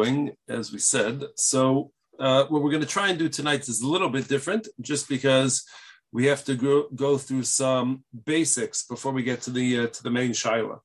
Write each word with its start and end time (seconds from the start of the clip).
going, 0.00 0.32
as 0.48 0.72
we 0.72 0.78
said. 0.78 1.22
So, 1.36 1.92
uh, 2.18 2.44
what 2.44 2.62
we're 2.62 2.70
going 2.70 2.82
to 2.82 2.96
try 2.98 3.08
and 3.08 3.18
do 3.18 3.28
tonight 3.28 3.68
is 3.68 3.80
a 3.80 3.86
little 3.86 4.10
bit 4.10 4.28
different, 4.28 4.68
just 4.80 5.08
because 5.08 5.64
we 6.12 6.26
have 6.26 6.44
to 6.44 6.54
go, 6.54 6.88
go 6.94 7.16
through 7.16 7.44
some 7.44 8.04
basics 8.26 8.86
before 8.86 9.12
we 9.12 9.22
get 9.22 9.40
to 9.42 9.50
the 9.50 9.80
uh, 9.80 9.86
to 9.86 10.02
the 10.02 10.10
main 10.10 10.32
shaila. 10.32 10.78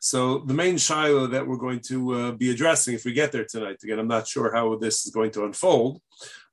So, 0.00 0.18
the 0.50 0.54
main 0.54 0.76
shaila 0.76 1.30
that 1.32 1.46
we're 1.46 1.64
going 1.66 1.80
to 1.88 1.98
uh, 2.14 2.32
be 2.32 2.50
addressing, 2.50 2.94
if 2.94 3.04
we 3.04 3.12
get 3.12 3.32
there 3.32 3.46
tonight, 3.48 3.78
again, 3.82 3.98
I'm 3.98 4.14
not 4.16 4.28
sure 4.28 4.54
how 4.54 4.76
this 4.76 5.04
is 5.04 5.12
going 5.12 5.32
to 5.32 5.44
unfold, 5.44 6.00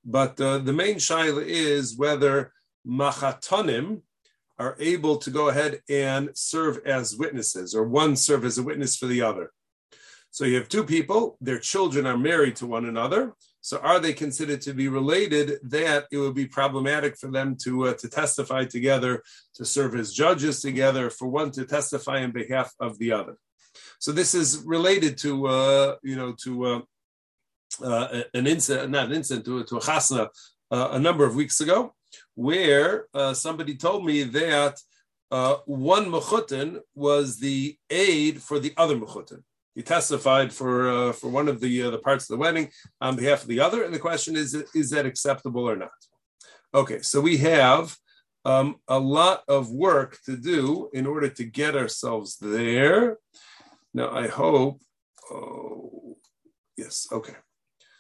but 0.04 0.40
uh, 0.42 0.58
the 0.60 0.74
main 0.74 0.96
shaila 0.96 1.44
is 1.46 1.98
whether 1.98 2.52
machatonim 2.88 4.02
are 4.58 4.76
able 4.80 5.18
to 5.18 5.30
go 5.30 5.50
ahead 5.50 5.82
and 5.90 6.30
serve 6.34 6.80
as 6.86 7.18
witnesses, 7.18 7.76
or 7.76 7.84
one 7.84 8.16
serve 8.16 8.46
as 8.46 8.58
a 8.58 8.64
witness 8.64 8.96
for 8.96 9.08
the 9.08 9.22
other. 9.22 9.52
So 10.36 10.44
you 10.44 10.58
have 10.58 10.68
two 10.68 10.84
people, 10.84 11.38
their 11.40 11.60
children 11.60 12.06
are 12.06 12.18
married 12.18 12.58
to 12.58 12.68
one 12.68 12.84
another. 12.88 13.36
So 13.62 13.78
are 13.78 14.02
they 14.02 14.12
considered 14.12 14.60
to 14.64 14.74
be 14.74 14.90
related? 14.90 15.60
That 15.64 16.08
it 16.12 16.18
would 16.18 16.36
be 16.36 16.46
problematic 16.46 17.18
for 17.18 17.32
them 17.32 17.56
to 17.64 17.88
uh, 17.88 17.94
to 17.94 18.10
testify 18.10 18.66
together, 18.66 19.24
to 19.54 19.64
serve 19.64 19.96
as 19.96 20.12
judges 20.12 20.60
together, 20.60 21.10
for 21.10 21.30
one 21.30 21.52
to 21.52 21.64
testify 21.64 22.22
on 22.22 22.34
behalf 22.34 22.74
of 22.82 23.00
the 23.00 23.14
other. 23.14 23.38
So 24.00 24.12
this 24.12 24.36
is 24.36 24.62
related 24.66 25.18
to 25.20 25.48
uh, 25.48 25.96
you 26.04 26.18
know 26.18 26.36
to 26.44 26.66
uh, 26.66 26.82
uh 27.82 28.24
an 28.34 28.46
incident, 28.46 28.92
not 28.92 29.06
an 29.06 29.14
incident, 29.14 29.46
to, 29.46 29.64
to 29.64 29.78
a 29.78 29.80
chasna 29.80 30.28
uh, 30.70 30.90
a 30.92 31.00
number 31.00 31.24
of 31.24 31.38
weeks 31.38 31.62
ago, 31.62 31.96
where 32.34 33.06
uh, 33.14 33.34
somebody 33.34 33.78
told 33.78 34.04
me 34.04 34.24
that 34.24 34.76
one 35.66 36.08
mechutin 36.12 36.82
was 36.94 37.40
the 37.40 37.78
aid 37.90 38.42
for 38.42 38.60
the 38.60 38.74
other 38.76 38.98
mechutin 38.98 39.42
he 39.76 39.84
testified 39.84 40.54
for 40.54 40.90
uh, 40.90 41.12
for 41.12 41.30
one 41.30 41.48
of 41.48 41.60
the 41.60 41.84
uh, 41.84 41.90
the 41.92 42.00
parts 42.00 42.24
of 42.26 42.36
the 42.36 42.42
wedding 42.42 42.72
on 43.02 43.16
behalf 43.16 43.42
of 43.42 43.50
the 43.50 43.60
other, 43.60 43.84
and 43.84 43.94
the 43.94 44.00
question 44.00 44.36
is 44.36 44.56
is 44.74 44.90
that 44.92 45.06
acceptable 45.06 45.70
or 45.70 45.76
not? 45.76 45.92
Okay, 46.74 47.02
so 47.02 47.22
we 47.22 47.38
have 47.38 47.96
um, 48.46 48.76
a 48.88 49.00
lot 49.00 49.44
of 49.48 49.72
work 49.72 50.20
to 50.26 50.36
do 50.38 50.90
in 50.94 51.06
order 51.06 51.30
to 51.30 51.44
get 51.44 51.76
ourselves 51.76 52.38
there. 52.38 53.18
Now, 53.94 54.12
I 54.12 54.28
hope. 54.28 54.82
Oh, 55.32 56.18
yes. 56.78 57.08
Okay. 57.12 57.36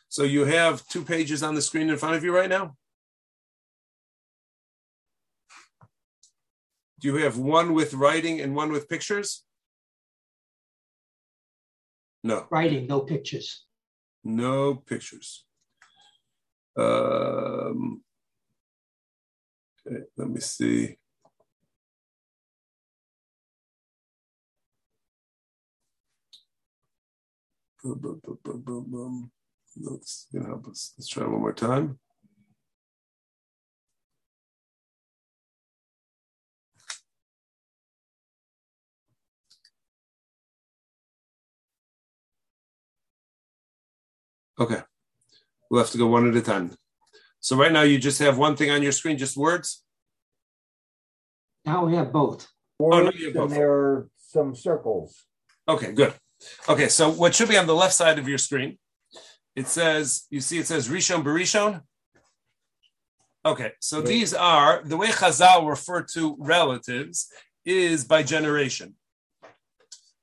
So 0.09 0.23
you 0.23 0.43
have 0.45 0.85
two 0.87 1.03
pages 1.03 1.41
on 1.41 1.55
the 1.55 1.61
screen 1.61 1.89
in 1.89 1.97
front 1.97 2.15
of 2.15 2.23
you 2.23 2.35
right 2.35 2.49
now. 2.49 2.75
Do 6.99 7.07
you 7.07 7.15
have 7.23 7.37
one 7.37 7.73
with 7.73 7.93
writing 7.93 8.41
and 8.41 8.55
one 8.55 8.71
with 8.71 8.89
pictures? 8.89 9.44
No. 12.25 12.47
Writing, 12.49 12.87
no 12.87 13.01
pictures. 13.01 13.65
No 14.23 14.73
pictures. 14.73 15.45
Um, 16.75 18.01
okay, 19.85 20.05
let 20.17 20.29
me 20.29 20.39
see. 20.39 20.97
Boom, 27.83 27.99
boom, 27.99 28.21
boom, 28.23 28.39
boom, 28.43 28.61
boom, 28.61 28.85
boom. 28.87 29.31
Let's, 29.77 30.25
you 30.31 30.39
know, 30.39 30.59
let's, 30.65 30.95
let's 30.97 31.07
try 31.07 31.27
one 31.27 31.41
more 31.41 31.53
time. 31.53 31.99
Okay. 44.59 44.81
We'll 45.69 45.81
have 45.81 45.91
to 45.91 45.97
go 45.97 46.07
one 46.07 46.29
at 46.29 46.35
a 46.35 46.41
time. 46.41 46.71
So 47.39 47.55
right 47.55 47.71
now 47.71 47.81
you 47.81 47.97
just 47.97 48.19
have 48.19 48.37
one 48.37 48.55
thing 48.55 48.71
on 48.71 48.81
your 48.81 48.91
screen, 48.91 49.17
just 49.17 49.37
words? 49.37 49.83
Now 51.65 51.85
we 51.85 51.95
have 51.95 52.11
both. 52.11 52.47
Words, 52.79 52.95
oh, 52.95 53.03
no, 53.03 53.25
have 53.25 53.33
both. 53.33 53.51
and 53.51 53.59
there 53.59 53.71
are 53.71 54.09
some 54.17 54.55
circles. 54.55 55.25
Okay, 55.67 55.91
good. 55.91 56.13
Okay, 56.69 56.87
so 56.87 57.09
what 57.09 57.33
should 57.33 57.49
be 57.49 57.57
on 57.57 57.67
the 57.67 57.75
left 57.75 57.93
side 57.93 58.19
of 58.19 58.27
your 58.27 58.37
screen, 58.37 58.77
it 59.55 59.67
says, 59.67 60.25
you 60.29 60.41
see 60.41 60.59
it 60.59 60.67
says 60.67 60.89
Rishon 60.89 61.23
Barishon? 61.23 61.81
Okay, 63.45 63.71
so 63.79 64.01
these 64.01 64.33
are, 64.33 64.81
the 64.83 64.97
way 64.97 65.07
Chazal 65.07 65.69
refer 65.69 66.01
to 66.13 66.35
relatives 66.39 67.27
is 67.63 68.03
by 68.03 68.23
generation. 68.23 68.95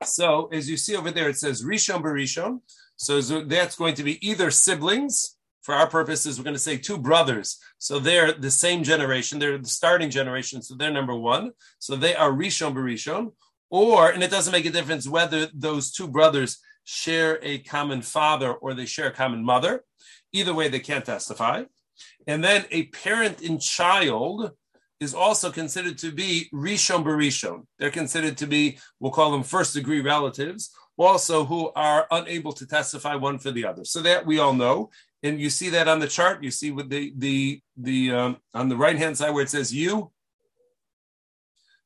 So 0.05 0.49
as 0.53 0.69
you 0.69 0.77
see 0.77 0.97
over 0.97 1.11
there, 1.11 1.29
it 1.29 1.39
says 1.39 1.65
Rishon 1.65 2.03
Barishon. 2.03 2.61
So 3.03 3.21
that's 3.21 3.75
going 3.75 3.97
to 3.97 4.05
be 4.05 4.25
either 4.27 4.53
siblings. 4.53 5.37
For 5.63 5.75
our 5.75 5.89
purposes, 5.89 6.39
we're 6.39 6.45
going 6.45 6.55
to 6.55 6.61
say 6.61 6.77
two 6.77 6.99
brothers. 6.99 7.59
So 7.79 7.99
they're 7.99 8.33
the 8.33 8.51
same 8.51 8.83
generation. 8.85 9.39
They're 9.39 9.59
the 9.59 9.69
starting 9.69 10.11
generation. 10.11 10.63
So 10.63 10.77
they're 10.77 10.93
number 10.93 11.15
one. 11.15 11.51
So 11.81 11.97
they 11.97 12.15
are 12.15 12.31
Rishon 12.31 12.75
Barishon. 12.75 13.33
Or, 13.71 14.11
and 14.11 14.23
it 14.23 14.31
doesn't 14.31 14.53
make 14.53 14.67
a 14.67 14.71
difference 14.71 15.09
whether 15.09 15.49
those 15.53 15.91
two 15.93 16.07
brothers 16.07 16.59
share 16.85 17.39
a 17.43 17.59
common 17.59 18.03
father 18.03 18.53
or 18.53 18.75
they 18.75 18.87
share 18.87 19.09
a 19.09 19.13
common 19.13 19.45
mother. 19.45 19.85
Either 20.33 20.55
way, 20.55 20.69
they 20.69 20.81
can't 20.81 21.05
testify. 21.05 21.65
And 22.27 22.43
then 22.43 22.67
a 22.71 22.87
parent 22.87 23.41
and 23.43 23.61
child 23.61 24.53
is 25.01 25.15
also 25.15 25.51
considered 25.51 25.99
to 25.99 26.13
be 26.13 26.49
Rishon 26.53 27.05
Barishon. 27.05 27.67
They're 27.79 27.91
considered 27.91 28.37
to 28.39 28.47
be, 28.47 28.79
we'll 29.01 29.11
call 29.11 29.33
them 29.33 29.43
first 29.43 29.75
degree 29.75 30.01
relatives, 30.01 30.73
also 31.03 31.45
who 31.45 31.71
are 31.75 32.07
unable 32.11 32.53
to 32.53 32.67
testify 32.67 33.15
one 33.15 33.39
for 33.39 33.51
the 33.51 33.67
other. 33.67 33.85
So 33.85 34.01
that 34.03 34.27
we 34.27 34.39
all 34.39 34.55
know, 34.55 34.91
and 35.23 35.41
you 35.41 35.51
see 35.51 35.71
that 35.71 35.89
on 35.89 36.01
the 36.01 36.09
chart. 36.09 36.43
You 36.43 36.51
see 36.51 36.71
with 36.71 36.89
the 36.91 37.13
the 37.17 37.61
the 37.77 38.11
um, 38.13 38.37
on 38.55 38.69
the 38.69 38.77
right 38.77 38.97
hand 38.97 39.17
side 39.17 39.31
where 39.31 39.45
it 39.45 39.51
says 39.51 39.73
you. 39.73 40.11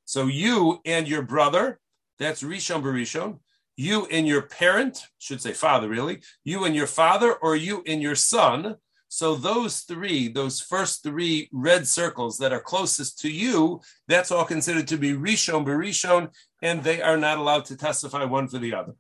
So 0.04 0.26
you 0.26 0.80
and 0.84 1.08
your 1.08 1.22
brother, 1.22 1.80
that's 2.18 2.42
Rishon 2.42 2.82
Barishon. 2.82 3.40
You 3.76 4.06
and 4.06 4.26
your 4.26 4.42
parent, 4.42 5.02
should 5.18 5.42
say 5.42 5.52
father, 5.52 5.88
really. 5.88 6.22
You 6.44 6.64
and 6.64 6.74
your 6.74 6.86
father, 6.86 7.34
or 7.34 7.56
you 7.56 7.82
and 7.86 8.00
your 8.00 8.14
son. 8.14 8.76
So 9.08 9.34
those 9.34 9.80
three, 9.80 10.28
those 10.28 10.60
first 10.60 11.02
three 11.02 11.48
red 11.52 11.86
circles 11.86 12.38
that 12.38 12.52
are 12.52 12.60
closest 12.60 13.18
to 13.20 13.30
you, 13.30 13.80
that's 14.08 14.30
all 14.30 14.44
considered 14.44 14.88
to 14.88 14.96
be 14.96 15.12
Rishon 15.12 15.64
Barishon, 15.64 16.30
and 16.62 16.82
they 16.82 17.02
are 17.02 17.16
not 17.16 17.38
allowed 17.38 17.66
to 17.66 17.76
testify 17.76 18.24
one 18.24 18.48
for 18.48 18.58
the 18.58 18.74
other. 18.74 18.94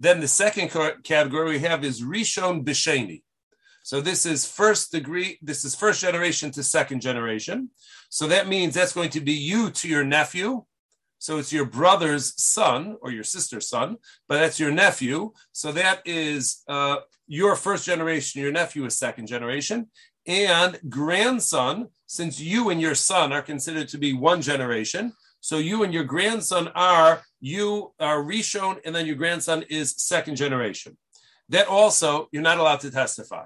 Then 0.00 0.20
the 0.20 0.28
second 0.28 0.70
category 1.04 1.50
we 1.50 1.58
have 1.60 1.84
is 1.84 2.02
Rishon 2.02 2.64
Bisheni. 2.64 3.22
So 3.82 4.00
this 4.00 4.24
is 4.24 4.50
first 4.50 4.92
degree, 4.92 5.38
this 5.42 5.64
is 5.64 5.74
first 5.74 6.00
generation 6.00 6.50
to 6.52 6.62
second 6.62 7.00
generation. 7.00 7.68
So 8.08 8.26
that 8.28 8.48
means 8.48 8.74
that's 8.74 8.94
going 8.94 9.10
to 9.10 9.20
be 9.20 9.32
you 9.32 9.70
to 9.70 9.88
your 9.88 10.04
nephew. 10.04 10.64
So 11.18 11.38
it's 11.38 11.52
your 11.52 11.66
brother's 11.66 12.34
son 12.42 12.96
or 13.02 13.10
your 13.10 13.24
sister's 13.24 13.68
son, 13.68 13.98
but 14.28 14.38
that's 14.38 14.58
your 14.58 14.70
nephew. 14.70 15.32
So 15.52 15.70
that 15.72 16.00
is 16.06 16.62
uh, 16.66 16.96
your 17.26 17.56
first 17.56 17.86
generation, 17.86 18.42
your 18.42 18.52
nephew 18.52 18.84
is 18.86 18.98
second 18.98 19.26
generation. 19.26 19.88
And 20.26 20.78
grandson, 20.88 21.88
since 22.06 22.40
you 22.40 22.70
and 22.70 22.80
your 22.80 22.94
son 22.94 23.32
are 23.32 23.42
considered 23.42 23.88
to 23.88 23.98
be 23.98 24.14
one 24.14 24.40
generation, 24.40 25.12
so 25.44 25.58
you 25.58 25.82
and 25.82 25.92
your 25.92 26.04
grandson 26.04 26.68
are, 26.68 27.20
you 27.38 27.92
are 28.00 28.24
Rishon, 28.24 28.78
and 28.86 28.94
then 28.94 29.04
your 29.04 29.14
grandson 29.14 29.62
is 29.68 29.94
second 29.98 30.36
generation. 30.36 30.96
That 31.50 31.68
also, 31.68 32.28
you're 32.32 32.40
not 32.40 32.56
allowed 32.56 32.80
to 32.80 32.90
testify. 32.90 33.44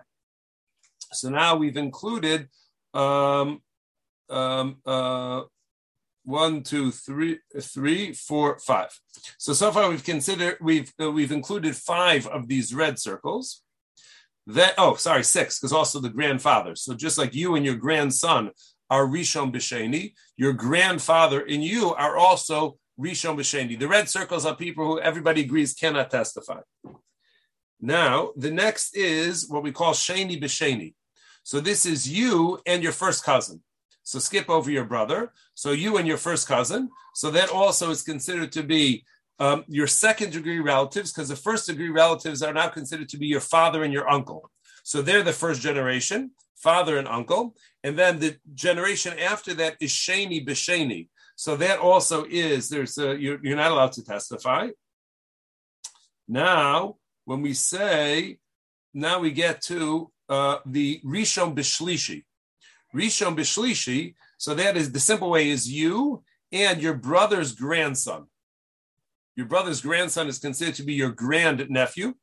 So 1.12 1.28
now 1.28 1.56
we've 1.56 1.76
included 1.76 2.50
um, 2.94 3.62
um, 4.30 4.76
uh, 4.86 5.42
one, 6.22 6.62
two, 6.62 6.92
three, 6.92 7.40
three, 7.60 8.12
four, 8.12 8.60
five. 8.60 8.96
So 9.36 9.52
so 9.52 9.72
far 9.72 9.90
we've 9.90 10.04
considered 10.04 10.58
we've 10.60 10.92
uh, 11.02 11.10
we've 11.10 11.32
included 11.32 11.74
five 11.74 12.28
of 12.28 12.46
these 12.46 12.72
red 12.72 13.00
circles. 13.00 13.64
That 14.46 14.74
oh 14.78 14.94
sorry 14.94 15.24
six 15.24 15.58
because 15.58 15.72
also 15.72 15.98
the 15.98 16.10
grandfather. 16.10 16.76
So 16.76 16.94
just 16.94 17.18
like 17.18 17.34
you 17.34 17.56
and 17.56 17.66
your 17.66 17.74
grandson 17.74 18.52
are 18.90 19.06
Rishon 19.06 19.52
B'Sheni. 19.52 20.14
Your 20.36 20.52
grandfather 20.52 21.40
and 21.40 21.62
you 21.62 21.94
are 21.94 22.16
also 22.16 22.78
Rishon 22.98 23.36
B'Sheni. 23.36 23.78
The 23.78 23.88
red 23.88 24.08
circles 24.08 24.46
are 24.46 24.54
people 24.54 24.86
who 24.86 25.00
everybody 25.00 25.42
agrees 25.42 25.74
cannot 25.74 26.10
testify. 26.10 26.60
Now, 27.80 28.32
the 28.36 28.50
next 28.50 28.96
is 28.96 29.48
what 29.48 29.62
we 29.62 29.72
call 29.72 29.92
Sheni 29.92 30.40
B'Sheni. 30.42 30.94
So 31.42 31.60
this 31.60 31.86
is 31.86 32.10
you 32.10 32.60
and 32.66 32.82
your 32.82 32.92
first 32.92 33.24
cousin. 33.24 33.62
So 34.02 34.18
skip 34.18 34.48
over 34.48 34.70
your 34.70 34.84
brother. 34.84 35.32
So 35.54 35.72
you 35.72 35.98
and 35.98 36.06
your 36.06 36.16
first 36.16 36.48
cousin. 36.48 36.90
So 37.14 37.30
that 37.30 37.50
also 37.50 37.90
is 37.90 38.02
considered 38.02 38.52
to 38.52 38.62
be 38.62 39.04
um, 39.38 39.64
your 39.68 39.86
second 39.86 40.32
degree 40.32 40.60
relatives 40.60 41.12
because 41.12 41.28
the 41.28 41.36
first 41.36 41.66
degree 41.66 41.90
relatives 41.90 42.42
are 42.42 42.52
now 42.52 42.68
considered 42.68 43.08
to 43.10 43.18
be 43.18 43.26
your 43.26 43.40
father 43.40 43.84
and 43.84 43.92
your 43.92 44.08
uncle. 44.08 44.50
So 44.82 45.02
they're 45.02 45.22
the 45.22 45.32
first 45.32 45.60
generation, 45.60 46.32
father 46.56 46.98
and 46.98 47.06
uncle. 47.06 47.54
And 47.84 47.98
then 47.98 48.18
the 48.18 48.36
generation 48.54 49.18
after 49.18 49.54
that 49.54 49.76
is 49.80 49.90
Shani 49.90 50.46
B'Shani. 50.46 51.08
So 51.36 51.56
that 51.56 51.78
also 51.78 52.24
is, 52.28 52.68
there's 52.68 52.98
a, 52.98 53.16
you're, 53.16 53.38
you're 53.42 53.56
not 53.56 53.70
allowed 53.70 53.92
to 53.92 54.04
testify. 54.04 54.68
Now, 56.26 56.96
when 57.24 57.42
we 57.42 57.54
say 57.54 58.38
now 58.94 59.20
we 59.20 59.30
get 59.30 59.62
to 59.62 60.10
uh, 60.28 60.58
the 60.66 61.00
Rishon 61.04 61.54
Bishlishi. 61.54 62.24
Rishon 62.94 63.36
Bishlishi, 63.36 64.14
so 64.38 64.54
that 64.54 64.76
is 64.76 64.92
the 64.92 65.00
simple 65.00 65.30
way 65.30 65.48
is 65.50 65.70
you 65.70 66.22
and 66.52 66.80
your 66.80 66.94
brother's 66.94 67.54
grandson. 67.54 68.26
Your 69.36 69.46
brother's 69.46 69.80
grandson 69.80 70.26
is 70.26 70.38
considered 70.38 70.74
to 70.76 70.82
be 70.82 70.94
your 70.94 71.10
grand 71.10 71.68
nephew. 71.70 72.14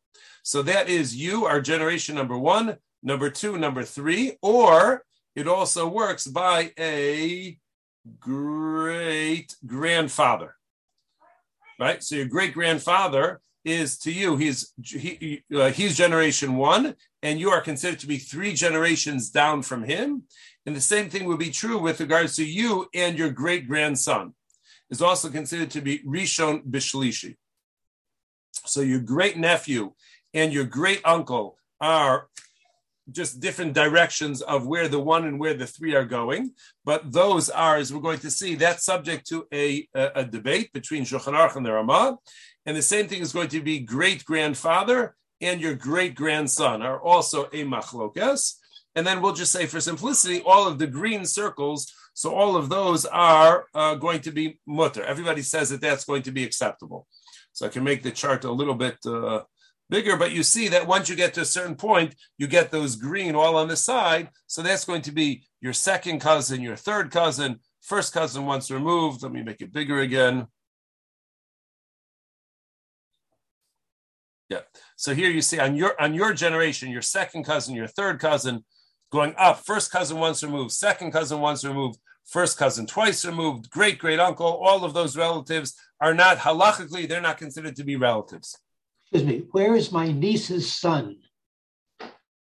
So 0.44 0.62
that 0.64 0.90
is 0.90 1.16
you, 1.16 1.46
our 1.46 1.62
generation 1.62 2.16
number 2.16 2.38
one, 2.38 2.78
number 3.02 3.30
two, 3.30 3.58
number 3.58 3.84
three, 3.84 4.38
or 4.42 5.04
it 5.36 5.48
also 5.48 5.88
works 5.88 6.26
by 6.28 6.72
a 6.80 7.58
great 8.20 9.56
grandfather. 9.66 10.56
Right? 11.80 12.02
So 12.02 12.16
your 12.16 12.26
great 12.26 12.54
grandfather 12.54 13.42
is 13.66 13.98
to 13.98 14.12
you, 14.12 14.38
he's 14.38 14.72
he, 14.82 15.44
uh, 15.54 15.72
he's 15.72 15.98
generation 15.98 16.56
one, 16.56 16.96
and 17.24 17.40
you 17.40 17.50
are 17.50 17.62
considered 17.62 18.00
to 18.00 18.08
be 18.08 18.18
three 18.18 18.54
generations 18.54 19.32
down 19.32 19.64
from 19.64 19.84
him. 19.84 20.24
And 20.66 20.76
the 20.76 20.82
same 20.82 21.10
thing 21.10 21.26
would 21.26 21.40
be 21.40 21.50
true 21.50 21.80
with 21.80 22.00
regards 22.00 22.36
to 22.38 22.46
you 22.46 22.88
and 22.94 23.18
your 23.18 23.32
great 23.32 23.68
grandson. 23.68 24.34
Is 24.92 25.02
also 25.02 25.30
considered 25.30 25.72
to 25.72 25.82
be 25.82 26.00
Rishon 26.00 26.64
Bishlishi. 26.64 27.38
So 28.66 28.82
your 28.82 29.00
great 29.00 29.36
nephew 29.36 29.94
and 30.32 30.54
your 30.54 30.66
great 30.66 31.02
uncle 31.04 31.58
are 31.82 32.28
just 33.12 33.40
different 33.40 33.74
directions 33.74 34.42
of 34.42 34.66
where 34.66 34.88
the 34.88 35.00
one 35.00 35.26
and 35.26 35.40
where 35.40 35.54
the 35.54 35.68
three 35.68 35.94
are 35.94 36.06
going. 36.06 36.52
But 36.84 37.12
those 37.12 37.50
are, 37.50 37.78
as 37.78 37.94
we're 37.94 38.02
going 38.02 38.20
to 38.20 38.32
see, 38.32 38.56
that's 38.56 38.86
subject 38.86 39.28
to 39.28 39.48
a, 39.54 39.88
a, 39.96 40.12
a 40.16 40.26
debate 40.26 40.74
between 40.74 41.04
Shulchan 41.04 41.34
Aruch 41.34 41.56
and 41.56 41.66
the 41.66 41.72
Ramah. 41.72 42.18
And 42.66 42.76
the 42.76 42.82
same 42.82 43.08
thing 43.08 43.22
is 43.22 43.34
going 43.34 43.50
to 43.50 43.62
be 43.62 43.80
great 43.80 44.26
grandfather 44.26 45.16
and 45.42 45.62
your 45.62 45.76
great 45.76 46.16
grandson 46.16 46.82
are 46.82 47.00
also 47.00 47.46
a 47.46 47.64
machlokas. 47.64 48.56
And 48.96 49.06
then 49.06 49.22
we'll 49.22 49.34
just 49.34 49.52
say, 49.52 49.66
for 49.66 49.82
simplicity, 49.82 50.42
all 50.46 50.68
of 50.68 50.80
the 50.80 50.88
green 50.88 51.26
circles. 51.26 51.94
So 52.14 52.34
all 52.34 52.56
of 52.56 52.70
those 52.70 53.06
are 53.06 53.66
uh, 53.76 53.96
going 53.96 54.22
to 54.22 54.32
be 54.32 54.60
mutter. 54.66 55.04
Everybody 55.04 55.42
says 55.42 55.70
that 55.70 55.82
that's 55.82 56.06
going 56.06 56.24
to 56.24 56.32
be 56.32 56.46
acceptable. 56.46 57.06
So 57.52 57.66
I 57.66 57.70
can 57.70 57.84
make 57.84 58.04
the 58.04 58.12
chart 58.12 58.46
a 58.46 58.52
little 58.52 58.76
bit 58.76 58.98
uh, 59.06 59.42
bigger, 59.90 60.18
but 60.18 60.32
you 60.32 60.44
see 60.44 60.68
that 60.70 60.88
once 60.88 61.10
you 61.10 61.16
get 61.16 61.34
to 61.36 61.42
a 61.42 61.46
certain 61.46 61.76
point, 61.76 62.16
you 62.38 62.48
get 62.48 62.72
those 62.72 62.96
green 62.96 63.36
all 63.36 63.56
on 63.56 63.68
the 63.68 63.76
side. 63.76 64.30
So 64.48 64.62
that's 64.62 64.86
going 64.86 65.02
to 65.04 65.12
be 65.12 65.46
your 65.62 65.74
second 65.74 66.20
cousin, 66.20 66.62
your 66.62 66.76
third 66.76 67.12
cousin, 67.12 67.60
first 67.82 68.14
cousin 68.14 68.46
once 68.46 68.72
removed. 68.72 69.24
Let 69.24 69.32
me 69.32 69.44
make 69.44 69.62
it 69.62 69.74
bigger 69.74 70.00
again. 70.00 70.48
Yeah. 74.50 74.62
So 74.96 75.16
here 75.16 75.30
you 75.30 75.42
see 75.42 75.60
on 75.60 75.76
your 75.76 76.00
on 76.00 76.14
your 76.14 76.34
generation, 76.34 76.92
your 76.92 77.02
second 77.02 77.46
cousin, 77.46 77.76
your 77.76 77.88
third 77.88 78.20
cousin, 78.20 78.64
going 79.12 79.34
up. 79.38 79.66
First 79.66 79.92
cousin 79.92 80.20
once 80.20 80.44
removed, 80.44 80.72
second 80.72 81.12
cousin 81.12 81.40
once 81.40 81.66
removed, 81.66 81.98
first 82.26 82.56
cousin 82.56 82.86
twice 82.86 83.26
removed, 83.26 83.72
great 83.72 83.98
great 83.98 84.20
uncle. 84.20 84.46
All 84.46 84.84
of 84.84 84.94
those 84.94 85.18
relatives 85.18 85.74
are 86.00 86.14
not 86.14 86.38
halachically; 86.38 87.10
they're 87.10 87.22
not 87.22 87.40
considered 87.40 87.76
to 87.78 87.84
be 87.84 87.96
relatives 87.96 88.56
excuse 89.16 89.42
me, 89.42 89.48
where 89.52 89.76
is 89.76 89.94
my 89.94 90.12
niece's 90.12 90.76
son? 90.76 91.18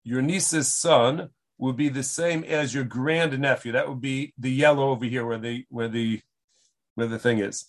Your 0.03 0.23
niece's 0.23 0.67
son 0.67 1.29
would 1.59 1.77
be 1.77 1.89
the 1.89 2.01
same 2.01 2.43
as 2.43 2.73
your 2.73 2.83
grand 2.83 3.37
nephew. 3.37 3.73
That 3.73 3.87
would 3.87 4.01
be 4.01 4.33
the 4.39 4.49
yellow 4.49 4.89
over 4.89 5.05
here, 5.05 5.25
where 5.25 5.37
the 5.37 5.65
where 5.69 5.87
the 5.87 6.21
where 6.95 7.07
the 7.07 7.19
thing 7.19 7.39
is. 7.39 7.65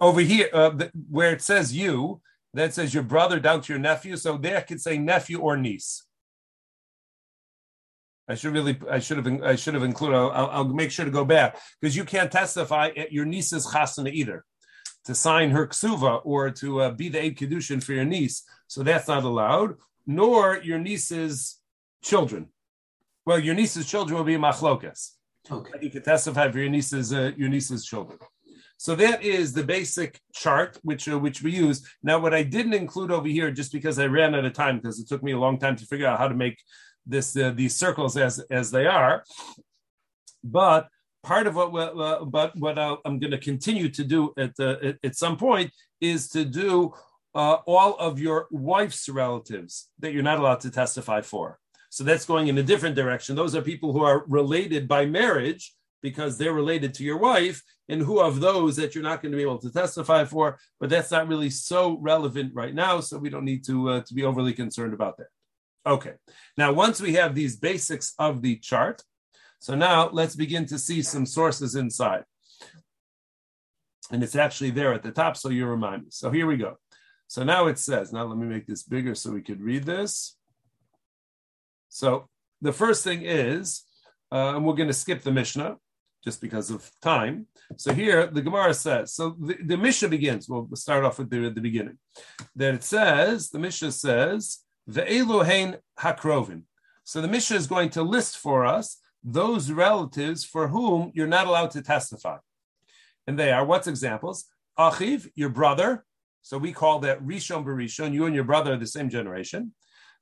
Over 0.00 0.20
here, 0.20 0.48
uh, 0.52 0.72
where 1.10 1.32
it 1.32 1.42
says 1.42 1.74
you, 1.74 2.20
that 2.52 2.74
says 2.74 2.94
your 2.94 3.02
brother 3.02 3.40
down 3.40 3.60
to 3.62 3.72
your 3.72 3.80
nephew. 3.80 4.16
So 4.16 4.36
there, 4.36 4.58
I 4.58 4.60
could 4.60 4.80
say 4.80 4.96
nephew 4.96 5.40
or 5.40 5.56
niece. 5.56 6.04
I 8.28 8.36
should 8.36 8.52
really, 8.52 8.78
I 8.88 9.00
should 9.00 9.18
have, 9.18 9.42
I 9.42 9.56
should 9.56 9.74
have 9.74 9.82
included. 9.82 10.16
I'll, 10.16 10.50
I'll 10.50 10.64
make 10.64 10.92
sure 10.92 11.04
to 11.04 11.10
go 11.10 11.24
back 11.24 11.58
because 11.80 11.96
you 11.96 12.04
can't 12.04 12.30
testify 12.30 12.90
at 12.96 13.12
your 13.12 13.24
niece's 13.24 13.66
chasana 13.66 14.12
either 14.12 14.44
to 15.04 15.14
sign 15.14 15.50
her 15.50 15.66
ksuva 15.66 16.20
or 16.24 16.50
to 16.50 16.80
uh, 16.80 16.90
be 16.90 17.08
the 17.08 17.22
aid 17.22 17.38
kedushin 17.38 17.82
for 17.82 17.92
your 17.92 18.04
niece. 18.04 18.44
So 18.66 18.82
that's 18.82 19.08
not 19.08 19.24
allowed, 19.24 19.76
nor 20.06 20.58
your 20.62 20.78
niece's 20.78 21.60
children. 22.02 22.48
Well, 23.26 23.38
your 23.38 23.54
niece's 23.54 23.86
children 23.86 24.16
will 24.16 24.24
be 24.24 24.36
machlokas. 24.36 25.12
Okay. 25.50 25.78
You 25.82 25.90
can 25.90 26.02
testify 26.02 26.50
for 26.50 26.58
your 26.58 26.70
niece's 26.70 27.12
uh, 27.12 27.32
your 27.36 27.48
niece's 27.48 27.84
children. 27.84 28.18
So 28.76 28.94
that 28.96 29.22
is 29.22 29.52
the 29.52 29.64
basic 29.64 30.20
chart 30.32 30.78
which 30.82 31.08
uh, 31.08 31.18
which 31.18 31.42
we 31.42 31.52
use. 31.52 31.86
Now, 32.02 32.18
what 32.18 32.34
I 32.34 32.42
didn't 32.42 32.74
include 32.74 33.10
over 33.10 33.28
here, 33.28 33.50
just 33.50 33.72
because 33.72 33.98
I 33.98 34.06
ran 34.06 34.34
out 34.34 34.44
of 34.44 34.52
time, 34.52 34.76
because 34.78 34.98
it 34.98 35.08
took 35.08 35.22
me 35.22 35.32
a 35.32 35.38
long 35.38 35.58
time 35.58 35.76
to 35.76 35.86
figure 35.86 36.06
out 36.06 36.18
how 36.18 36.28
to 36.28 36.34
make 36.34 36.58
this 37.06 37.36
uh, 37.36 37.52
these 37.54 37.76
circles 37.76 38.16
as 38.16 38.40
as 38.50 38.70
they 38.70 38.86
are, 38.86 39.22
but 40.42 40.88
part 41.24 41.46
of 41.46 41.56
what 41.56 41.70
uh, 41.74 42.24
but 42.24 42.54
what 42.56 42.78
i 42.78 42.94
am 43.04 43.18
going 43.18 43.30
to 43.30 43.38
continue 43.38 43.88
to 43.88 44.04
do 44.04 44.32
at, 44.38 44.52
at 45.08 45.16
some 45.16 45.36
point 45.36 45.70
is 46.00 46.28
to 46.28 46.44
do 46.44 46.92
uh, 47.34 47.58
all 47.66 47.96
of 47.96 48.18
your 48.18 48.46
wife's 48.50 49.08
relatives 49.08 49.90
that 49.98 50.12
you're 50.12 50.22
not 50.22 50.38
allowed 50.38 50.60
to 50.60 50.70
testify 50.70 51.20
for. 51.20 51.58
So 51.90 52.04
that's 52.04 52.26
going 52.26 52.48
in 52.48 52.58
a 52.58 52.62
different 52.62 52.96
direction. 52.96 53.36
Those 53.36 53.54
are 53.54 53.62
people 53.62 53.92
who 53.92 54.02
are 54.02 54.24
related 54.28 54.88
by 54.88 55.06
marriage 55.06 55.74
because 56.02 56.36
they're 56.36 56.52
related 56.52 56.92
to 56.92 57.02
your 57.02 57.16
wife, 57.16 57.62
and 57.88 58.02
who 58.02 58.20
of 58.20 58.40
those 58.40 58.76
that 58.76 58.94
you're 58.94 59.02
not 59.02 59.22
going 59.22 59.32
to 59.32 59.38
be 59.38 59.42
able 59.42 59.58
to 59.58 59.72
testify 59.72 60.24
for. 60.24 60.58
But 60.78 60.90
that's 60.90 61.10
not 61.10 61.28
really 61.28 61.48
so 61.48 61.98
relevant 61.98 62.52
right 62.54 62.74
now, 62.74 63.00
so 63.00 63.16
we 63.16 63.30
don't 63.30 63.44
need 63.44 63.64
to 63.66 63.88
uh, 63.88 64.00
to 64.02 64.14
be 64.14 64.24
overly 64.24 64.52
concerned 64.52 64.92
about 64.92 65.16
that. 65.16 65.28
Okay. 65.86 66.12
Now, 66.58 66.72
once 66.72 67.00
we 67.00 67.14
have 67.14 67.34
these 67.34 67.56
basics 67.56 68.12
of 68.18 68.42
the 68.42 68.56
chart, 68.56 69.02
so 69.64 69.74
now 69.74 70.10
let's 70.12 70.36
begin 70.36 70.66
to 70.66 70.78
see 70.78 71.00
some 71.00 71.24
sources 71.24 71.74
inside. 71.74 72.24
And 74.10 74.22
it's 74.22 74.36
actually 74.36 74.72
there 74.72 74.92
at 74.92 75.02
the 75.02 75.10
top, 75.10 75.38
so 75.38 75.48
you 75.48 75.64
remind 75.64 76.02
me. 76.02 76.08
So 76.10 76.30
here 76.30 76.46
we 76.46 76.58
go. 76.58 76.76
So 77.28 77.44
now 77.44 77.68
it 77.68 77.78
says, 77.78 78.12
now 78.12 78.24
let 78.24 78.36
me 78.36 78.46
make 78.46 78.66
this 78.66 78.82
bigger 78.82 79.14
so 79.14 79.30
we 79.30 79.40
could 79.40 79.62
read 79.62 79.84
this. 79.84 80.36
So 81.88 82.28
the 82.60 82.74
first 82.74 83.04
thing 83.04 83.22
is, 83.22 83.84
uh, 84.30 84.54
and 84.54 84.66
we're 84.66 84.74
going 84.74 84.88
to 84.88 84.92
skip 84.92 85.22
the 85.22 85.32
Mishnah 85.32 85.76
just 86.22 86.42
because 86.42 86.68
of 86.68 86.90
time. 87.00 87.46
So 87.78 87.94
here 87.94 88.26
the 88.26 88.42
Gemara 88.42 88.74
says, 88.74 89.14
so 89.14 89.34
the, 89.40 89.56
the 89.64 89.78
Mishnah 89.78 90.10
begins, 90.10 90.46
we'll 90.46 90.68
start 90.74 91.06
off 91.06 91.18
with 91.18 91.30
the, 91.30 91.48
the 91.48 91.62
beginning. 91.62 91.96
That 92.54 92.74
it 92.74 92.84
says, 92.84 93.48
the 93.48 93.58
Mishnah 93.58 93.92
says, 93.92 94.58
the 94.86 95.04
Elohein 95.04 95.78
Hakrovin. 95.98 96.64
So 97.04 97.22
the 97.22 97.28
Mishnah 97.28 97.56
is 97.56 97.66
going 97.66 97.88
to 97.90 98.02
list 98.02 98.36
for 98.36 98.66
us 98.66 98.98
those 99.24 99.70
relatives 99.70 100.44
for 100.44 100.68
whom 100.68 101.10
you're 101.14 101.26
not 101.26 101.46
allowed 101.46 101.70
to 101.72 101.82
testify. 101.82 102.36
And 103.26 103.38
they 103.38 103.50
are 103.50 103.64
what's 103.64 103.86
examples? 103.86 104.44
Achiv, 104.78 105.30
your 105.34 105.48
brother. 105.48 106.04
So 106.42 106.58
we 106.58 106.72
call 106.72 106.98
that 107.00 107.24
Rishon 107.24 107.64
Barishon. 107.64 108.12
You 108.12 108.26
and 108.26 108.34
your 108.34 108.44
brother 108.44 108.74
are 108.74 108.76
the 108.76 108.86
same 108.86 109.08
generation. 109.08 109.72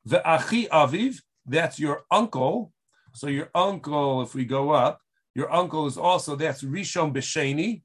The 0.04 0.22
Achi 0.28 0.66
Aviv, 0.66 1.20
that's 1.44 1.80
your 1.80 2.02
uncle. 2.10 2.72
So 3.14 3.26
your 3.26 3.50
uncle, 3.54 4.22
if 4.22 4.34
we 4.34 4.44
go 4.44 4.70
up, 4.70 5.00
your 5.34 5.52
uncle 5.52 5.86
is 5.86 5.98
also 5.98 6.36
that's 6.36 6.62
Rishon 6.62 7.12
Besheni. 7.12 7.82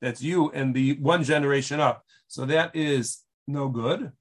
That's 0.00 0.22
you 0.22 0.50
and 0.50 0.74
the 0.74 0.94
one 0.94 1.22
generation 1.22 1.78
up. 1.78 2.02
So 2.26 2.44
that 2.46 2.74
is 2.74 3.22
no 3.46 3.68
good. 3.68 4.12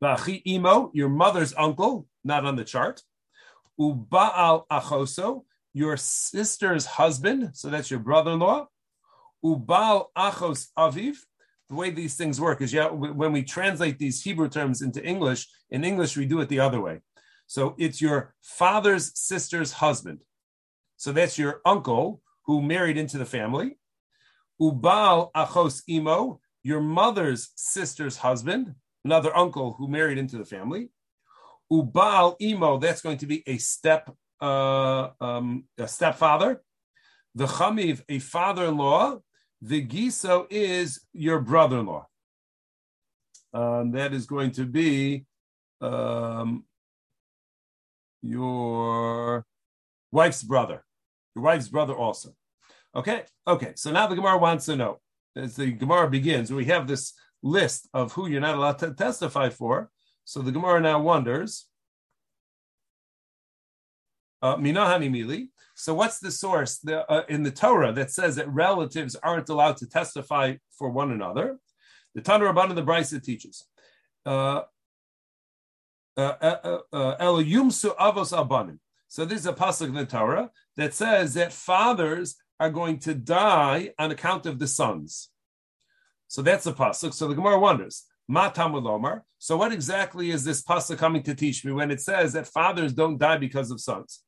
The 0.00 0.42
Imo, 0.46 0.90
your 0.94 1.08
mother's 1.08 1.54
uncle, 1.56 2.06
not 2.24 2.44
on 2.44 2.56
the 2.56 2.64
chart. 2.64 3.02
Uba'al 3.78 4.64
achoso, 4.70 5.44
your 5.72 5.96
sister's 5.96 6.86
husband, 6.86 7.50
so 7.54 7.70
that's 7.70 7.90
your 7.90 8.00
brother-in-law. 8.00 8.66
Ubal 9.44 10.06
achos 10.16 10.68
aviv. 10.76 11.16
The 11.68 11.74
way 11.74 11.90
these 11.90 12.14
things 12.14 12.40
work 12.40 12.62
is, 12.62 12.72
yeah, 12.72 12.88
when 12.88 13.32
we 13.32 13.42
translate 13.42 13.98
these 13.98 14.22
Hebrew 14.22 14.48
terms 14.48 14.80
into 14.80 15.04
English, 15.04 15.46
in 15.70 15.84
English 15.84 16.16
we 16.16 16.24
do 16.26 16.40
it 16.40 16.48
the 16.48 16.60
other 16.60 16.80
way. 16.80 17.00
So 17.46 17.74
it's 17.78 18.00
your 18.00 18.34
father's 18.42 19.18
sister's 19.18 19.72
husband. 19.72 20.20
So 20.96 21.12
that's 21.12 21.38
your 21.38 21.60
uncle 21.64 22.22
who 22.46 22.62
married 22.62 22.96
into 22.96 23.18
the 23.18 23.26
family. 23.26 23.76
Ubal 24.60 25.30
achos 25.36 25.82
imo, 25.88 26.40
your 26.62 26.80
mother's 26.80 27.50
sister's 27.54 28.16
husband, 28.16 28.74
another 29.04 29.34
uncle 29.36 29.74
who 29.74 29.88
married 29.88 30.18
into 30.18 30.36
the 30.36 30.44
family. 30.44 30.88
Ubal 31.70 32.36
imo, 32.40 32.78
that's 32.78 33.02
going 33.02 33.18
to 33.18 33.26
be 33.26 33.42
a 33.46 33.58
step 33.58 34.10
uh, 34.40 35.08
um, 35.20 35.64
a 35.78 35.88
stepfather. 35.88 36.62
The 37.34 37.46
chamiv, 37.46 38.02
a 38.08 38.18
father-in-law. 38.18 39.18
The 39.60 39.82
giso 39.82 40.46
is 40.50 41.00
your 41.12 41.40
brother-in-law. 41.40 42.06
Um, 43.52 43.90
that 43.92 44.12
is 44.12 44.26
going 44.26 44.52
to 44.52 44.64
be 44.64 45.24
um, 45.80 46.64
your 48.22 49.44
wife's 50.12 50.42
brother. 50.42 50.84
Your 51.34 51.44
wife's 51.44 51.68
brother 51.68 51.94
also. 51.94 52.34
Okay, 52.94 53.24
okay. 53.46 53.72
So 53.76 53.90
now 53.90 54.06
the 54.06 54.14
Gemara 54.14 54.38
wants 54.38 54.66
to 54.66 54.76
know. 54.76 55.00
As 55.36 55.56
the 55.56 55.72
Gemara 55.72 56.08
begins, 56.08 56.52
we 56.52 56.64
have 56.66 56.86
this 56.86 57.14
list 57.42 57.88
of 57.94 58.12
who 58.12 58.28
you're 58.28 58.40
not 58.40 58.56
allowed 58.56 58.78
to 58.80 58.92
testify 58.92 59.50
for. 59.50 59.90
So 60.28 60.42
the 60.42 60.52
Gemara 60.52 60.78
now 60.82 61.00
wonders, 61.00 61.68
uh, 64.42 64.56
Minahani 64.56 65.08
Mili. 65.08 65.48
So 65.74 65.94
what's 65.94 66.18
the 66.18 66.30
source 66.30 66.76
the, 66.80 67.10
uh, 67.10 67.22
in 67.30 67.44
the 67.44 67.50
Torah 67.50 67.94
that 67.94 68.10
says 68.10 68.36
that 68.36 68.46
relatives 68.52 69.16
aren't 69.16 69.48
allowed 69.48 69.78
to 69.78 69.88
testify 69.88 70.56
for 70.70 70.90
one 70.90 71.12
another? 71.12 71.58
The 72.14 72.20
Tanur 72.20 72.52
Rabban 72.52 72.74
the 72.74 72.82
Brisa 72.82 73.24
teaches. 73.24 73.64
Uh, 74.26 74.64
uh, 76.18 77.14
El 77.18 77.42
Yumsu 77.42 77.96
Avos 77.96 78.36
Abanim. 78.36 78.80
So 79.08 79.24
this 79.24 79.40
is 79.40 79.46
a 79.46 79.54
pasuk 79.54 79.88
in 79.88 79.94
the 79.94 80.04
Torah 80.04 80.50
that 80.76 80.92
says 80.92 81.32
that 81.34 81.54
fathers 81.54 82.36
are 82.60 82.68
going 82.68 82.98
to 82.98 83.14
die 83.14 83.94
on 83.98 84.10
account 84.10 84.44
of 84.44 84.58
the 84.58 84.66
sons. 84.66 85.30
So 86.26 86.42
that's 86.42 86.66
a 86.66 86.74
pasuk. 86.74 87.14
So 87.14 87.28
the 87.28 87.34
Gemara 87.34 87.58
wonders, 87.58 88.04
Matamulomar. 88.30 89.22
So 89.38 89.56
what 89.56 89.72
exactly 89.72 90.30
is 90.30 90.44
this 90.44 90.62
pasuk 90.62 90.98
coming 90.98 91.22
to 91.22 91.34
teach 91.34 91.64
me 91.64 91.72
when 91.72 91.90
it 91.90 92.00
says 92.00 92.32
that 92.34 92.46
fathers 92.46 92.92
don't 92.92 93.18
die 93.18 93.38
because 93.38 93.70
of 93.70 93.80
sons? 93.80 94.22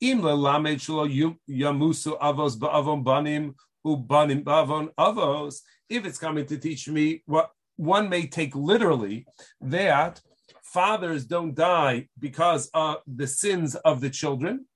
Im 0.00 0.20
yamusu 0.20 2.18
avos 2.18 2.56
ba'avon 2.56 3.04
banim 3.04 3.54
ubanim 3.86 4.42
ba'avon 4.42 4.88
avos. 4.98 5.60
If 5.88 6.04
it's 6.04 6.18
coming 6.18 6.46
to 6.46 6.58
teach 6.58 6.88
me 6.88 7.22
what 7.26 7.50
one 7.76 8.08
may 8.08 8.26
take 8.26 8.54
literally 8.54 9.26
that 9.60 10.20
fathers 10.62 11.24
don't 11.24 11.54
die 11.54 12.08
because 12.18 12.68
of 12.74 12.98
the 13.06 13.26
sins 13.26 13.74
of 13.76 14.00
the 14.00 14.10
children, 14.10 14.66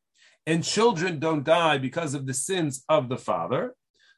and 0.47 0.65
children 0.65 1.19
don't 1.19 1.45
die 1.45 1.79
because 1.79 2.15
of 2.15 2.27
the 2.27 2.35
sins 2.35 2.85
of 2.89 3.09
the 3.09 3.19
father. 3.19 3.75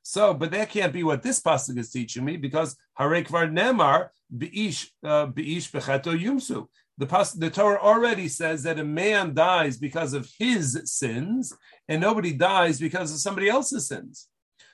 So, 0.07 0.35
but 0.35 0.51
that 0.51 0.69
can't 0.69 0.93
be 0.93 1.03
what 1.03 1.23
this 1.23 1.41
pasuk 1.41 1.79
is 1.79 1.91
teaching 1.91 2.27
me 2.27 2.37
because 2.37 2.77
Harekvar 3.01 3.51
Nemar 3.51 4.11
Beish 4.33 4.89
uh, 5.03 5.27
Beish 5.27 5.71
Bechato 5.71 6.17
Yumsu. 6.17 6.67
The, 6.99 7.07
pas- 7.07 7.33
the 7.33 7.51
Torah 7.51 7.81
already 7.81 8.29
says 8.29 8.63
that 8.65 8.79
a 8.79 8.85
man 8.85 9.35
dies 9.35 9.79
because 9.79 10.13
of 10.13 10.31
his 10.39 10.81
sins, 10.85 11.53
and 11.89 12.03
nobody 12.03 12.35
dies 12.35 12.79
because 12.79 13.13
of 13.13 13.19
somebody 13.19 13.49
else's 13.49 13.89
sins. 13.89 14.29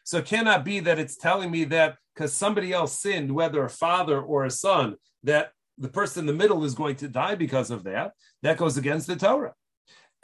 So 0.05 0.19
it 0.19 0.27
cannot 0.27 0.65
be 0.65 0.81
that 0.81 0.99
it's 0.99 1.17
telling 1.17 1.51
me 1.53 1.63
that 1.65 1.97
because 2.13 2.33
somebody 2.33 2.73
else 2.73 2.99
sinned, 2.99 3.33
whether 3.33 3.65
a 3.65 3.71
father 3.71 4.21
or 4.21 4.45
a 4.45 4.51
son, 4.51 4.97
that 5.23 5.53
the 5.79 5.89
person 5.89 6.23
in 6.23 6.27
the 6.27 6.33
middle 6.43 6.65
is 6.65 6.75
going 6.75 6.97
to 6.97 7.09
die 7.09 7.37
because 7.37 7.71
of 7.71 7.85
that. 7.85 8.13
That 8.43 8.57
goes 8.57 8.77
against 8.77 9.07
the 9.07 9.15
Torah. 9.15 9.55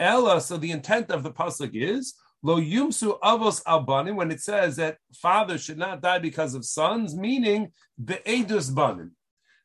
Ella, 0.01 0.41
so 0.41 0.57
the 0.57 0.73
intent 0.73 1.13
of 1.13 1.23
the 1.23 1.31
pasuk 1.31 1.71
is 1.75 2.15
lo 2.47 2.61
yumsu 2.61 3.19
avos 3.21 3.59
albanim 3.65 4.15
when 4.15 4.31
it 4.31 4.41
says 4.41 4.77
that 4.77 4.99
father 5.13 5.59
should 5.59 5.79
not 5.79 6.01
die 6.01 6.21
because 6.21 6.55
of 6.55 6.65
sons, 6.65 7.17
meaning 7.17 7.73
be'edus 8.03 8.71
banim, 8.71 9.17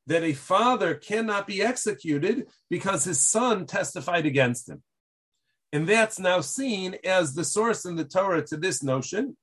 that 0.07 0.23
a 0.23 0.33
father 0.33 0.95
cannot 0.95 1.45
be 1.45 1.61
executed 1.61 2.47
because 2.71 3.03
his 3.03 3.19
son 3.19 3.67
testified 3.67 4.25
against 4.25 4.67
him. 4.67 4.81
And 5.71 5.87
that's 5.87 6.19
now 6.19 6.41
seen 6.41 6.97
as 7.05 7.35
the 7.35 7.45
source 7.45 7.85
in 7.85 7.95
the 7.95 8.03
Torah 8.03 8.43
to 8.47 8.57
this 8.57 8.81
notion 8.81 9.37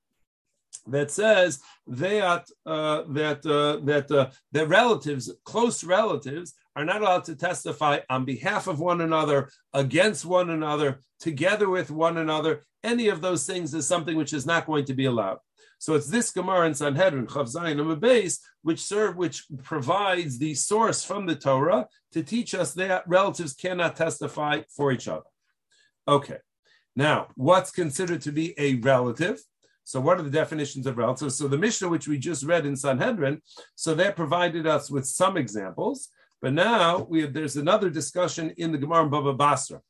that 0.89 1.11
says 1.11 1.61
that 1.87 2.45
uh, 2.67 3.03
that 3.19 3.41
uh, 3.47 3.77
that 3.85 4.11
uh, 4.11 4.31
that 4.53 4.69
relatives, 4.69 5.33
close 5.45 5.85
relatives, 5.85 6.55
are 6.79 6.85
not 6.85 7.01
allowed 7.03 7.25
to 7.25 7.35
testify 7.35 7.99
on 8.09 8.25
behalf 8.25 8.69
of 8.69 8.79
one 8.79 9.01
another, 9.01 9.51
against 9.75 10.25
one 10.25 10.49
another, 10.49 11.01
together 11.19 11.69
with 11.69 11.91
one 11.91 12.19
another. 12.19 12.65
Any 12.85 13.09
of 13.09 13.21
those 13.21 13.45
things 13.45 13.75
is 13.75 13.85
something 13.85 14.17
which 14.17 14.33
is 14.33 14.47
not 14.47 14.65
going 14.65 14.85
to 14.85 14.95
be 14.95 15.07
allowed. 15.07 15.39
So 15.81 15.95
it's 15.95 16.07
this 16.07 16.31
Gemara 16.31 16.69
in 16.69 16.75
Sanhedrin, 16.75 17.27
Chav 17.27 17.53
Zayin 17.53 18.01
base, 18.01 18.39
which 18.63 18.79
serve, 18.79 19.17
which 19.17 19.45
provides 19.65 20.39
the 20.39 20.55
source 20.55 21.03
from 21.03 21.27
the 21.27 21.35
Torah 21.35 21.89
to 22.13 22.23
teach 22.23 22.55
us 22.55 22.75
that 22.75 23.09
relatives 23.09 23.55
cannot 23.55 23.97
testify 23.97 24.63
for 24.71 24.93
each 24.93 25.09
other. 25.09 25.27
Okay, 26.07 26.39
now 26.95 27.27
what's 27.35 27.73
considered 27.73 28.23
to 28.23 28.31
be 28.31 28.55
a 28.57 28.77
relative? 28.77 29.41
So, 29.83 30.01
what 30.01 30.21
are 30.21 30.23
the 30.23 30.31
definitions 30.31 30.87
of 30.87 30.97
relatives? 30.97 31.39
So, 31.39 31.49
the 31.49 31.59
Mishnah, 31.59 31.89
which 31.89 32.07
we 32.07 32.19
just 32.19 32.45
read 32.45 32.67
in 32.67 32.77
Sanhedrin, 32.77 33.43
so 33.75 33.95
that 33.95 34.17
provided 34.17 34.67
us 34.67 34.91
with 34.91 35.07
some 35.07 35.37
examples. 35.37 36.11
But 36.41 36.53
now 36.53 37.07
we 37.09 37.23
have, 37.23 37.33
there's 37.33 37.57
another 37.57 37.91
discussion 37.91 38.55
in 38.57 38.73
the 38.73 38.79
Gemara 38.79 39.05
in 39.05 39.11
Baba 39.11 39.33
Basra. 39.33 39.81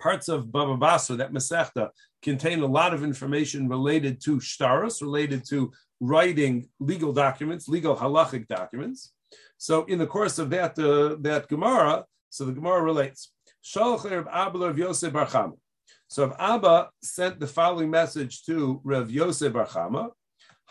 Parts 0.00 0.28
of 0.28 0.52
Baba 0.52 0.76
Basra, 0.76 1.16
that 1.16 1.32
Masechta, 1.32 1.90
contain 2.22 2.60
a 2.60 2.66
lot 2.66 2.94
of 2.94 3.02
information 3.02 3.68
related 3.68 4.20
to 4.24 4.36
shtaros, 4.38 5.00
related 5.00 5.44
to 5.48 5.72
writing 6.00 6.68
legal 6.78 7.12
documents, 7.12 7.68
legal 7.68 7.96
halachic 7.96 8.46
documents. 8.46 9.12
So, 9.56 9.84
in 9.86 9.98
the 9.98 10.06
course 10.06 10.38
of 10.38 10.50
that 10.50 10.78
uh, 10.78 11.16
that 11.20 11.48
Gemara, 11.48 12.04
so 12.30 12.44
the 12.44 12.52
Gemara 12.52 12.82
relates. 12.82 13.32
Shalach 13.64 14.26
Abel 14.32 14.78
Yosef 14.78 15.12
Barcham. 15.12 15.54
So 16.08 16.24
if 16.24 16.32
Abba 16.38 16.88
sent 17.02 17.38
the 17.38 17.46
following 17.46 17.90
message 17.90 18.44
to 18.44 18.80
Rav 18.82 19.10
Yosef 19.10 19.52
Barchama, 19.52 20.10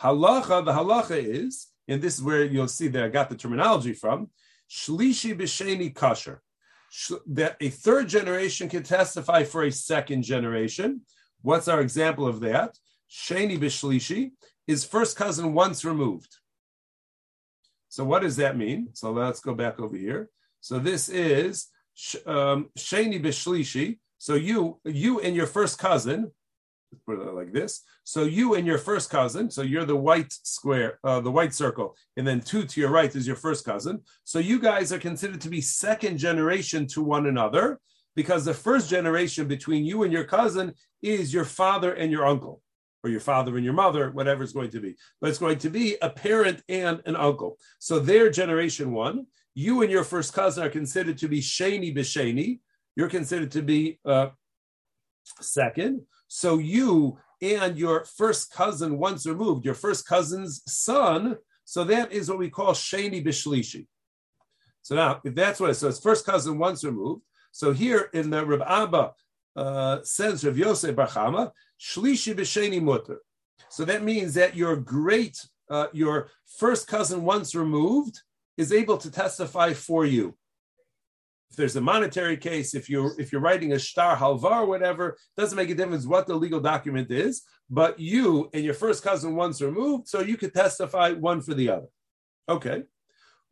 halacha, 0.01 0.65
the 0.65 0.71
halacha 0.71 1.17
is, 1.17 1.67
and 1.87 2.01
this 2.01 2.15
is 2.15 2.23
where 2.23 2.43
you'll 2.43 2.67
see 2.67 2.87
that 2.89 3.03
I 3.03 3.09
got 3.09 3.29
the 3.29 3.35
terminology 3.35 3.93
from, 3.93 4.29
shlishi 4.69 5.37
b'sheni 5.37 5.93
kasher, 5.93 6.39
that 7.27 7.57
a 7.61 7.69
third 7.69 8.09
generation 8.09 8.69
can 8.69 8.83
testify 8.83 9.43
for 9.43 9.63
a 9.63 9.71
second 9.71 10.23
generation. 10.23 11.01
What's 11.41 11.67
our 11.67 11.81
example 11.81 12.27
of 12.27 12.39
that? 12.41 12.77
Sheni 13.09 13.57
b'shlishi 13.57 14.31
is 14.67 14.83
first 14.83 15.15
cousin 15.15 15.53
once 15.53 15.85
removed. 15.85 16.37
So 17.89 18.03
what 18.03 18.21
does 18.21 18.35
that 18.35 18.57
mean? 18.57 18.89
So 18.93 19.11
let's 19.11 19.39
go 19.39 19.53
back 19.53 19.79
over 19.79 19.95
here. 19.95 20.29
So 20.59 20.79
this 20.79 21.07
is 21.09 21.67
um, 22.25 22.69
Sheni 22.77 23.21
b'shlishi, 23.23 23.99
so 24.17 24.35
you, 24.35 24.79
you 24.83 25.19
and 25.21 25.35
your 25.35 25.47
first 25.47 25.79
cousin, 25.79 26.31
put 27.05 27.19
it 27.19 27.33
like 27.33 27.51
this. 27.51 27.83
So 28.03 28.23
you 28.23 28.55
and 28.55 28.65
your 28.65 28.77
first 28.77 29.09
cousin, 29.09 29.49
so 29.51 29.61
you're 29.61 29.85
the 29.85 29.95
white 29.95 30.31
square, 30.31 30.99
uh, 31.03 31.19
the 31.19 31.31
white 31.31 31.53
circle, 31.53 31.95
and 32.15 32.25
then 32.25 32.39
two 32.41 32.63
to 32.65 32.81
your 32.81 32.89
right 32.89 33.13
is 33.15 33.27
your 33.27 33.35
first 33.35 33.65
cousin. 33.65 34.01
So 34.23 34.39
you 34.39 34.59
guys 34.59 34.91
are 34.93 34.99
considered 34.99 35.41
to 35.41 35.49
be 35.49 35.61
second 35.61 36.17
generation 36.17 36.87
to 36.87 37.01
one 37.01 37.27
another 37.27 37.79
because 38.15 38.45
the 38.45 38.53
first 38.53 38.89
generation 38.89 39.47
between 39.47 39.85
you 39.85 40.03
and 40.03 40.11
your 40.11 40.23
cousin 40.23 40.73
is 41.01 41.33
your 41.33 41.45
father 41.45 41.93
and 41.93 42.11
your 42.11 42.25
uncle, 42.25 42.61
or 43.03 43.09
your 43.09 43.19
father 43.19 43.55
and 43.55 43.65
your 43.65 43.73
mother, 43.73 44.11
whatever 44.11 44.43
it's 44.43 44.53
going 44.53 44.71
to 44.71 44.79
be. 44.79 44.95
But 45.21 45.29
it's 45.29 45.39
going 45.39 45.59
to 45.59 45.69
be 45.69 45.97
a 46.01 46.09
parent 46.09 46.63
and 46.67 47.01
an 47.05 47.15
uncle. 47.15 47.57
So 47.79 47.99
their 47.99 48.29
generation 48.29 48.91
one. 48.91 49.27
You 49.53 49.81
and 49.81 49.91
your 49.91 50.03
first 50.03 50.33
cousin 50.33 50.63
are 50.63 50.69
considered 50.69 51.17
to 51.17 51.27
be 51.27 51.41
sheni 51.41 51.95
b'sheni, 51.95 52.59
you're 52.95 53.09
considered 53.09 53.51
to 53.51 53.63
be 53.63 53.99
uh, 54.05 54.27
second. 55.41 56.01
So 56.27 56.57
you 56.57 57.17
and 57.41 57.77
your 57.77 58.05
first 58.05 58.51
cousin 58.51 58.97
once 58.97 59.25
removed, 59.25 59.65
your 59.65 59.73
first 59.73 60.07
cousin's 60.07 60.61
son, 60.67 61.37
so 61.63 61.83
that 61.83 62.11
is 62.11 62.29
what 62.29 62.39
we 62.39 62.49
call 62.49 62.73
Shani 62.73 63.25
Bishlishi. 63.25 63.87
So 64.81 64.95
now, 64.95 65.19
if 65.23 65.35
that's 65.35 65.59
what 65.59 65.69
it 65.69 65.75
says, 65.75 65.99
first 65.99 66.25
cousin 66.25 66.57
once 66.57 66.83
removed. 66.83 67.23
So 67.51 67.73
here 67.73 68.09
in 68.13 68.29
the 68.29 68.45
Rab 68.45 68.61
Abba 68.65 69.11
uh, 69.55 69.99
says 70.03 70.45
Rav 70.45 70.57
Yosef 70.57 70.95
Barchama, 70.95 71.51
Shlishi 71.79 72.33
B'Sheni 72.33 72.81
Mutter. 72.81 73.19
So 73.69 73.83
that 73.85 74.03
means 74.03 74.33
that 74.35 74.55
your 74.55 74.77
great, 74.77 75.45
uh, 75.69 75.87
your 75.91 76.29
first 76.57 76.87
cousin 76.87 77.23
once 77.23 77.53
removed 77.53 78.21
is 78.55 78.71
able 78.71 78.97
to 78.97 79.11
testify 79.11 79.73
for 79.73 80.05
you 80.05 80.37
if 81.49 81.55
there's 81.55 81.75
a 81.75 81.81
monetary 81.81 82.37
case, 82.37 82.75
if 82.75 82.89
you're 82.89 83.19
if 83.19 83.31
you're 83.31 83.41
writing 83.41 83.73
a 83.73 83.79
star 83.79 84.15
halvar 84.15 84.61
or 84.61 84.65
whatever, 84.65 85.17
doesn't 85.37 85.55
make 85.55 85.69
a 85.69 85.75
difference 85.75 86.05
what 86.05 86.27
the 86.27 86.35
legal 86.35 86.59
document 86.59 87.11
is. 87.11 87.43
But 87.69 87.99
you 87.99 88.49
and 88.53 88.63
your 88.63 88.73
first 88.73 89.03
cousin 89.03 89.35
once 89.35 89.61
removed, 89.61 90.07
so 90.07 90.21
you 90.21 90.37
could 90.37 90.53
testify 90.53 91.11
one 91.11 91.41
for 91.41 91.53
the 91.53 91.69
other. 91.69 91.87
Okay. 92.49 92.83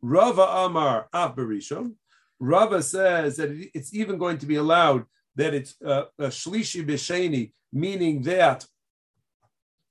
Rava 0.02 0.42
Amar 0.42 1.08
Abarishon. 1.12 1.94
Rava 2.38 2.82
says 2.82 3.36
that 3.36 3.50
it's 3.74 3.94
even 3.94 4.18
going 4.18 4.38
to 4.38 4.46
be 4.46 4.56
allowed 4.56 5.04
that 5.36 5.54
it's 5.54 5.74
uh, 5.84 6.04
a 6.18 6.26
shlishi 6.26 6.86
b'sheni, 6.86 7.52
meaning 7.72 8.22
that 8.22 8.66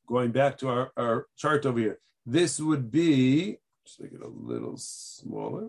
going 0.07 0.31
back 0.31 0.57
to 0.59 0.69
our, 0.69 0.91
our 0.97 1.27
chart 1.35 1.65
over 1.65 1.79
here, 1.79 1.99
this 2.25 2.59
would 2.59 2.91
be 2.91 3.57
just 3.85 4.01
make 4.01 4.13
it 4.13 4.21
a 4.21 4.27
little 4.27 4.77
smaller. 4.77 5.67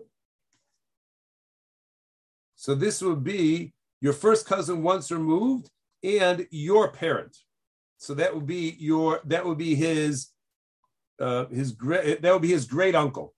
So 2.67 2.75
this 2.75 3.01
would 3.01 3.23
be 3.23 3.71
your 4.01 4.11
first 4.11 4.45
cousin 4.45 4.83
once 4.83 5.09
removed 5.09 5.69
and 6.03 6.45
your 6.51 6.91
parent. 6.91 7.37
So 7.97 8.13
that 8.15 8.35
would 8.35 8.45
be 8.45 8.75
your 8.77 9.21
that 9.23 9.45
would 9.45 9.57
be 9.57 9.73
his 9.73 10.27
uh, 11.17 11.45
his 11.45 11.71
great 11.71 12.21
that 12.21 12.33
would 12.33 12.41
be 12.41 12.49
his 12.49 12.65
great 12.65 12.93
uncle. 12.93 13.33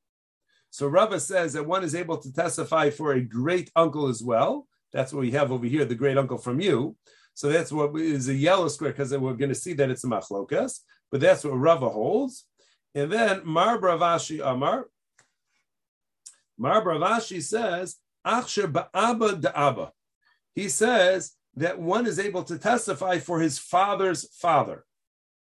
So 0.71 0.88
Rava 0.88 1.19
says 1.19 1.53
that 1.53 1.67
one 1.67 1.83
is 1.83 1.93
able 1.93 2.17
to 2.17 2.33
testify 2.33 2.89
for 2.89 3.13
a 3.13 3.21
great 3.21 3.69
uncle 3.75 4.07
as 4.07 4.24
well. 4.24 4.67
That's 4.93 5.13
what 5.13 5.21
we 5.21 5.29
have 5.29 5.51
over 5.51 5.67
here, 5.67 5.86
the 5.86 5.93
great 5.93 6.17
uncle 6.17 6.39
from 6.39 6.59
you. 6.59 6.95
So 7.36 7.50
that's 7.50 7.71
what 7.71 7.95
is 7.98 8.29
a 8.29 8.33
yellow 8.33 8.67
square 8.67 8.93
because 8.93 9.15
we're 9.15 9.33
going 9.33 9.50
to 9.50 9.63
see 9.63 9.74
that 9.74 9.91
it's 9.91 10.05
a 10.05 10.07
machlokas, 10.07 10.79
but 11.12 11.21
that's 11.21 11.43
what 11.43 11.51
Rava 11.51 11.88
holds. 11.88 12.45
And 12.95 13.12
then 13.12 13.41
Mar 13.45 13.77
Bravashi 13.77 14.43
Amar, 14.43 14.88
Mar 16.57 16.83
Bravashi 16.83 17.43
says. 17.43 17.98
He 20.55 20.69
says 20.69 21.31
that 21.55 21.79
one 21.79 22.05
is 22.05 22.19
able 22.19 22.43
to 22.43 22.57
testify 22.57 23.19
for 23.19 23.39
his 23.39 23.59
father's 23.59 24.27
father, 24.35 24.85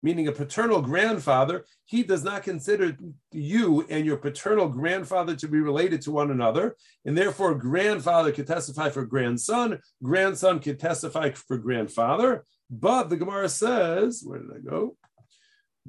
meaning 0.03 0.29
a 0.29 0.33
paternal 0.33 0.83
grandfather. 0.83 1.65
He 1.87 2.03
does 2.03 2.25
not 2.25 2.43
consider 2.43 2.97
you 3.33 3.87
and 3.89 4.05
your 4.05 4.17
paternal 4.17 4.69
grandfather 4.69 5.37
to 5.37 5.49
be 5.49 5.61
related 5.61 6.03
to 6.03 6.11
one 6.11 6.31
another, 6.31 6.77
and 7.05 7.17
therefore 7.17 7.55
grandfather 7.55 8.33
could 8.33 8.47
testify 8.47 8.91
for 8.91 9.05
grandson, 9.05 9.81
grandson 10.03 10.61
could 10.61 10.79
testify 10.81 11.31
for 11.31 11.59
grandfather. 11.59 12.45
But 12.71 13.09
the 13.09 13.17
Gemara 13.17 13.49
says, 13.49 14.23
where 14.25 14.41
did 14.41 14.51
I 14.51 14.59
go? 14.59 14.97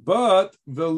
But 0.02 0.54
the. 0.66 0.92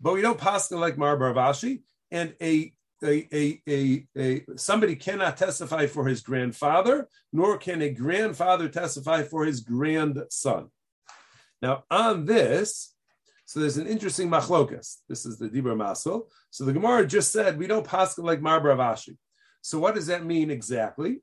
But 0.00 0.14
we 0.14 0.22
don't 0.22 0.38
pass 0.38 0.70
like 0.70 0.98
Mar 0.98 1.16
Ravashi, 1.16 1.82
and 2.10 2.34
a 2.42 2.72
a, 3.02 3.60
a, 3.68 4.06
a, 4.16 4.44
somebody 4.56 4.96
cannot 4.96 5.36
testify 5.36 5.86
for 5.86 6.06
his 6.06 6.20
grandfather, 6.20 7.08
nor 7.32 7.58
can 7.58 7.82
a 7.82 7.90
grandfather 7.90 8.68
testify 8.68 9.22
for 9.22 9.44
his 9.44 9.60
grandson. 9.60 10.68
Now, 11.62 11.84
on 11.90 12.24
this, 12.24 12.94
so 13.46 13.60
there's 13.60 13.78
an 13.78 13.86
interesting 13.86 14.30
machlokas. 14.30 14.98
This 15.08 15.26
is 15.26 15.38
the 15.38 15.48
Dibra 15.48 15.76
Masel. 15.76 16.28
So 16.50 16.64
the 16.64 16.72
Gemara 16.72 17.06
just 17.06 17.32
said 17.32 17.58
we 17.58 17.66
don't 17.66 17.86
pass 17.86 18.16
like 18.16 18.40
Mar 18.40 18.60
Ravashi. 18.60 19.16
So 19.60 19.78
what 19.78 19.94
does 19.94 20.06
that 20.06 20.24
mean 20.24 20.50
exactly? 20.50 21.20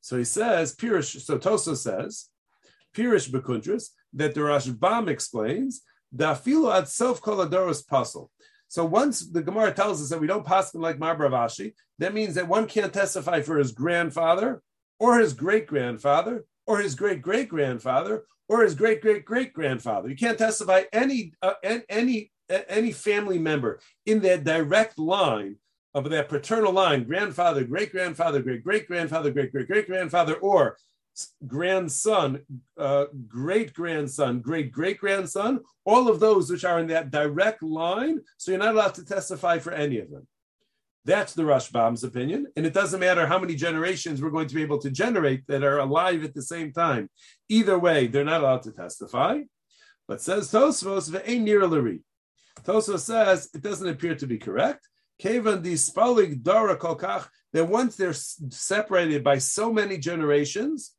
So 0.00 0.16
he 0.16 0.24
says, 0.24 0.76
Pirish, 0.76 1.20
so 1.20 1.38
Tosfos 1.38 1.78
says, 1.78 2.28
Pirish 2.94 3.30
Bekundris, 3.30 3.88
that 4.14 4.34
the 4.34 4.40
Rashbam 4.40 5.08
explains, 5.08 5.82
Dafilu 6.14 6.74
ad 6.74 6.88
self 6.88 7.20
koladoros 7.20 7.86
puzzle. 7.86 8.30
So 8.70 8.84
once 8.84 9.26
the 9.26 9.42
Gemara 9.42 9.72
tells 9.72 10.00
us 10.00 10.10
that 10.10 10.20
we 10.20 10.28
don't 10.28 10.46
pass 10.46 10.72
like 10.76 11.00
Marbravashi, 11.00 11.74
that 11.98 12.14
means 12.14 12.36
that 12.36 12.46
one 12.46 12.68
can't 12.68 12.94
testify 12.94 13.42
for 13.42 13.58
his 13.58 13.72
grandfather 13.72 14.62
or 15.00 15.18
his 15.18 15.32
great 15.32 15.66
grandfather 15.66 16.44
or 16.68 16.78
his 16.78 16.94
great 16.94 17.20
great 17.20 17.48
grandfather 17.48 18.26
or 18.48 18.62
his 18.62 18.76
great 18.76 19.02
great 19.02 19.24
great 19.24 19.52
grandfather. 19.52 20.08
You 20.08 20.14
can't 20.14 20.38
testify 20.38 20.84
any 20.92 21.32
uh, 21.42 21.54
any 21.88 22.30
any 22.68 22.92
family 22.92 23.40
member 23.40 23.80
in 24.06 24.20
that 24.20 24.44
direct 24.44 25.00
line 25.00 25.56
of 25.92 26.08
that 26.10 26.28
paternal 26.28 26.72
line, 26.72 27.02
grandfather, 27.02 27.64
great 27.64 27.90
grandfather, 27.90 28.40
great 28.40 28.62
great 28.62 28.86
grandfather, 28.86 29.32
great 29.32 29.50
great 29.50 29.66
great 29.66 29.88
grandfather, 29.88 30.34
or 30.34 30.76
grandson, 31.46 32.40
uh, 32.78 33.06
great 33.28 33.72
grandson, 33.72 34.40
great 34.40 34.72
great 34.72 34.98
grandson, 34.98 35.60
all 35.84 36.08
of 36.08 36.20
those 36.20 36.50
which 36.50 36.64
are 36.64 36.78
in 36.78 36.88
that 36.88 37.10
direct 37.10 37.62
line. 37.62 38.20
So 38.36 38.50
you're 38.50 38.60
not 38.60 38.74
allowed 38.74 38.94
to 38.94 39.04
testify 39.04 39.58
for 39.58 39.72
any 39.72 39.98
of 39.98 40.10
them. 40.10 40.26
That's 41.04 41.32
the 41.34 41.44
Rashbam's 41.44 42.04
opinion. 42.04 42.46
And 42.56 42.66
it 42.66 42.74
doesn't 42.74 43.00
matter 43.00 43.26
how 43.26 43.38
many 43.38 43.54
generations 43.54 44.20
we're 44.20 44.30
going 44.30 44.48
to 44.48 44.54
be 44.54 44.62
able 44.62 44.78
to 44.80 44.90
generate 44.90 45.46
that 45.46 45.64
are 45.64 45.78
alive 45.78 46.24
at 46.24 46.34
the 46.34 46.42
same 46.42 46.72
time. 46.72 47.08
Either 47.48 47.78
way, 47.78 48.06
they're 48.06 48.24
not 48.24 48.42
allowed 48.42 48.62
to 48.64 48.72
testify. 48.72 49.40
But 50.06 50.20
says 50.20 50.50
Tosfos, 50.50 51.10
ve'ein 51.10 51.42
nir 51.42 51.62
Tosfos 52.64 53.00
says 53.00 53.48
it 53.54 53.62
doesn't 53.62 53.88
appear 53.88 54.14
to 54.16 54.26
be 54.26 54.38
correct. 54.38 54.88
Kevan 55.20 55.62
dispalig 55.62 56.42
dara 56.42 56.76
kolkach, 56.76 57.28
that 57.52 57.66
once 57.66 57.96
they're 57.96 58.12
separated 58.12 59.24
by 59.24 59.38
so 59.38 59.72
many 59.72 59.98
generations, 59.98 60.94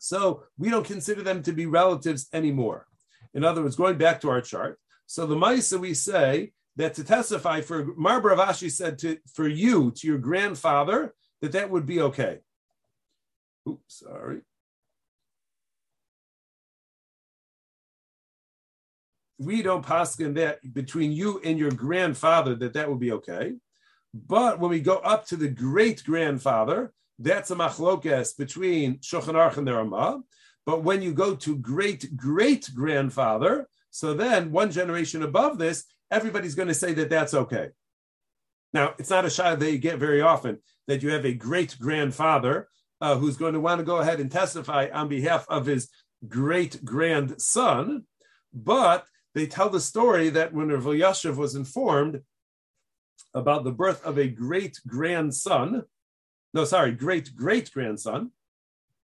so 0.00 0.44
we 0.56 0.70
don't 0.70 0.86
consider 0.86 1.22
them 1.22 1.42
to 1.42 1.52
be 1.52 1.66
relatives 1.66 2.26
anymore. 2.32 2.86
In 3.34 3.44
other 3.44 3.62
words, 3.62 3.76
going 3.76 3.98
back 3.98 4.22
to 4.22 4.30
our 4.30 4.40
chart. 4.40 4.80
So 5.06 5.26
the 5.26 5.36
Maisa 5.36 5.78
we 5.78 5.92
say 5.92 6.52
that 6.76 6.94
to 6.94 7.04
testify 7.04 7.60
for 7.60 7.94
Mar 7.96 8.20
Bravashi 8.22 8.70
said 8.70 8.98
to 9.00 9.18
for 9.34 9.46
you 9.46 9.90
to 9.92 10.06
your 10.06 10.18
grandfather 10.18 11.14
that 11.42 11.52
that 11.52 11.70
would 11.70 11.84
be 11.84 12.00
okay. 12.00 12.38
Oops, 13.68 13.82
sorry. 13.88 14.40
We 19.38 19.62
don't 19.62 19.84
paskin 19.84 20.34
that 20.36 20.60
between 20.72 21.12
you 21.12 21.40
and 21.44 21.58
your 21.58 21.72
grandfather 21.72 22.54
that 22.54 22.72
that 22.72 22.88
would 22.88 23.00
be 23.00 23.12
okay. 23.12 23.54
But 24.14 24.60
when 24.60 24.70
we 24.70 24.80
go 24.80 24.96
up 24.96 25.26
to 25.26 25.36
the 25.36 25.48
great 25.48 26.02
grandfather, 26.04 26.92
that's 27.20 27.50
a 27.50 27.54
machlokes 27.54 28.36
between 28.36 28.98
Shulchan 28.98 29.34
Aruch 29.34 29.58
and 29.58 29.66
the 29.66 29.74
Ramah. 29.74 30.22
But 30.66 30.82
when 30.82 31.02
you 31.02 31.12
go 31.12 31.36
to 31.36 31.56
great 31.56 32.16
great 32.16 32.70
grandfather, 32.74 33.68
so 33.90 34.14
then 34.14 34.52
one 34.52 34.70
generation 34.70 35.22
above 35.22 35.58
this, 35.58 35.84
everybody's 36.10 36.54
going 36.54 36.68
to 36.68 36.74
say 36.74 36.92
that 36.94 37.10
that's 37.10 37.34
okay. 37.34 37.68
Now, 38.72 38.94
it's 38.98 39.10
not 39.10 39.24
a 39.24 39.30
shot 39.30 39.58
that 39.58 39.72
you 39.72 39.78
get 39.78 39.98
very 39.98 40.20
often 40.20 40.58
that 40.86 41.02
you 41.02 41.10
have 41.10 41.24
a 41.24 41.34
great 41.34 41.76
grandfather 41.78 42.68
uh, 43.00 43.16
who's 43.16 43.36
going 43.36 43.54
to 43.54 43.60
want 43.60 43.78
to 43.78 43.84
go 43.84 43.98
ahead 43.98 44.20
and 44.20 44.30
testify 44.30 44.88
on 44.92 45.08
behalf 45.08 45.46
of 45.48 45.66
his 45.66 45.88
great 46.28 46.84
grandson, 46.84 48.04
but 48.52 49.06
they 49.34 49.46
tell 49.46 49.70
the 49.70 49.80
story 49.80 50.28
that 50.30 50.52
when 50.52 50.68
Rav 50.68 50.84
Elyashiv 50.84 51.36
was 51.36 51.54
informed 51.54 52.20
about 53.32 53.64
the 53.64 53.72
birth 53.72 54.04
of 54.04 54.18
a 54.18 54.28
great 54.28 54.78
grandson, 54.86 55.84
no, 56.52 56.64
sorry, 56.64 56.92
great 56.92 57.34
great 57.34 57.70
grandson. 57.72 58.30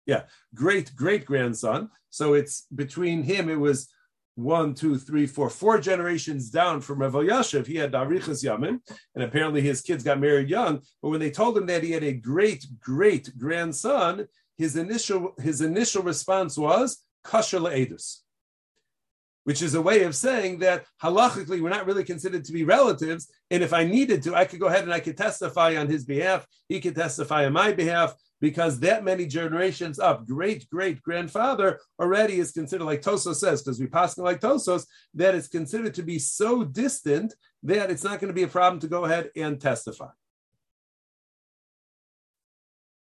Yeah, 0.06 0.24
great 0.54 0.96
great 0.96 1.26
grandson. 1.26 1.90
So 2.10 2.34
it's 2.34 2.66
between 2.74 3.24
him, 3.24 3.50
it 3.50 3.60
was 3.60 3.90
one, 4.36 4.74
two, 4.74 4.98
three, 4.98 5.26
four, 5.26 5.50
four 5.50 5.80
generations 5.80 6.50
down 6.50 6.82
from 6.82 7.00
Rav 7.00 7.14
Elyashiv. 7.14 7.68
He 7.68 7.78
had 7.78 7.94
Darichas 7.94 8.44
Yamin, 8.44 8.80
and 9.16 9.24
apparently 9.24 9.62
his 9.62 9.82
kids 9.82 10.04
got 10.04 10.20
married 10.20 10.50
young. 10.50 10.82
But 11.02 11.10
when 11.10 11.22
they 11.22 11.32
told 11.32 11.58
him 11.58 11.66
that 11.68 11.84
he 11.84 11.92
had 11.92 12.04
a 12.04 12.14
great 12.14 12.66
great 12.80 13.38
grandson, 13.38 14.28
his 14.58 14.76
initial 14.76 15.34
his 15.40 15.62
initial 15.62 16.04
response 16.04 16.58
was 16.58 17.04
kasher 17.26 17.60
le'edus 17.60 18.22
which 19.46 19.62
is 19.62 19.76
a 19.76 19.82
way 19.82 20.04
of 20.04 20.16
saying 20.16 20.60
that 20.60 20.86
halachically 21.02 21.62
we're 21.62 21.70
not 21.70 21.86
really 21.86 22.04
considered 22.04 22.44
to 22.44 22.52
be 22.52 22.64
relatives. 22.64 23.32
And 23.52 23.64
if 23.64 23.74
I 23.74 23.86
needed 23.86 24.22
to, 24.24 24.36
I 24.36 24.46
could 24.46 24.60
go 24.60 24.68
ahead 24.68 24.84
and 24.84 24.94
I 24.94 25.00
could 25.00 25.18
testify 25.18 25.78
on 25.78 25.88
his 25.88 26.04
behalf. 26.04 26.46
He 26.68 26.82
could 26.82 26.96
testify 26.96 27.46
on 27.46 27.54
my 27.54 27.72
behalf 27.72 28.16
because 28.42 28.80
that 28.80 29.04
many 29.04 29.28
generations 29.28 30.00
up, 30.00 30.28
great 30.28 30.68
great 30.70 31.02
grandfather 31.02 31.80
already 32.00 32.40
is 32.40 32.52
considered, 32.52 32.86
like 32.86 33.02
Tosfos 33.02 33.36
says, 33.36 33.62
because 33.62 33.80
we 33.80 33.88
pass 33.88 34.18
like 34.18 34.42
Tosfos, 34.42 34.86
that 35.14 35.36
it's 35.36 35.48
considered 35.48 35.94
to 35.94 36.04
be 36.04 36.20
so 36.20 36.64
distant 36.64 37.34
that 37.64 37.90
it's 37.90 38.04
not 38.04 38.20
going 38.20 38.30
to 38.30 38.34
be 38.34 38.44
a 38.44 38.48
problem 38.48 38.80
to 38.82 38.88
go 38.88 39.06
ahead 39.06 39.30
and 39.36 39.62
testify. 39.62 40.10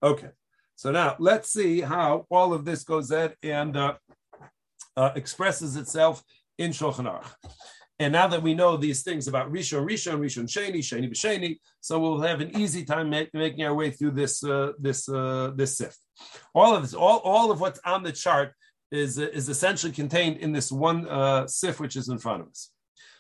Okay, 0.02 0.30
so 0.76 0.92
now 0.92 1.18
let's 1.20 1.52
see 1.52 1.82
how 1.82 2.26
all 2.30 2.54
of 2.54 2.64
this 2.64 2.84
goes 2.84 3.12
ahead 3.12 3.36
and 3.44 3.76
uh, 3.76 3.96
uh, 5.00 5.12
expresses 5.16 5.76
itself 5.82 6.16
in 6.58 6.72
Shulchan 6.72 7.08
Aruch. 7.12 7.32
And 8.02 8.12
now 8.14 8.28
that 8.28 8.44
we 8.44 8.54
know 8.54 8.78
these 8.78 9.02
things 9.04 9.28
about 9.28 9.52
Rishon, 9.52 9.84
Rishon, 9.90 10.20
Rishon 10.26 10.48
Sheni, 10.56 10.82
Sheni 10.90 11.10
B'Sheni, 11.12 11.58
so 11.82 12.00
we'll 12.00 12.22
have 12.22 12.40
an 12.40 12.52
easy 12.58 12.84
time 12.86 13.10
make, 13.10 13.30
making 13.34 13.64
our 13.66 13.74
way 13.74 13.92
through 13.92 14.12
this 14.12 14.44
uh, 14.44 14.72
this 14.80 15.10
uh, 15.10 15.52
this 15.60 15.78
sift. 15.78 16.00
All 16.54 16.76
of 16.76 16.82
this, 16.84 16.94
all, 16.94 17.20
all 17.20 17.52
of 17.52 17.60
what's 17.62 17.82
on 17.94 18.04
the 18.04 18.12
chart 18.12 18.54
is 18.92 19.18
is 19.18 19.48
essentially 19.50 19.94
contained 20.02 20.38
in 20.38 20.52
this 20.52 20.70
one 20.72 21.00
uh, 21.08 21.48
sif 21.48 21.80
which 21.80 21.96
is 21.96 22.08
in 22.10 22.20
front 22.20 22.42
of 22.42 22.48
us. 22.48 22.72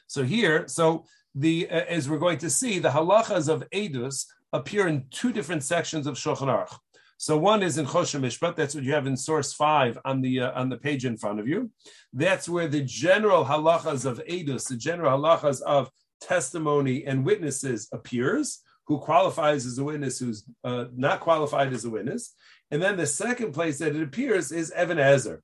So 0.07 0.23
here, 0.23 0.67
so 0.67 1.05
the 1.35 1.69
uh, 1.69 1.97
as 1.97 2.09
we're 2.09 2.25
going 2.27 2.39
to 2.39 2.49
see, 2.49 2.79
the 2.79 2.89
halachas 2.97 3.47
of 3.53 3.59
Edus 3.81 4.25
appear 4.53 4.87
in 4.87 5.05
two 5.11 5.31
different 5.37 5.63
sections 5.63 6.07
of 6.07 6.15
Shulchan 6.15 6.49
Aruch. 6.53 6.75
So 7.21 7.37
one 7.37 7.63
is 7.63 7.77
in 7.77 7.85
Choshen 7.85 8.21
Mishpat. 8.21 8.55
That's 8.55 8.73
what 8.73 8.85
you 8.85 8.93
have 8.93 9.05
in 9.05 9.17
source 9.17 9.51
five 9.51 9.99
on 10.05 10.21
the 10.21 10.39
uh, 10.39 10.51
on 10.57 10.69
the 10.69 10.77
page 10.77 11.03
in 11.03 11.17
front 11.17 11.41
of 11.41 11.49
you. 11.49 11.69
That's 12.13 12.47
where 12.47 12.69
the 12.69 12.79
general 12.79 13.43
halachas 13.43 14.05
of 14.05 14.23
edus, 14.25 14.69
the 14.69 14.77
general 14.77 15.19
halachas 15.19 15.61
of 15.63 15.91
testimony 16.21 17.05
and 17.05 17.25
witnesses 17.25 17.89
appears. 17.91 18.61
Who 18.87 18.99
qualifies 18.99 19.65
as 19.65 19.77
a 19.77 19.83
witness? 19.83 20.17
Who's 20.17 20.45
uh, 20.63 20.85
not 20.95 21.19
qualified 21.19 21.73
as 21.73 21.83
a 21.83 21.89
witness? 21.89 22.33
And 22.71 22.81
then 22.81 22.95
the 22.95 23.05
second 23.05 23.51
place 23.51 23.79
that 23.79 23.97
it 23.97 24.01
appears 24.01 24.53
is 24.53 24.71
Even 24.81 24.97
HaEzer. 24.97 25.41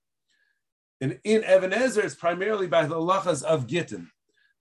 And 1.02 1.20
in 1.26 1.44
Even 1.44 1.72
HaEzer, 1.72 2.06
it's 2.06 2.16
primarily 2.16 2.68
by 2.68 2.86
the 2.86 2.96
halachas 2.96 3.44
of 3.44 3.68
Gittin 3.68 4.10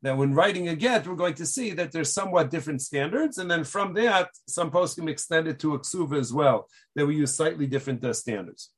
that 0.05 0.19
when 0.19 0.35
writing 0.35 0.69
a 0.69 0.77
get, 0.77 1.07
we're 1.07 1.15
going 1.15 1.33
to 1.33 1.47
see 1.47 1.71
that 1.73 1.91
there's 1.91 2.13
somewhat 2.13 2.51
different 2.51 2.83
standards. 2.83 3.39
And 3.39 3.51
then 3.51 3.65
from 3.65 3.95
that, 3.95 4.29
some 4.47 4.71
posts 4.71 4.97
can 4.97 5.09
extend 5.09 5.49
it 5.49 5.59
to 5.61 5.75
a 5.75 5.79
ksuva 5.79 6.19
as 6.21 6.31
well, 6.31 6.69
that 6.95 7.07
we 7.07 7.17
use 7.17 7.35
slightly 7.35 7.67
different 7.67 8.05
uh, 8.05 8.13
standards. 8.13 8.71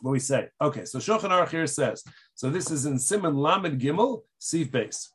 What 0.00 0.12
we 0.12 0.20
say, 0.20 0.50
okay, 0.60 0.84
so 0.84 1.00
Shulchan 1.00 1.30
Aruch 1.30 1.50
here 1.50 1.66
says, 1.66 2.04
so 2.34 2.48
this 2.48 2.70
is 2.70 2.86
in 2.86 2.96
Simon 2.96 3.36
Lamed 3.36 3.80
Gimel, 3.80 4.22
Siv 4.40 4.70
base. 4.70 5.12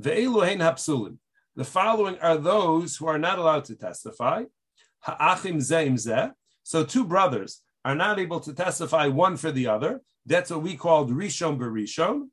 Ve'eluhein 0.00 0.58
hapsulim. 0.58 1.18
The 1.54 1.64
following 1.64 2.18
are 2.18 2.36
those 2.36 2.96
who 2.96 3.06
are 3.06 3.20
not 3.20 3.38
allowed 3.38 3.66
to 3.66 3.76
testify. 3.76 4.44
Ha'achim 5.04 5.58
zeim 5.58 5.94
zeh. 5.94 6.32
So 6.64 6.82
two 6.82 7.04
brothers 7.04 7.62
are 7.84 7.94
not 7.94 8.18
able 8.18 8.40
to 8.40 8.52
testify 8.52 9.06
one 9.06 9.36
for 9.36 9.52
the 9.52 9.68
other. 9.68 10.00
That's 10.26 10.50
what 10.50 10.62
we 10.62 10.76
called 10.76 11.12
Rishon 11.12 11.58
Barishon. 11.58 12.28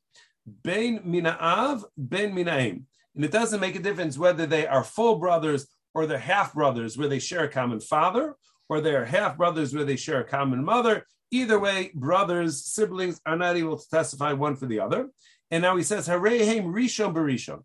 Ben 0.63 0.99
mina'av, 0.99 1.83
ben 1.97 2.33
mina'im. 2.33 2.83
And 3.15 3.25
it 3.25 3.31
doesn't 3.31 3.59
make 3.59 3.75
a 3.75 3.79
difference 3.79 4.17
whether 4.17 4.45
they 4.45 4.67
are 4.67 4.83
full 4.83 5.15
brothers 5.15 5.67
or 5.93 6.05
they're 6.05 6.17
half 6.17 6.53
brothers 6.53 6.97
where 6.97 7.07
they 7.07 7.19
share 7.19 7.43
a 7.43 7.49
common 7.49 7.79
father, 7.79 8.35
or 8.69 8.79
they're 8.79 9.05
half 9.05 9.37
brothers 9.37 9.73
where 9.73 9.83
they 9.83 9.95
share 9.95 10.21
a 10.21 10.27
common 10.27 10.63
mother. 10.63 11.05
Either 11.31 11.59
way, 11.59 11.91
brothers, 11.93 12.63
siblings 12.65 13.19
are 13.25 13.35
not 13.35 13.55
able 13.55 13.77
to 13.77 13.89
testify 13.89 14.33
one 14.33 14.55
for 14.55 14.65
the 14.65 14.79
other. 14.79 15.09
And 15.51 15.63
now 15.63 15.75
he 15.75 15.83
says, 15.83 16.07
Harehem 16.07 16.65
Rishon 16.65 17.13
Barishon. 17.13 17.63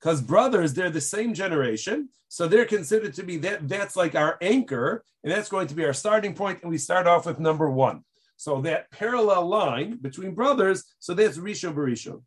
Because 0.00 0.20
brothers, 0.20 0.74
they're 0.74 0.90
the 0.90 1.00
same 1.00 1.34
generation. 1.34 2.10
So 2.28 2.46
they're 2.46 2.64
considered 2.64 3.14
to 3.14 3.22
be 3.22 3.38
that 3.38 3.68
that's 3.68 3.96
like 3.96 4.14
our 4.14 4.38
anchor, 4.40 5.04
and 5.22 5.32
that's 5.32 5.48
going 5.48 5.68
to 5.68 5.74
be 5.74 5.84
our 5.84 5.92
starting 5.92 6.34
point. 6.34 6.62
And 6.62 6.70
we 6.70 6.78
start 6.78 7.06
off 7.06 7.26
with 7.26 7.38
number 7.38 7.70
one. 7.70 8.04
So 8.44 8.60
that 8.60 8.90
parallel 8.90 9.48
line 9.48 9.96
between 9.96 10.34
brothers, 10.34 10.84
so 10.98 11.14
that's 11.14 11.38
Rishon 11.38 11.74
Barishon. 11.74 12.20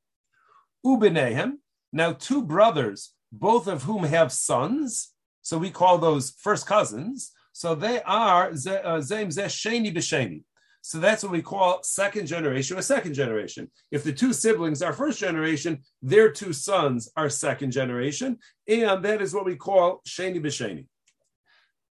Ubenehem. 0.84 1.58
Now, 1.94 2.14
two 2.14 2.42
brothers, 2.44 3.14
both 3.32 3.68
of 3.68 3.84
whom 3.84 4.04
have 4.04 4.32
sons, 4.32 5.14
so 5.44 5.60
we 5.60 5.70
call 5.70 6.00
those 6.00 6.32
first 6.42 6.66
cousins. 6.66 7.34
So 7.54 7.76
they 7.76 8.02
are 8.02 8.48
uh, 8.50 9.00
Zem 9.00 9.30
Zeh 9.30 9.46
Sheni 9.46 9.96
B'Sheni. 9.96 10.42
So 10.82 10.98
that's 10.98 11.22
what 11.22 11.32
we 11.32 11.44
call 11.44 11.84
second 11.84 12.26
generation 12.26 12.80
or 12.80 12.82
second 12.82 13.14
generation. 13.14 13.70
If 13.92 14.04
the 14.04 14.12
two 14.12 14.34
siblings 14.34 14.82
are 14.82 14.94
first 14.94 15.20
generation, 15.20 15.84
their 16.02 16.32
two 16.32 16.52
sons 16.52 17.12
are 17.16 17.30
second 17.30 17.70
generation, 17.70 18.40
and 18.68 19.06
that 19.06 19.22
is 19.22 19.36
what 19.36 19.46
we 19.46 19.56
call 19.56 20.02
Sheni 20.08 20.42
B'Sheni. 20.42 20.88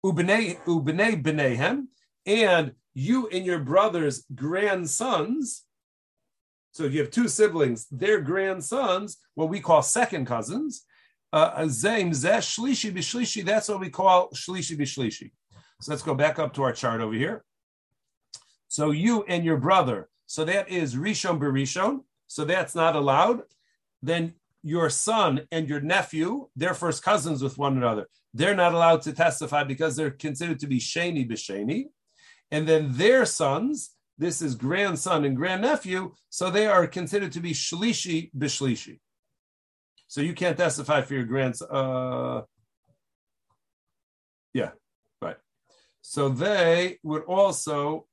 Ubnei 0.06 0.62
Ubnei 0.62 1.20
B'Nehem, 1.20 1.86
and 2.24 2.72
you 2.94 3.28
and 3.28 3.44
your 3.44 3.58
brother's 3.58 4.24
grandsons. 4.34 5.64
So 6.72 6.84
if 6.84 6.92
you 6.92 7.00
have 7.00 7.10
two 7.10 7.28
siblings, 7.28 7.86
their 7.90 8.20
grandsons, 8.20 9.18
what 9.34 9.48
we 9.48 9.60
call 9.60 9.82
second 9.82 10.26
cousins. 10.26 10.84
Uh, 11.32 11.50
Shlishi 11.56 12.92
B'Shlishi, 12.92 13.44
that's 13.44 13.68
what 13.68 13.80
we 13.80 13.88
call 13.88 14.30
Shlishi 14.30 14.76
B'Shlishi. 14.76 15.30
So 15.80 15.92
let's 15.92 16.02
go 16.02 16.14
back 16.14 16.38
up 16.38 16.52
to 16.54 16.62
our 16.62 16.72
chart 16.72 17.00
over 17.00 17.14
here. 17.14 17.44
So 18.68 18.90
you 18.90 19.24
and 19.24 19.44
your 19.44 19.56
brother, 19.56 20.08
so 20.26 20.44
that 20.44 20.70
is 20.70 20.94
Rishon 20.94 21.38
Barishon, 21.38 22.00
so 22.26 22.44
that's 22.44 22.74
not 22.74 22.96
allowed. 22.96 23.42
Then 24.02 24.34
your 24.62 24.90
son 24.90 25.46
and 25.50 25.68
your 25.68 25.80
nephew, 25.80 26.48
they're 26.54 26.74
first 26.74 27.02
cousins 27.02 27.42
with 27.42 27.58
one 27.58 27.76
another. 27.76 28.06
They're 28.32 28.54
not 28.54 28.74
allowed 28.74 29.02
to 29.02 29.12
testify 29.12 29.64
because 29.64 29.96
they're 29.96 30.10
considered 30.10 30.60
to 30.60 30.66
be 30.66 30.78
Sheni 30.78 31.28
B'Sheni. 31.28 31.86
And 32.52 32.68
then 32.68 32.92
their 32.92 33.24
sons, 33.24 33.96
this 34.18 34.42
is 34.42 34.54
grandson 34.54 35.24
and 35.24 35.34
grandnephew, 35.34 36.12
so 36.28 36.50
they 36.50 36.66
are 36.66 36.86
considered 36.86 37.32
to 37.32 37.40
be 37.40 37.52
Shlishi 37.52 38.30
B'Shlishi. 38.36 39.00
So 40.06 40.20
you 40.20 40.34
can't 40.34 40.58
testify 40.58 41.00
for 41.00 41.14
your 41.14 41.24
grandson. 41.24 41.68
Uh, 41.70 42.42
yeah, 44.52 44.72
right. 45.22 45.38
so 46.02 46.28
they 46.28 46.98
would 47.02 47.22
also 47.24 48.06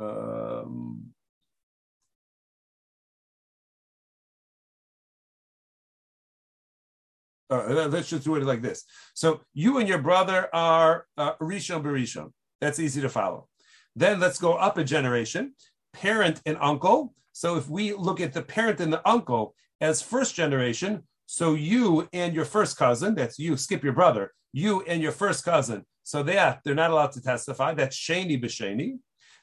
um, 0.00 1.01
uh, 7.60 7.88
let's 7.88 8.08
just 8.08 8.24
do 8.24 8.36
it 8.36 8.44
like 8.44 8.62
this. 8.62 8.84
So 9.14 9.40
you 9.54 9.78
and 9.78 9.88
your 9.88 9.98
brother 9.98 10.48
are 10.54 11.06
uh, 11.16 11.34
Rishon 11.36 11.82
Barishon. 11.82 12.32
That's 12.60 12.78
easy 12.78 13.00
to 13.00 13.08
follow. 13.08 13.48
Then 13.96 14.20
let's 14.20 14.38
go 14.38 14.54
up 14.54 14.78
a 14.78 14.84
generation, 14.84 15.54
parent 15.92 16.40
and 16.46 16.56
uncle. 16.60 17.14
So 17.32 17.56
if 17.56 17.68
we 17.68 17.92
look 17.92 18.20
at 18.20 18.32
the 18.32 18.42
parent 18.42 18.80
and 18.80 18.92
the 18.92 19.06
uncle, 19.08 19.54
as 19.82 20.00
first 20.00 20.34
generation. 20.34 21.02
So 21.26 21.54
you 21.54 22.08
and 22.12 22.34
your 22.34 22.44
first 22.44 22.78
cousin, 22.78 23.14
that's 23.16 23.38
you, 23.38 23.56
skip 23.56 23.82
your 23.82 23.92
brother, 23.92 24.32
you 24.52 24.82
and 24.82 25.02
your 25.02 25.12
first 25.12 25.44
cousin. 25.44 25.84
So 26.04 26.22
they 26.22 26.38
are, 26.38 26.60
they're 26.64 26.74
not 26.74 26.92
allowed 26.92 27.12
to 27.12 27.22
testify. 27.22 27.74
That's 27.74 27.96
Shani 27.96 28.42
B'Shani. 28.42 28.98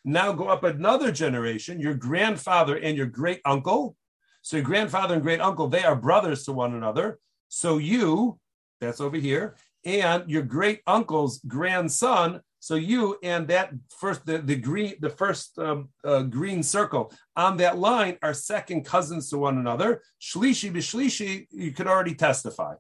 Now 0.06 0.32
go 0.32 0.48
up 0.48 0.64
another 0.64 1.12
generation, 1.12 1.82
your 1.82 1.94
grandfather 1.94 2.78
and 2.78 2.98
your 2.98 3.06
great 3.06 3.42
uncle. 3.44 3.98
So 4.42 4.58
your 4.58 4.66
grandfather 4.66 5.16
and 5.16 5.24
great 5.24 5.42
uncle, 5.42 5.68
they 5.68 5.84
are 5.84 5.96
brothers 5.96 6.46
to 6.46 6.54
one 6.54 6.74
another. 6.74 7.20
So 7.50 7.78
you, 7.78 8.40
that's 8.80 9.02
over 9.02 9.18
here, 9.18 9.56
and 9.86 10.30
your 10.30 10.44
great 10.44 10.82
uncle's 10.88 11.40
grandson 11.48 12.42
so 12.60 12.76
you 12.76 13.18
and 13.24 13.48
that 13.48 13.72
first 13.90 14.26
the, 14.26 14.40
the 14.40 14.56
green 14.56 14.96
the 15.00 15.10
first 15.10 15.58
um, 15.58 15.90
uh, 16.04 16.24
green 16.24 16.62
circle 16.62 17.12
on 17.36 17.58
that 17.58 17.78
line 17.78 18.18
are 18.22 18.34
second 18.34 18.84
cousins 18.84 19.30
to 19.30 19.38
one 19.38 19.58
another. 19.58 20.02
Shlishi 20.22 20.72
b'shlishi, 20.72 21.48
you 21.52 21.72
could 21.72 21.88
already 21.88 22.16
testify. 22.16 22.76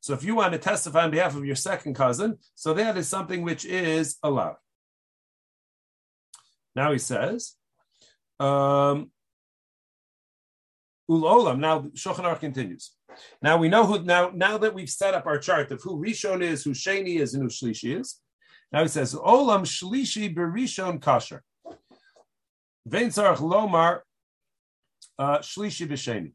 So 0.00 0.14
if 0.14 0.24
you 0.24 0.34
want 0.34 0.54
to 0.54 0.58
testify 0.58 1.04
on 1.04 1.10
behalf 1.10 1.36
of 1.36 1.44
your 1.44 1.56
second 1.56 1.94
cousin, 1.94 2.38
so 2.54 2.74
that 2.74 2.96
is 2.96 3.06
something 3.06 3.42
which 3.42 3.64
is 3.64 4.16
allowed. 4.22 4.56
Now 6.74 6.90
he 6.92 6.98
says, 6.98 7.54
um, 8.40 9.10
Ulolam. 11.08 11.58
Now 11.58 11.80
Shulchan 11.94 12.24
Aruch 12.24 12.40
continues. 12.40 12.92
Now 13.42 13.56
we 13.56 13.68
know 13.68 13.84
who. 13.86 14.02
Now 14.02 14.30
now 14.34 14.58
that 14.58 14.74
we've 14.74 14.90
set 14.90 15.14
up 15.14 15.26
our 15.26 15.38
chart 15.38 15.70
of 15.70 15.82
who 15.82 16.00
Rishon 16.02 16.42
is, 16.42 16.64
who 16.64 16.70
Sheni 16.70 17.20
is, 17.20 17.34
and 17.34 17.42
who 17.42 17.48
Shlishi 17.48 17.98
is. 17.98 18.20
Now 18.72 18.82
he 18.82 18.88
says, 18.88 19.14
Olam 19.14 19.62
Shlishi 19.62 20.34
Berishon 20.34 21.00
Kasher. 21.00 21.40
Vein 22.86 23.08
Tzarech 23.08 23.38
Lomar 23.38 24.00
uh, 25.18 25.38
Shlishi 25.38 25.86
B'Sheni. 25.86 26.32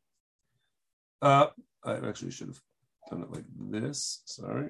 Uh, 1.21 1.47
I 1.83 2.07
actually 2.07 2.31
should 2.31 2.47
have 2.47 2.61
done 3.09 3.23
it 3.23 3.31
like 3.31 3.45
this. 3.57 4.21
Sorry. 4.25 4.69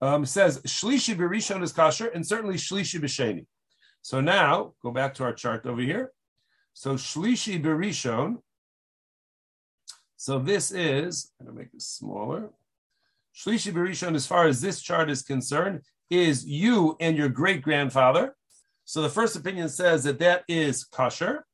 Um, 0.00 0.24
says 0.26 0.60
Shlishi 0.62 1.16
Berishon 1.16 1.62
is 1.62 1.72
Kasher, 1.72 2.14
and 2.14 2.26
certainly 2.26 2.56
Shlishi 2.56 3.00
B'Sheni. 3.00 3.46
So 4.02 4.20
now, 4.20 4.74
go 4.82 4.90
back 4.90 5.14
to 5.14 5.24
our 5.24 5.32
chart 5.32 5.66
over 5.66 5.80
here. 5.80 6.12
So 6.74 6.94
Shlishi 6.94 7.62
Berishon. 7.62 8.36
So 10.16 10.38
this 10.38 10.72
is, 10.72 11.32
I'm 11.38 11.46
going 11.46 11.56
to 11.56 11.62
make 11.62 11.72
this 11.72 11.88
smaller. 11.88 12.50
Shlishi 13.34 13.72
Barishon, 13.72 14.14
as 14.14 14.26
far 14.26 14.46
as 14.46 14.60
this 14.60 14.80
chart 14.80 15.10
is 15.10 15.22
concerned, 15.22 15.82
is 16.10 16.46
you 16.46 16.96
and 17.00 17.16
your 17.16 17.28
great 17.28 17.62
grandfather. 17.62 18.34
So 18.84 19.02
the 19.02 19.10
first 19.10 19.36
opinion 19.36 19.68
says 19.68 20.04
that 20.04 20.18
that 20.20 20.44
is 20.48 20.84
kosher, 20.84 21.44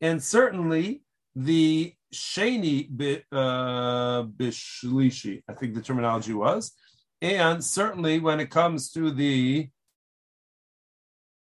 and 0.00 0.22
certainly 0.22 1.02
the 1.34 1.92
Sheni 2.14 2.88
uh, 3.30 4.22
Bishlishi, 4.22 5.42
I 5.48 5.52
think 5.54 5.74
the 5.74 5.82
terminology 5.82 6.32
was, 6.32 6.72
and 7.20 7.62
certainly 7.62 8.20
when 8.20 8.40
it 8.40 8.50
comes 8.50 8.90
to 8.92 9.10
the 9.10 9.68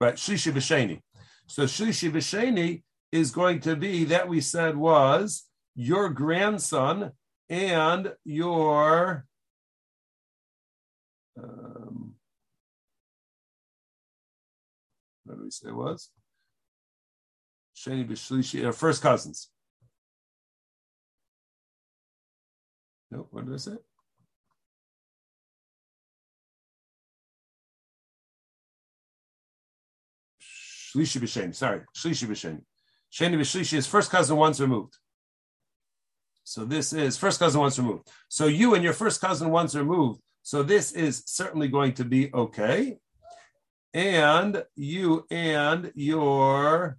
right 0.00 0.14
Shlishi 0.14 0.52
B'Sheni. 0.52 1.00
So 1.46 1.64
Shlishi 1.64 2.10
B'Sheni 2.10 2.82
is 3.12 3.30
going 3.30 3.60
to 3.60 3.76
be 3.76 4.04
that 4.04 4.28
we 4.28 4.40
said 4.40 4.76
was 4.76 5.44
your 5.80 6.10
grandson 6.10 7.12
and 7.48 8.12
your 8.22 9.24
um, 11.42 12.12
what 15.24 15.36
did 15.36 15.44
we 15.44 15.50
say 15.50 15.68
it 15.68 15.74
was? 15.74 16.10
Sheni 17.74 18.06
B'Shlishi, 18.06 18.68
uh, 18.68 18.72
first 18.72 19.00
cousins. 19.00 19.48
No, 23.10 23.26
what 23.30 23.46
did 23.46 23.54
I 23.54 23.56
say? 23.56 23.76
Shlishi 30.42 31.22
B'Sheni, 31.22 31.54
sorry, 31.54 31.80
Shlishi 31.96 32.28
B'Sheni. 32.28 32.60
Sheni 33.10 33.40
B'Shlishi 33.40 33.78
is 33.78 33.86
first 33.86 34.10
cousin 34.10 34.36
once 34.36 34.60
removed. 34.60 34.98
So 36.50 36.64
this 36.64 36.92
is 36.92 37.16
first 37.16 37.38
cousin 37.38 37.60
once 37.60 37.78
removed. 37.78 38.08
So 38.28 38.46
you 38.46 38.74
and 38.74 38.82
your 38.82 38.92
first 38.92 39.20
cousin 39.20 39.50
once 39.50 39.74
removed 39.74 40.20
so 40.42 40.62
this 40.62 40.92
is 40.92 41.22
certainly 41.26 41.68
going 41.68 41.94
to 41.94 42.04
be 42.04 42.32
okay. 42.32 42.98
And 43.92 44.64
you 44.76 45.26
and 45.30 45.92
your, 45.94 46.98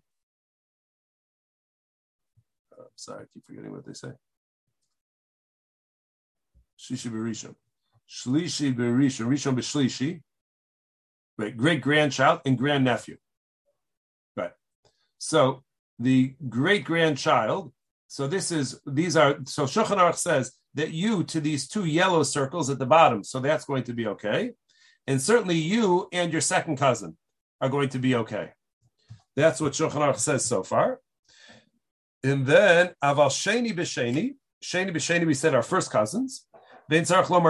oh, 2.77 2.85
sorry, 2.95 3.23
I 3.23 3.25
keep 3.33 3.45
forgetting 3.45 3.71
what 3.71 3.85
they 3.85 3.93
say. 3.93 4.11
Shlishi 6.79 7.09
Berishon. 7.11 7.55
Shlishi 8.09 8.75
Berishon, 8.75 9.27
Rishon 9.27 9.55
B'Shlishi. 9.55 10.21
Right, 11.37 11.55
great 11.55 11.81
grandchild 11.81 12.41
and 12.45 12.57
grandnephew. 12.57 13.17
Right. 14.35 14.51
So 15.17 15.63
the 15.97 16.35
great 16.49 16.83
grandchild. 16.83 17.71
So 18.11 18.27
this 18.27 18.51
is 18.51 18.79
these 18.85 19.15
are 19.15 19.37
so 19.45 19.63
Shulchan 19.63 19.95
Aruch 19.95 20.17
says 20.17 20.51
that 20.73 20.91
you 20.91 21.23
to 21.23 21.39
these 21.39 21.69
two 21.69 21.85
yellow 21.85 22.23
circles 22.23 22.69
at 22.69 22.77
the 22.77 22.85
bottom. 22.85 23.23
So 23.23 23.39
that's 23.39 23.63
going 23.63 23.85
to 23.85 23.93
be 23.93 24.05
okay. 24.07 24.51
And 25.07 25.21
certainly 25.21 25.55
you 25.55 26.09
and 26.11 26.29
your 26.29 26.41
second 26.41 26.75
cousin. 26.75 27.15
are 27.61 27.69
going 27.69 27.87
to 27.87 27.99
be 27.99 28.15
okay. 28.15 28.49
That's 29.37 29.61
what 29.61 29.71
Shulchan 29.71 30.01
Aruch 30.01 30.17
says 30.17 30.43
so 30.43 30.61
far. 30.61 30.99
And 32.21 32.45
then 32.45 32.95
Aval 33.01 33.29
Sheni 33.29 33.73
B'Sheni, 33.73 34.35
Sheni 34.61 34.93
B'Sheni, 34.93 35.25
we 35.25 35.33
said 35.33 35.55
our 35.55 35.63
first 35.63 35.89
cousins. 35.89 36.45
And 36.89 37.07
certainly 37.07 37.41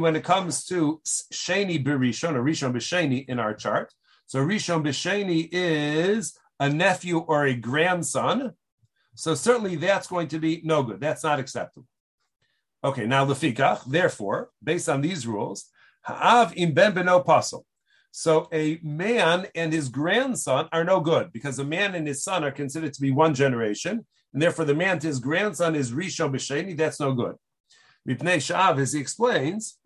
when 0.00 0.16
it 0.16 0.24
comes 0.24 0.64
to 0.64 1.00
Sheni 1.32 1.84
B'Rishon 1.84 2.34
or 2.34 2.42
Rishon 2.42 2.72
B'Sheni 2.72 3.24
in 3.28 3.38
our 3.38 3.54
chart, 3.54 3.94
so 4.26 4.40
Rishon 4.40 4.82
B'Sheni 4.82 5.48
is 5.52 6.36
a 6.60 6.68
nephew 6.68 7.18
or 7.18 7.46
a 7.46 7.54
grandson. 7.54 8.52
So 9.14 9.34
certainly 9.34 9.76
that's 9.76 10.06
going 10.06 10.28
to 10.28 10.38
be 10.38 10.60
no 10.64 10.82
good. 10.82 11.00
That's 11.00 11.24
not 11.24 11.38
acceptable. 11.38 11.86
Okay, 12.84 13.06
now 13.06 13.26
lefikach. 13.26 13.84
Therefore, 13.84 14.50
based 14.62 14.88
on 14.88 15.00
these 15.00 15.26
rules, 15.26 15.66
ha'av 16.02 16.52
im 16.56 16.72
ben 16.72 16.92
beno 16.92 17.24
pasel. 17.24 17.64
So 18.10 18.48
a 18.52 18.78
man 18.82 19.46
and 19.54 19.72
his 19.72 19.88
grandson 19.88 20.68
are 20.72 20.84
no 20.84 21.00
good 21.00 21.32
because 21.32 21.58
a 21.58 21.64
man 21.64 21.94
and 21.94 22.06
his 22.06 22.22
son 22.22 22.42
are 22.44 22.50
considered 22.50 22.94
to 22.94 23.00
be 23.00 23.10
one 23.10 23.34
generation, 23.34 24.06
and 24.32 24.42
therefore 24.42 24.64
the 24.64 24.74
man 24.74 24.98
to 25.00 25.06
his 25.06 25.18
grandson 25.18 25.74
is 25.74 25.92
rishon 25.92 26.32
b'sheni. 26.32 26.76
That's 26.76 27.00
no 27.00 27.12
good. 27.12 27.36
Mipnei 28.08 28.38
sha'av, 28.38 28.78
as 28.78 28.92
he 28.92 29.00
explains, 29.00 29.78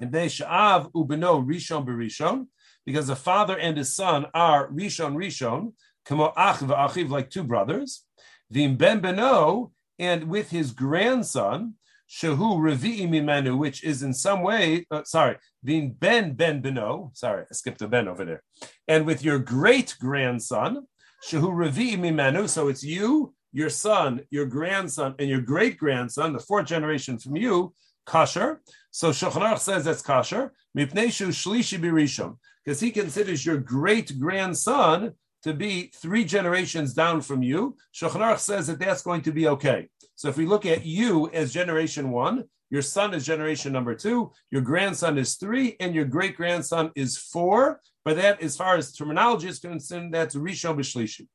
mipnei 0.00 0.28
sha'av 0.28 0.92
ubeno 0.92 1.44
rishon 1.44 1.86
b'rishon 1.86 2.46
because 2.88 3.08
the 3.08 3.14
father 3.14 3.58
and 3.58 3.76
his 3.76 3.94
son 3.94 4.24
are 4.32 4.70
Rishon 4.70 5.14
Rishon, 5.14 5.74
Kamo 6.06 6.32
Ach 6.34 6.60
v'achiv, 6.60 7.10
like 7.10 7.28
two 7.28 7.44
brothers. 7.44 8.06
V'im 8.50 8.78
ben 8.78 9.02
beno, 9.02 9.72
and 9.98 10.30
with 10.30 10.48
his 10.48 10.72
grandson, 10.72 11.74
Shehu 12.08 12.56
Revi'i 12.56 13.06
Mimenu, 13.06 13.58
which 13.58 13.84
is 13.84 14.02
in 14.02 14.14
some 14.14 14.40
way, 14.40 14.86
uh, 14.90 15.04
sorry, 15.04 15.36
V'im 15.66 16.00
ben 16.00 16.32
ben 16.32 16.62
beno, 16.62 17.14
sorry, 17.14 17.42
I 17.42 17.52
skipped 17.52 17.82
a 17.82 17.88
ben 17.88 18.08
over 18.08 18.24
there. 18.24 18.42
And 18.88 19.04
with 19.04 19.22
your 19.22 19.38
great 19.38 19.94
grandson, 20.00 20.86
Shehu 21.28 21.50
Revi'i 21.50 21.98
Mimenu, 21.98 22.48
so 22.48 22.68
it's 22.68 22.82
you, 22.82 23.34
your 23.52 23.68
son, 23.68 24.22
your 24.30 24.46
grandson, 24.46 25.14
and 25.18 25.28
your 25.28 25.42
great 25.42 25.76
grandson, 25.76 26.32
the 26.32 26.38
fourth 26.38 26.64
generation 26.64 27.18
from 27.18 27.36
you, 27.36 27.74
kasher. 28.06 28.60
So 28.90 29.10
Shulchan 29.10 29.58
says 29.58 29.84
that's 29.84 30.00
kasher. 30.00 30.52
Mipneshu 30.74 31.28
shlishi 31.28 31.78
birishon 31.78 32.38
because 32.64 32.80
he 32.80 32.90
considers 32.90 33.44
your 33.44 33.58
great 33.58 34.18
grandson 34.18 35.14
to 35.42 35.54
be 35.54 35.90
three 35.94 36.24
generations 36.24 36.94
down 36.94 37.20
from 37.20 37.42
you. 37.42 37.76
Shulchan 37.94 38.38
says 38.38 38.66
that 38.66 38.78
that's 38.78 39.02
going 39.02 39.22
to 39.22 39.32
be 39.32 39.48
okay. 39.48 39.88
So 40.16 40.28
if 40.28 40.36
we 40.36 40.46
look 40.46 40.66
at 40.66 40.84
you 40.84 41.30
as 41.32 41.52
generation 41.52 42.10
one, 42.10 42.44
your 42.70 42.82
son 42.82 43.14
is 43.14 43.24
generation 43.24 43.72
number 43.72 43.94
two, 43.94 44.32
your 44.50 44.60
grandson 44.60 45.16
is 45.16 45.36
three, 45.36 45.76
and 45.80 45.94
your 45.94 46.04
great 46.04 46.36
grandson 46.36 46.90
is 46.94 47.16
four. 47.16 47.80
But 48.04 48.16
that, 48.16 48.42
as 48.42 48.56
far 48.56 48.76
as 48.76 48.92
terminology 48.92 49.48
is 49.48 49.58
concerned, 49.58 50.12
that's 50.12 50.34
Rishon 50.34 50.76
B'Shlishi. 50.76 51.28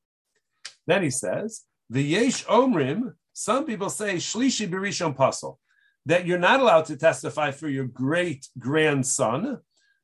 Then 0.86 1.02
he 1.02 1.10
says, 1.10 1.64
the 1.90 2.04
Yesh 2.04 2.46
Omrim, 2.46 3.14
some 3.34 3.66
people 3.66 3.90
say 3.90 4.16
Shlishi 4.16 4.70
B'Rishon 4.70 5.16
Pasal, 5.16 5.58
that 6.06 6.28
you're 6.28 6.38
not 6.38 6.60
allowed 6.60 6.86
to 6.86 6.98
testify 6.98 7.52
for 7.52 7.70
your 7.70 7.86
great 7.86 8.48
grandson 8.60 9.60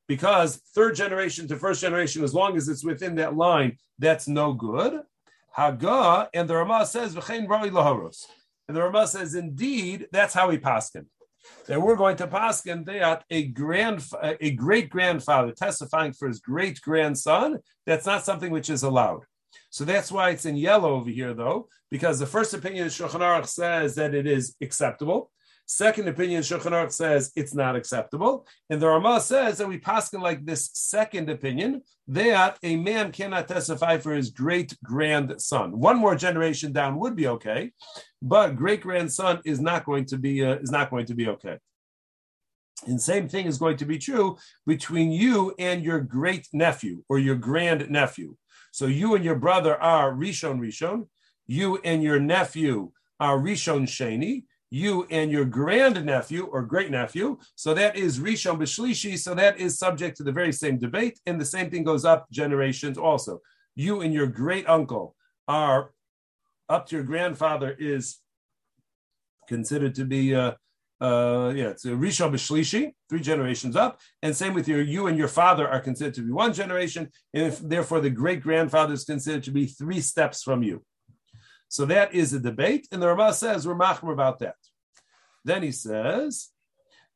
because 0.09 0.57
third 0.73 0.95
generation 0.95 1.47
to 1.47 1.55
first 1.55 1.79
generation, 1.79 2.23
as 2.23 2.33
long 2.33 2.57
as 2.57 2.67
it's 2.67 2.83
within 2.83 3.13
that 3.15 3.37
line, 3.37 3.77
that's 3.99 4.27
no 4.27 4.53
good. 4.53 5.03
Haga, 5.51 6.29
and 6.33 6.49
the 6.49 6.55
Rama 6.55 6.87
says, 6.87 7.13
V'chein 7.13 7.47
Ra'i 7.47 7.69
Laharos. 7.69 8.25
And 8.67 8.75
the 8.75 8.81
Rama 8.81 9.05
says, 9.05 9.35
indeed, 9.35 10.07
that's 10.11 10.33
how 10.33 10.49
he 10.49 10.57
paskin. 10.57 11.05
That 11.67 11.81
we're 11.81 11.95
going 11.95 12.17
to 12.17 12.27
paskin 12.27 12.85
that 12.87 13.23
a 13.29 13.43
grand, 13.49 14.03
a 14.19 14.51
great 14.51 14.89
grandfather 14.89 15.51
testifying 15.51 16.13
for 16.13 16.27
his 16.27 16.39
great 16.39 16.81
grandson, 16.81 17.59
that's 17.85 18.07
not 18.07 18.25
something 18.25 18.51
which 18.51 18.71
is 18.71 18.81
allowed. 18.81 19.21
So 19.69 19.85
that's 19.85 20.11
why 20.11 20.31
it's 20.31 20.45
in 20.45 20.55
yellow 20.55 20.95
over 20.95 21.11
here, 21.11 21.35
though, 21.35 21.67
because 21.91 22.17
the 22.17 22.25
first 22.25 22.55
opinion 22.55 22.87
of 22.87 22.91
Shulchan 22.91 23.21
Aruch 23.21 23.47
says 23.47 23.93
that 23.95 24.15
it 24.15 24.25
is 24.25 24.55
acceptable. 24.59 25.29
Second 25.71 26.07
opinion, 26.07 26.41
Shulchan 26.41 26.71
Aruch 26.71 26.91
says 26.91 27.31
it's 27.35 27.53
not 27.53 27.75
acceptable, 27.75 28.47
and 28.71 28.81
the 28.81 28.87
Rama 28.87 29.21
says 29.21 29.59
that 29.59 29.67
we 29.67 29.77
pass 29.77 30.11
like 30.11 30.43
this 30.43 30.71
second 30.73 31.29
opinion 31.29 31.83
that 32.07 32.57
a 32.63 32.75
man 32.75 33.11
cannot 33.11 33.47
testify 33.47 33.99
for 33.99 34.15
his 34.15 34.31
great 34.31 34.75
grandson. 34.83 35.77
One 35.77 35.97
more 35.97 36.15
generation 36.15 36.71
down 36.71 36.97
would 36.97 37.15
be 37.15 37.27
okay, 37.27 37.71
but 38.19 38.55
great 38.55 38.81
grandson 38.81 39.41
is 39.45 39.59
not 39.59 39.85
going 39.85 40.05
to 40.05 40.17
be 40.17 40.43
uh, 40.43 40.55
is 40.55 40.71
not 40.71 40.89
going 40.89 41.05
to 41.05 41.13
be 41.13 41.27
okay. 41.27 41.59
And 42.87 42.99
same 42.99 43.29
thing 43.29 43.45
is 43.45 43.59
going 43.59 43.77
to 43.77 43.85
be 43.85 43.99
true 43.99 44.39
between 44.65 45.11
you 45.11 45.53
and 45.59 45.83
your 45.83 45.99
great 46.01 46.47
nephew 46.51 47.03
or 47.09 47.19
your 47.19 47.35
grand 47.35 47.91
nephew. 47.91 48.37
So 48.71 48.87
you 48.87 49.13
and 49.13 49.23
your 49.23 49.35
brother 49.35 49.79
are 49.79 50.13
Rishon 50.13 50.59
Rishon. 50.59 51.09
You 51.45 51.77
and 51.83 52.01
your 52.01 52.19
nephew 52.19 52.91
are 53.19 53.37
Rishon 53.37 53.83
Sheni 53.83 54.45
you 54.71 55.07
and 55.09 55.31
your 55.31 55.45
grandnephew 55.45 56.45
or 56.45 56.61
great 56.61 56.91
nephew. 56.91 57.37
So 57.55 57.73
that 57.73 57.95
is 57.95 58.19
Rishon 58.19 58.59
B'Shlishi. 58.59 59.17
So 59.17 59.33
that 59.35 59.59
is 59.59 59.79
subject 59.79 60.17
to 60.17 60.23
the 60.23 60.31
very 60.31 60.51
same 60.51 60.77
debate. 60.77 61.19
And 61.25 61.39
the 61.39 61.45
same 61.45 61.69
thing 61.69 61.83
goes 61.83 62.05
up 62.05 62.29
generations 62.31 62.97
also. 62.97 63.41
You 63.75 64.01
and 64.01 64.13
your 64.13 64.27
great 64.27 64.67
uncle 64.69 65.15
are 65.47 65.91
up 66.67 66.85
to 66.87 66.95
your 66.95 67.05
grandfather 67.05 67.75
is 67.79 68.19
considered 69.47 69.95
to 69.95 70.05
be, 70.05 70.35
uh, 70.35 70.51
uh, 71.01 71.51
yeah, 71.55 71.69
it's 71.69 71.85
Rishon 71.85 72.31
B'Shlishi, 72.31 72.93
three 73.09 73.21
generations 73.21 73.75
up. 73.75 73.99
And 74.21 74.35
same 74.35 74.53
with 74.53 74.67
your, 74.67 74.81
you 74.81 75.07
and 75.07 75.17
your 75.17 75.27
father 75.27 75.67
are 75.67 75.79
considered 75.79 76.13
to 76.15 76.21
be 76.21 76.31
one 76.31 76.53
generation. 76.53 77.09
And 77.33 77.47
if, 77.47 77.59
therefore 77.59 78.01
the 78.01 78.11
great 78.11 78.41
grandfather 78.41 78.93
is 78.93 79.05
considered 79.05 79.43
to 79.43 79.51
be 79.51 79.65
three 79.65 80.01
steps 80.01 80.43
from 80.43 80.61
you. 80.61 80.83
So 81.69 81.85
that 81.85 82.13
is 82.13 82.33
a 82.33 82.39
debate, 82.39 82.87
and 82.91 83.01
the 83.01 83.07
Ramah 83.07 83.33
says 83.33 83.67
we're 83.67 83.75
machmer 83.75 84.11
about 84.11 84.39
that. 84.39 84.55
Then 85.45 85.63
he 85.63 85.71
says, 85.71 86.49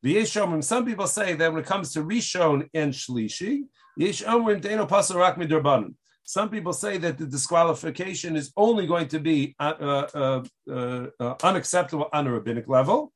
Yeshomim, 0.05 0.63
some 0.63 0.85
people 0.85 1.07
say 1.07 1.33
that 1.33 1.51
when 1.51 1.61
it 1.61 1.65
comes 1.65 1.91
to 1.93 2.03
Rishon 2.03 2.69
and 2.73 2.93
Shlishi, 2.93 3.63
Yeshomim 3.99 4.61
Deno 4.61 4.87
Pasal 4.87 5.15
Rak. 5.15 5.91
Some 6.23 6.49
people 6.49 6.71
say 6.71 6.97
that 6.99 7.17
the 7.17 7.25
disqualification 7.25 8.35
is 8.37 8.53
only 8.55 8.87
going 8.87 9.07
to 9.09 9.19
be 9.19 9.55
uh, 9.59 10.05
uh, 10.13 10.43
uh, 10.69 11.07
uh 11.19 11.35
unacceptable 11.43 12.07
on 12.13 12.27
a 12.27 12.31
rabbinic 12.31 12.69
level. 12.69 13.11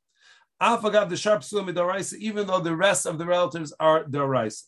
Afagav 0.61 1.07
the 1.07 1.15
sharp 1.15 1.43
even 2.19 2.47
though 2.47 2.59
the 2.59 2.75
rest 2.75 3.05
of 3.05 3.17
the 3.17 3.25
relatives 3.25 3.73
are 3.79 4.03
daraisa. 4.05 4.63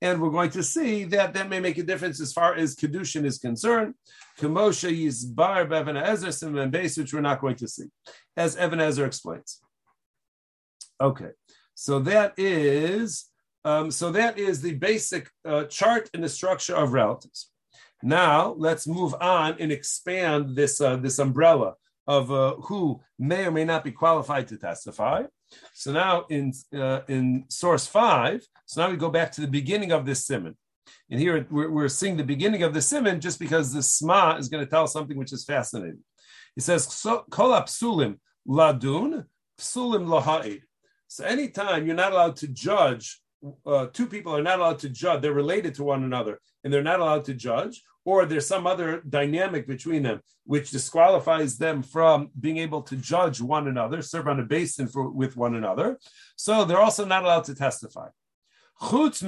And 0.00 0.22
we're 0.22 0.30
going 0.30 0.50
to 0.50 0.62
see 0.62 1.04
that 1.04 1.34
that 1.34 1.48
may 1.48 1.58
make 1.58 1.78
a 1.78 1.82
difference 1.82 2.20
as 2.20 2.32
far 2.32 2.54
as 2.54 2.76
kedushin 2.76 3.24
is 3.24 3.38
concerned. 3.38 3.94
Kamosha 4.38 4.90
yizbar 4.90 5.68
be'Evan 5.68 6.00
Ezer 6.00 6.46
and 6.46 6.70
base, 6.70 6.96
which 6.96 7.12
we're 7.12 7.20
not 7.20 7.40
going 7.40 7.56
to 7.56 7.66
see, 7.66 7.86
as 8.36 8.56
Even 8.56 8.78
HaEzer 8.78 9.06
explains. 9.06 9.60
Okay, 11.00 11.30
so 11.74 11.98
that 12.00 12.34
is 12.36 13.26
um, 13.64 13.90
so 13.90 14.12
that 14.12 14.38
is 14.38 14.62
the 14.62 14.74
basic 14.74 15.28
uh, 15.44 15.64
chart 15.64 16.08
and 16.14 16.22
the 16.22 16.28
structure 16.28 16.76
of 16.76 16.92
relatives. 16.92 17.50
Now 18.02 18.54
let's 18.56 18.86
move 18.86 19.14
on 19.20 19.56
and 19.58 19.72
expand 19.72 20.54
this 20.54 20.80
uh, 20.80 20.96
this 20.96 21.18
umbrella 21.18 21.74
of 22.06 22.30
uh, 22.30 22.54
who 22.56 23.00
may 23.18 23.46
or 23.46 23.50
may 23.50 23.64
not 23.64 23.84
be 23.84 23.92
qualified 23.92 24.48
to 24.48 24.56
testify. 24.56 25.24
So 25.74 25.92
now 25.92 26.24
in 26.28 26.52
uh, 26.76 27.00
in 27.08 27.44
source 27.48 27.86
five, 27.86 28.46
so 28.66 28.82
now 28.82 28.90
we 28.90 28.96
go 28.96 29.10
back 29.10 29.32
to 29.32 29.40
the 29.40 29.46
beginning 29.46 29.92
of 29.92 30.04
this 30.06 30.26
simon. 30.26 30.56
And 31.10 31.20
here 31.20 31.46
we're, 31.50 31.70
we're 31.70 31.88
seeing 31.88 32.16
the 32.16 32.24
beginning 32.24 32.62
of 32.62 32.74
the 32.74 32.82
simon 32.82 33.20
just 33.20 33.38
because 33.38 33.72
the 33.72 33.82
sma 33.82 34.36
is 34.36 34.48
going 34.48 34.64
to 34.64 34.70
tell 34.70 34.86
something 34.86 35.16
which 35.16 35.32
is 35.32 35.44
fascinating. 35.44 36.02
He 36.54 36.60
says, 36.60 36.86
Kol 37.30 37.52
psulim 37.62 38.18
ladun, 38.46 39.24
psulim 39.58 40.06
laha'id. 40.06 40.62
So 41.06 41.24
anytime 41.24 41.86
you're 41.86 41.94
not 41.94 42.12
allowed 42.12 42.36
to 42.36 42.48
judge, 42.48 43.20
uh, 43.64 43.86
two 43.92 44.06
people 44.06 44.36
are 44.36 44.42
not 44.42 44.58
allowed 44.58 44.80
to 44.80 44.88
judge, 44.88 45.22
they're 45.22 45.32
related 45.32 45.74
to 45.76 45.84
one 45.84 46.04
another, 46.04 46.40
and 46.64 46.72
they're 46.72 46.82
not 46.82 47.00
allowed 47.00 47.24
to 47.26 47.34
judge, 47.34 47.82
or 48.08 48.24
there's 48.24 48.46
some 48.46 48.66
other 48.66 49.02
dynamic 49.06 49.66
between 49.66 50.02
them 50.02 50.22
which 50.44 50.70
disqualifies 50.70 51.58
them 51.58 51.82
from 51.82 52.30
being 52.40 52.56
able 52.56 52.80
to 52.80 52.96
judge 52.96 53.38
one 53.38 53.68
another, 53.68 54.00
serve 54.00 54.28
on 54.28 54.40
a 54.40 54.46
beis 54.46 54.76
din 54.76 54.88
for, 54.88 55.10
with 55.10 55.36
one 55.36 55.54
another. 55.54 55.98
So 56.34 56.64
they're 56.64 56.80
also 56.80 57.04
not 57.04 57.24
allowed 57.24 57.44
to 57.44 57.54
testify. 57.54 58.08
But 58.90 59.22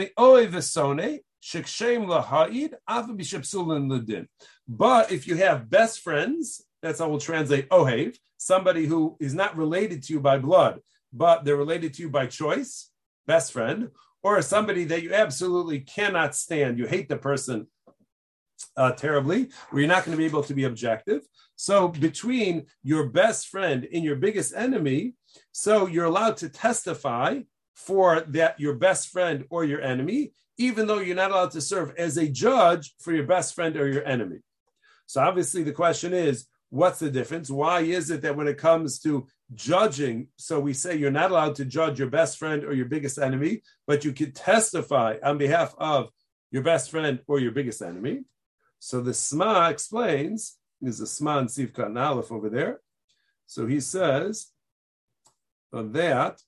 if 5.12 5.28
you 5.28 5.36
have 5.36 5.70
best 5.78 6.00
friends, 6.00 6.64
that's 6.80 7.00
how 7.00 7.08
we'll 7.10 7.20
translate 7.20 7.68
ohev, 7.68 8.16
somebody 8.38 8.86
who 8.86 9.18
is 9.20 9.34
not 9.34 9.58
related 9.58 10.02
to 10.04 10.14
you 10.14 10.20
by 10.20 10.38
blood, 10.38 10.80
but 11.12 11.44
they're 11.44 11.56
related 11.56 11.92
to 11.94 12.02
you 12.04 12.08
by 12.08 12.26
choice, 12.26 12.90
best 13.26 13.52
friend, 13.52 13.90
or 14.22 14.40
somebody 14.40 14.84
that 14.84 15.02
you 15.02 15.12
absolutely 15.12 15.80
cannot 15.80 16.34
stand. 16.34 16.78
You 16.78 16.86
hate 16.86 17.10
the 17.10 17.18
person 17.18 17.66
uh, 18.76 18.92
terribly, 18.92 19.48
where 19.70 19.80
you're 19.82 19.88
not 19.88 20.04
going 20.04 20.16
to 20.16 20.22
be 20.22 20.26
able 20.26 20.42
to 20.44 20.54
be 20.54 20.64
objective. 20.64 21.22
So 21.56 21.88
between 21.88 22.66
your 22.82 23.08
best 23.08 23.48
friend 23.48 23.86
and 23.92 24.04
your 24.04 24.16
biggest 24.16 24.54
enemy, 24.54 25.14
So 25.52 25.86
you're 25.86 26.06
allowed 26.06 26.36
to 26.38 26.48
testify 26.48 27.40
for 27.74 28.20
that 28.28 28.58
your 28.60 28.74
best 28.74 29.08
friend 29.08 29.44
or 29.50 29.64
your 29.64 29.80
enemy, 29.80 30.32
even 30.58 30.86
though 30.86 30.98
you're 30.98 31.16
not 31.16 31.30
allowed 31.30 31.52
to 31.52 31.60
serve 31.60 31.94
as 31.96 32.16
a 32.16 32.28
judge 32.28 32.94
for 33.00 33.12
your 33.12 33.26
best 33.26 33.54
friend 33.54 33.76
or 33.76 33.88
your 33.88 34.04
enemy. 34.04 34.38
So 35.06 35.20
obviously 35.22 35.62
the 35.62 35.72
question 35.72 36.12
is, 36.12 36.46
what's 36.68 37.00
the 37.00 37.10
difference? 37.10 37.50
Why 37.50 37.80
is 37.80 38.10
it 38.10 38.22
that 38.22 38.36
when 38.36 38.46
it 38.46 38.58
comes 38.58 39.00
to 39.00 39.26
judging, 39.54 40.28
so 40.36 40.60
we 40.60 40.72
say 40.72 40.96
you're 40.96 41.10
not 41.10 41.30
allowed 41.30 41.56
to 41.56 41.64
judge 41.64 41.98
your 41.98 42.10
best 42.10 42.38
friend 42.38 42.64
or 42.64 42.72
your 42.72 42.86
biggest 42.86 43.18
enemy, 43.18 43.62
but 43.86 44.04
you 44.04 44.12
can 44.12 44.32
testify 44.32 45.16
on 45.22 45.38
behalf 45.38 45.74
of 45.78 46.10
your 46.52 46.62
best 46.62 46.90
friend 46.90 47.20
or 47.26 47.40
your 47.40 47.52
biggest 47.52 47.82
enemy? 47.82 48.20
So 48.80 49.00
the 49.00 49.14
Sma 49.14 49.68
explains, 49.68 50.56
there's 50.80 51.00
a 51.00 51.06
Sma 51.06 51.38
and 51.38 51.48
Sivka 51.48 51.86
and 51.86 51.98
Aleph 51.98 52.32
over 52.32 52.48
there. 52.48 52.80
So 53.46 53.66
he 53.66 53.78
says 53.78 54.48
on 55.72 55.92
that, 55.92 56.40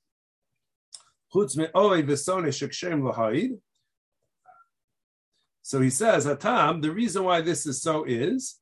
so 5.62 5.80
he 5.80 5.90
says, 5.90 6.26
Atam, 6.26 6.80
the 6.80 6.90
reason 6.90 7.24
why 7.24 7.40
this 7.40 7.66
is 7.66 7.80
so 7.80 8.04
is 8.04 8.58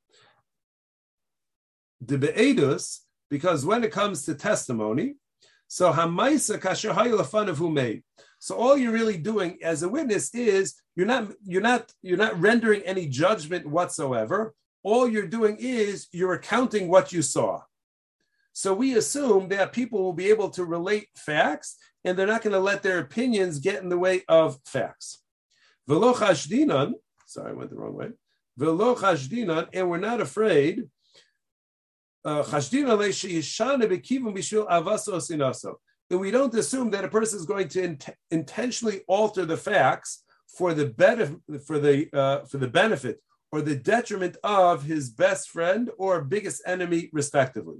the 2.01 2.19
be'edus, 2.19 3.07
because 3.29 3.65
when 3.65 3.85
it 3.85 3.93
comes 3.93 4.25
to 4.25 4.35
testimony, 4.35 5.15
so 5.69 5.93
hamaisa 5.93 6.59
kasher 6.59 7.49
of 7.49 7.59
who 7.59 7.71
made. 7.71 8.03
So 8.41 8.57
all 8.57 8.77
you're 8.77 8.91
really 8.91 9.19
doing 9.19 9.59
as 9.63 9.83
a 9.83 9.89
witness 9.89 10.35
is 10.35 10.75
you're 10.97 11.07
not 11.07 11.31
you're 11.45 11.61
not 11.61 11.93
you're 12.03 12.17
not 12.17 12.41
rendering 12.41 12.81
any 12.83 13.07
judgment 13.07 13.67
whatsoever. 13.67 14.55
All 14.83 15.07
you're 15.07 15.27
doing 15.27 15.59
is 15.61 16.09
you're 16.11 16.33
accounting 16.33 16.89
what 16.89 17.13
you 17.13 17.21
saw. 17.21 17.61
So 18.55 18.73
we 18.73 18.97
assume 18.97 19.49
that 19.51 19.75
people 19.75 20.03
will 20.03 20.15
be 20.15 20.31
able 20.31 20.49
to 20.51 20.65
relate 20.65 21.09
facts 21.17 21.77
and 22.03 22.19
they're 22.19 22.27
not 22.27 22.43
going 22.43 22.55
to 22.55 22.61
let 22.61 22.83
their 22.83 22.99
opinions 22.99 23.59
get 23.59 23.83
in 23.83 23.91
the 23.91 23.99
way 23.99 24.23
of 24.27 24.59
facts. 24.65 25.23
Velo 25.87 26.15
chashdinan, 26.15 26.95
sorry, 27.27 27.51
I 27.51 27.55
went 27.55 27.69
the 27.69 27.77
wrong 27.77 27.95
way. 27.95 28.09
Velo 28.57 28.95
chashdinan, 28.95 29.69
and 29.75 29.91
we're 29.91 29.99
not 29.99 30.23
afraid. 30.23 30.89
Uh, 32.25 32.43
and 36.11 36.21
we 36.21 36.31
don't 36.31 36.55
assume 36.55 36.91
that 36.91 37.05
a 37.05 37.09
person 37.09 37.39
is 37.39 37.47
going 37.47 37.69
to 37.69 37.83
int- 37.83 38.17
intentionally 38.31 39.03
alter 39.07 39.45
the 39.45 39.57
facts 39.57 40.25
for 40.49 40.75
the 40.75 40.87
benefit 40.87 41.39
for 41.65 41.79
the 41.79 42.09
uh, 42.13 42.45
for 42.47 42.59
the 42.59 42.69
benefit 42.69 43.23
or 43.53 43.63
the 43.63 43.77
detriment 43.77 44.37
of 44.45 44.85
his 44.85 45.11
best 45.11 45.51
friend 45.51 45.91
or 45.99 46.23
biggest 46.23 46.63
enemy, 46.67 47.11
respectively. 47.13 47.79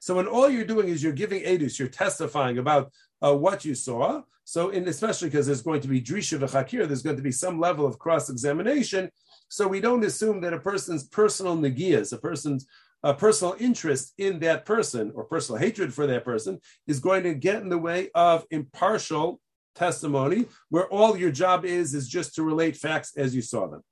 So 0.00 0.14
when 0.14 0.26
all 0.26 0.48
you're 0.50 0.64
doing 0.64 0.88
is 0.88 1.02
you're 1.02 1.12
giving 1.12 1.42
edus, 1.42 1.78
you're 1.78 1.88
testifying 1.88 2.58
about 2.58 2.92
uh, 3.22 3.34
what 3.34 3.64
you 3.64 3.74
saw. 3.74 4.22
So 4.44 4.70
in 4.70 4.86
especially 4.88 5.28
because 5.28 5.46
there's 5.46 5.62
going 5.62 5.80
to 5.80 5.88
be 5.88 6.00
drisha 6.00 6.38
v'chakir, 6.38 6.86
there's 6.86 7.02
going 7.02 7.16
to 7.16 7.22
be 7.22 7.32
some 7.32 7.58
level 7.58 7.86
of 7.86 7.98
cross 7.98 8.30
examination. 8.30 9.10
So 9.48 9.66
we 9.66 9.80
don't 9.80 10.04
assume 10.04 10.40
that 10.42 10.52
a 10.52 10.60
person's 10.60 11.04
personal 11.04 11.56
negias, 11.56 12.12
a 12.12 12.18
person's 12.18 12.66
uh, 13.06 13.12
personal 13.12 13.54
interest 13.60 14.12
in 14.18 14.40
that 14.40 14.64
person 14.64 15.12
or 15.14 15.22
personal 15.22 15.60
hatred 15.60 15.94
for 15.94 16.08
that 16.08 16.24
person 16.24 16.58
is 16.88 16.98
going 16.98 17.22
to 17.22 17.34
get 17.34 17.62
in 17.62 17.68
the 17.68 17.78
way 17.78 18.10
of 18.16 18.44
impartial 18.50 19.40
testimony, 19.76 20.46
where 20.70 20.88
all 20.88 21.16
your 21.16 21.30
job 21.30 21.64
is 21.64 21.94
is 21.94 22.08
just 22.08 22.34
to 22.34 22.42
relate 22.42 22.76
facts 22.76 23.16
as 23.16 23.32
you 23.32 23.42
saw 23.42 23.68
them. 23.68 23.82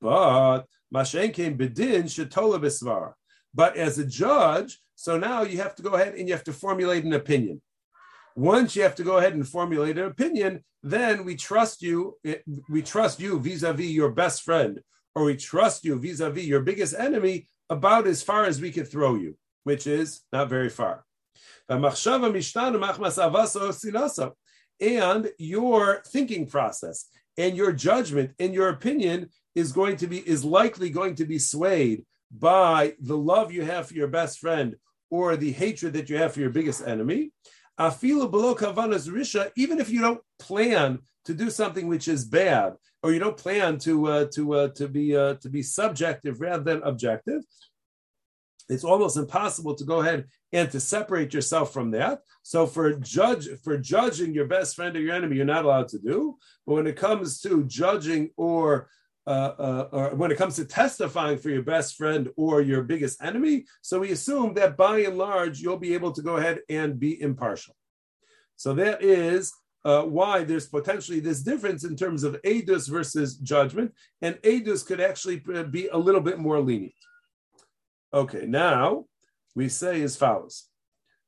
But 0.00 0.62
came 1.34 1.58
bedin 1.58 2.04
shetola 2.04 2.58
bisvar. 2.58 3.12
But 3.52 3.76
as 3.76 3.98
a 3.98 4.06
judge, 4.06 4.78
so 4.94 5.18
now 5.18 5.42
you 5.42 5.58
have 5.58 5.74
to 5.74 5.82
go 5.82 5.90
ahead 5.90 6.14
and 6.14 6.26
you 6.26 6.32
have 6.32 6.44
to 6.44 6.52
formulate 6.54 7.04
an 7.04 7.12
opinion. 7.12 7.60
Once 8.36 8.74
you 8.74 8.82
have 8.82 8.94
to 8.94 9.04
go 9.04 9.18
ahead 9.18 9.34
and 9.34 9.46
formulate 9.46 9.98
an 9.98 10.06
opinion, 10.06 10.64
then 10.82 11.26
we 11.26 11.36
trust 11.36 11.82
you. 11.82 12.16
We 12.70 12.80
trust 12.80 13.20
you 13.20 13.38
vis-a-vis 13.38 13.90
your 13.90 14.12
best 14.12 14.42
friend, 14.42 14.80
or 15.14 15.24
we 15.24 15.36
trust 15.36 15.84
you 15.84 15.98
vis-a-vis 15.98 16.46
your 16.46 16.60
biggest 16.60 16.94
enemy 16.98 17.48
about 17.70 18.06
as 18.06 18.22
far 18.22 18.44
as 18.44 18.60
we 18.60 18.70
could 18.70 18.88
throw 18.88 19.14
you, 19.14 19.36
which 19.64 19.86
is 19.86 20.20
not 20.32 20.48
very 20.48 20.68
far. 20.68 21.04
And 21.68 21.84
your 25.38 26.02
thinking 26.06 26.46
process 26.46 27.06
and 27.38 27.56
your 27.56 27.72
judgment 27.72 28.32
and 28.38 28.54
your 28.54 28.68
opinion 28.68 29.30
is 29.54 29.72
going 29.72 29.96
to 29.96 30.06
be 30.06 30.18
is 30.18 30.44
likely 30.44 30.90
going 30.90 31.14
to 31.16 31.24
be 31.24 31.38
swayed 31.38 32.04
by 32.30 32.94
the 33.00 33.16
love 33.16 33.50
you 33.52 33.64
have 33.64 33.88
for 33.88 33.94
your 33.94 34.08
best 34.08 34.40
friend 34.40 34.76
or 35.10 35.36
the 35.36 35.52
hatred 35.52 35.94
that 35.94 36.10
you 36.10 36.18
have 36.18 36.32
for 36.32 36.40
your 36.40 36.50
biggest 36.50 36.86
enemy. 36.86 37.30
Below 37.78 38.54
risha, 38.54 39.50
even 39.56 39.80
if 39.80 39.90
you 39.90 40.00
don't 40.00 40.20
plan 40.38 41.00
to 41.24 41.34
do 41.34 41.50
something 41.50 41.88
which 41.88 42.06
is 42.08 42.24
bad, 42.24 42.74
or 43.04 43.12
you 43.12 43.18
don't 43.18 43.36
plan 43.36 43.76
to 43.80 44.06
uh, 44.06 44.24
to 44.32 44.54
uh, 44.54 44.68
to 44.68 44.88
be 44.88 45.14
uh, 45.14 45.34
to 45.34 45.50
be 45.50 45.62
subjective 45.62 46.40
rather 46.40 46.64
than 46.64 46.82
objective, 46.82 47.42
it's 48.70 48.82
almost 48.82 49.18
impossible 49.18 49.74
to 49.74 49.84
go 49.84 50.00
ahead 50.00 50.24
and 50.54 50.70
to 50.70 50.80
separate 50.80 51.34
yourself 51.34 51.70
from 51.70 51.90
that. 51.90 52.20
So 52.42 52.66
for 52.66 52.94
judge 52.94 53.46
for 53.62 53.76
judging 53.76 54.32
your 54.32 54.46
best 54.46 54.74
friend 54.74 54.96
or 54.96 55.00
your 55.00 55.14
enemy, 55.14 55.36
you're 55.36 55.44
not 55.44 55.66
allowed 55.66 55.88
to 55.88 55.98
do. 55.98 56.38
But 56.66 56.74
when 56.76 56.86
it 56.86 56.96
comes 56.96 57.42
to 57.42 57.64
judging 57.64 58.30
or 58.38 58.88
uh, 59.26 59.52
uh, 59.58 59.88
or 59.92 60.14
when 60.14 60.30
it 60.30 60.38
comes 60.38 60.56
to 60.56 60.64
testifying 60.64 61.36
for 61.38 61.50
your 61.50 61.62
best 61.62 61.96
friend 61.96 62.30
or 62.36 62.62
your 62.62 62.82
biggest 62.82 63.22
enemy. 63.22 63.64
So 63.82 64.00
we 64.00 64.12
assume 64.12 64.54
that 64.54 64.76
by 64.78 65.00
and 65.00 65.18
large, 65.18 65.60
you'll 65.60 65.78
be 65.78 65.94
able 65.94 66.12
to 66.12 66.22
go 66.22 66.36
ahead 66.36 66.60
and 66.68 66.98
be 66.98 67.20
impartial. 67.20 67.74
So 68.56 68.74
that 68.74 69.02
is 69.02 69.52
uh, 69.84 70.02
why 70.02 70.44
there's 70.44 70.66
potentially 70.66 71.20
this 71.20 71.40
difference 71.40 71.84
in 71.84 71.96
terms 71.96 72.24
of 72.24 72.40
edus 72.42 72.88
versus 72.88 73.36
judgment, 73.36 73.92
and 74.22 74.36
edus 74.36 74.86
could 74.86 75.00
actually 75.00 75.42
be 75.70 75.88
a 75.88 75.98
little 75.98 76.20
bit 76.20 76.38
more 76.38 76.60
lenient. 76.60 76.94
Okay, 78.12 78.46
now 78.46 79.04
we 79.54 79.68
say 79.68 80.02
as 80.02 80.16
follows. 80.16 80.68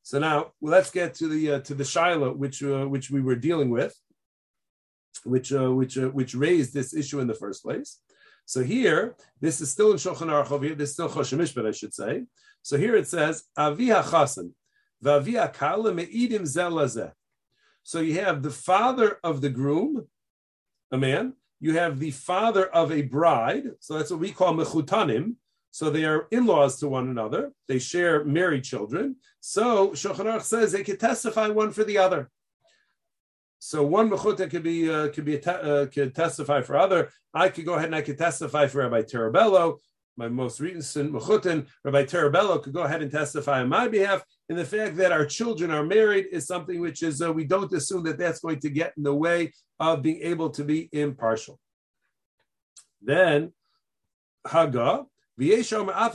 So 0.02 0.18
now 0.18 0.52
let's 0.60 0.90
get 0.90 1.14
to 1.14 1.28
the 1.28 1.52
uh, 1.52 1.60
to 1.60 1.74
the 1.74 1.84
shaila 1.84 2.36
which 2.36 2.62
uh, 2.62 2.86
which 2.86 3.10
we 3.10 3.20
were 3.20 3.34
dealing 3.34 3.70
with 3.70 3.94
which 5.24 5.52
uh, 5.52 5.72
which 5.72 5.98
uh, 5.98 6.08
which 6.10 6.34
raised 6.34 6.72
this 6.72 6.94
issue 6.94 7.20
in 7.20 7.26
the 7.26 7.34
first 7.34 7.62
place. 7.62 8.00
So 8.44 8.62
here, 8.62 9.16
this 9.40 9.60
is 9.60 9.70
still 9.70 9.90
in 9.90 9.96
Shulchan 9.96 10.28
Aruch 10.28 10.62
here. 10.62 10.74
This 10.74 10.90
is 10.90 10.94
still 10.94 11.08
Choshen 11.08 11.38
Mishpat, 11.38 11.66
I 11.66 11.72
should 11.72 11.92
say. 11.92 12.24
So 12.62 12.76
here 12.76 12.94
it 12.94 13.08
says 13.08 13.42
Avia 13.58 14.02
Chasen, 14.02 14.52
Meidim 15.02 16.42
Zelazeh. 16.42 17.12
So 17.86 18.00
you 18.00 18.14
have 18.14 18.42
the 18.42 18.50
father 18.50 19.20
of 19.22 19.40
the 19.40 19.48
groom, 19.48 20.08
a 20.90 20.98
man. 20.98 21.34
You 21.60 21.74
have 21.74 22.00
the 22.00 22.10
father 22.10 22.66
of 22.66 22.90
a 22.90 23.02
bride. 23.02 23.62
So 23.78 23.94
that's 23.94 24.10
what 24.10 24.18
we 24.18 24.32
call 24.32 24.54
mechutanim. 24.54 25.36
So 25.70 25.88
they 25.88 26.04
are 26.04 26.26
in-laws 26.32 26.80
to 26.80 26.88
one 26.88 27.08
another. 27.08 27.52
They 27.68 27.78
share 27.78 28.24
married 28.24 28.64
children. 28.64 29.14
So 29.38 29.90
Shulchan 29.90 30.26
Aruch 30.26 30.42
says 30.42 30.72
they 30.72 30.82
could 30.82 30.98
testify 30.98 31.46
one 31.46 31.70
for 31.70 31.84
the 31.84 31.98
other. 31.98 32.28
So 33.60 33.84
one 33.84 34.10
mechuta 34.10 34.50
could 34.50 34.64
be 34.64 34.90
uh, 34.92 35.10
could 35.10 35.24
be 35.24 35.40
uh, 35.40 35.86
could 35.86 36.12
testify 36.12 36.62
for 36.62 36.76
other. 36.76 37.12
I 37.32 37.50
could 37.50 37.66
go 37.66 37.74
ahead 37.74 37.86
and 37.86 37.94
I 37.94 38.02
could 38.02 38.18
testify 38.18 38.66
for 38.66 38.78
Rabbi 38.78 39.02
Terabello, 39.02 39.78
my 40.16 40.28
most 40.28 40.60
recent 40.60 41.12
mechutin. 41.12 41.66
Rabbi 41.84 42.04
Terabello 42.04 42.62
could 42.62 42.72
go 42.72 42.82
ahead 42.82 43.02
and 43.02 43.10
testify 43.10 43.60
on 43.60 43.68
my 43.68 43.88
behalf. 43.88 44.22
And 44.48 44.58
the 44.58 44.64
fact 44.64 44.96
that 44.96 45.12
our 45.12 45.26
children 45.26 45.70
are 45.70 45.84
married 45.84 46.26
is 46.32 46.46
something 46.46 46.80
which 46.80 47.02
is 47.02 47.20
uh, 47.20 47.32
we 47.32 47.44
don't 47.44 47.72
assume 47.72 48.04
that 48.04 48.18
that's 48.18 48.40
going 48.40 48.60
to 48.60 48.70
get 48.70 48.94
in 48.96 49.02
the 49.02 49.14
way 49.14 49.52
of 49.78 50.02
being 50.02 50.22
able 50.22 50.50
to 50.50 50.64
be 50.64 50.88
impartial. 50.92 51.60
Then 53.02 53.52
Haga 54.46 55.04
now 55.38 56.08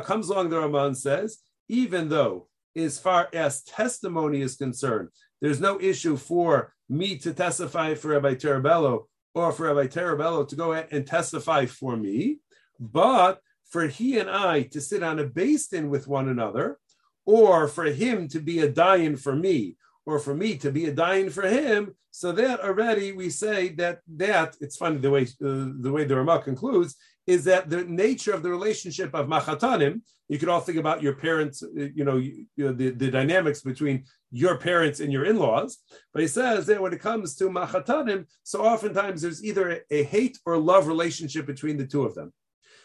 comes 0.00 0.28
along 0.28 0.50
the 0.50 0.58
Rama 0.58 0.94
says, 0.94 1.38
even 1.68 2.08
though 2.08 2.48
as 2.76 2.98
far 2.98 3.28
as 3.32 3.62
testimony 3.62 4.40
is 4.40 4.56
concerned. 4.56 5.08
There's 5.40 5.60
no 5.60 5.80
issue 5.80 6.16
for 6.16 6.74
me 6.88 7.16
to 7.18 7.32
testify 7.32 7.94
for 7.94 8.08
Rabbi 8.08 8.34
Terabello 8.34 9.04
or 9.38 9.52
for 9.52 9.72
Rabbi 9.72 9.86
Terabello 9.86 10.48
to 10.48 10.56
go 10.56 10.72
and 10.72 11.06
testify 11.06 11.66
for 11.66 11.96
me, 11.96 12.38
but 12.80 13.40
for 13.70 13.86
he 13.86 14.18
and 14.18 14.28
I 14.28 14.62
to 14.62 14.80
sit 14.80 15.02
on 15.02 15.18
a 15.20 15.24
beis 15.24 15.70
din 15.70 15.90
with 15.90 16.08
one 16.08 16.28
another, 16.28 16.78
or 17.24 17.68
for 17.68 17.84
him 17.84 18.26
to 18.28 18.40
be 18.40 18.60
a 18.60 18.72
dayan 18.72 19.18
for 19.18 19.36
me, 19.36 19.76
or 20.04 20.18
for 20.18 20.34
me 20.34 20.56
to 20.58 20.72
be 20.72 20.86
a 20.86 20.92
dayan 20.92 21.30
for 21.30 21.46
him, 21.46 21.94
so 22.10 22.32
that 22.32 22.60
already 22.60 23.12
we 23.12 23.30
say 23.30 23.68
that 23.80 24.00
that 24.16 24.56
it's 24.60 24.76
funny 24.76 24.98
the 24.98 25.10
way 25.10 25.22
uh, 25.22 25.70
the 25.84 25.92
way 25.94 26.04
the 26.04 26.16
Ramah 26.16 26.42
concludes 26.42 26.96
is 27.28 27.44
that 27.44 27.68
the 27.68 27.84
nature 27.84 28.32
of 28.32 28.42
the 28.42 28.48
relationship 28.48 29.14
of 29.14 29.26
machatanim, 29.26 30.00
you 30.28 30.38
could 30.38 30.48
all 30.48 30.60
think 30.60 30.78
about 30.78 31.02
your 31.02 31.12
parents, 31.12 31.62
you 31.74 32.02
know, 32.02 32.16
you, 32.16 32.46
you 32.56 32.64
know 32.64 32.72
the, 32.72 32.88
the 32.88 33.10
dynamics 33.10 33.60
between 33.60 34.04
your 34.30 34.56
parents 34.56 35.00
and 35.00 35.12
your 35.12 35.26
in-laws. 35.26 35.76
But 36.14 36.22
he 36.22 36.28
says 36.28 36.64
that 36.66 36.80
when 36.80 36.94
it 36.94 37.02
comes 37.02 37.36
to 37.36 37.50
machatanim, 37.50 38.24
so 38.44 38.64
oftentimes 38.64 39.20
there's 39.20 39.44
either 39.44 39.70
a, 39.70 39.80
a 39.90 40.02
hate 40.04 40.38
or 40.46 40.56
love 40.56 40.86
relationship 40.86 41.44
between 41.46 41.76
the 41.76 41.86
two 41.86 42.02
of 42.02 42.14
them. 42.14 42.32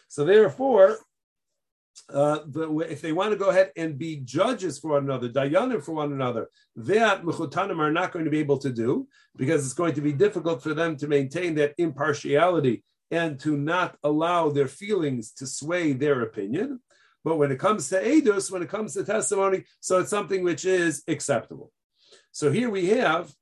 So 0.08 0.26
therefore, 0.26 0.98
uh, 2.12 2.40
if 2.90 3.00
they 3.00 3.12
want 3.12 3.30
to 3.30 3.38
go 3.38 3.48
ahead 3.48 3.72
and 3.78 3.98
be 3.98 4.16
judges 4.16 4.78
for 4.78 4.90
one 4.90 5.04
another, 5.04 5.30
dayanim 5.30 5.82
for 5.82 5.92
one 5.92 6.12
another, 6.12 6.50
that 6.76 7.22
mechutanim 7.22 7.78
are 7.78 7.92
not 7.92 8.12
going 8.12 8.26
to 8.26 8.30
be 8.30 8.40
able 8.40 8.58
to 8.58 8.70
do 8.70 9.08
because 9.36 9.64
it's 9.64 9.72
going 9.72 9.94
to 9.94 10.02
be 10.02 10.12
difficult 10.12 10.62
for 10.62 10.74
them 10.74 10.98
to 10.98 11.06
maintain 11.06 11.54
that 11.54 11.72
impartiality 11.78 12.84
and 13.20 13.38
to 13.44 13.56
not 13.56 13.90
allow 14.02 14.42
their 14.50 14.70
feelings 14.82 15.24
to 15.38 15.46
sway 15.46 15.92
their 15.92 16.18
opinion. 16.28 16.80
But 17.26 17.38
when 17.38 17.52
it 17.52 17.60
comes 17.66 17.88
to 17.88 17.98
edus, 18.02 18.50
when 18.50 18.64
it 18.64 18.74
comes 18.76 18.90
to 18.94 19.04
testimony, 19.04 19.58
so 19.80 19.92
it's 20.00 20.14
something 20.16 20.42
which 20.42 20.64
is 20.64 21.02
acceptable. 21.14 21.68
So 22.32 22.50
here 22.50 22.70
we 22.70 22.84
have, 23.00 23.32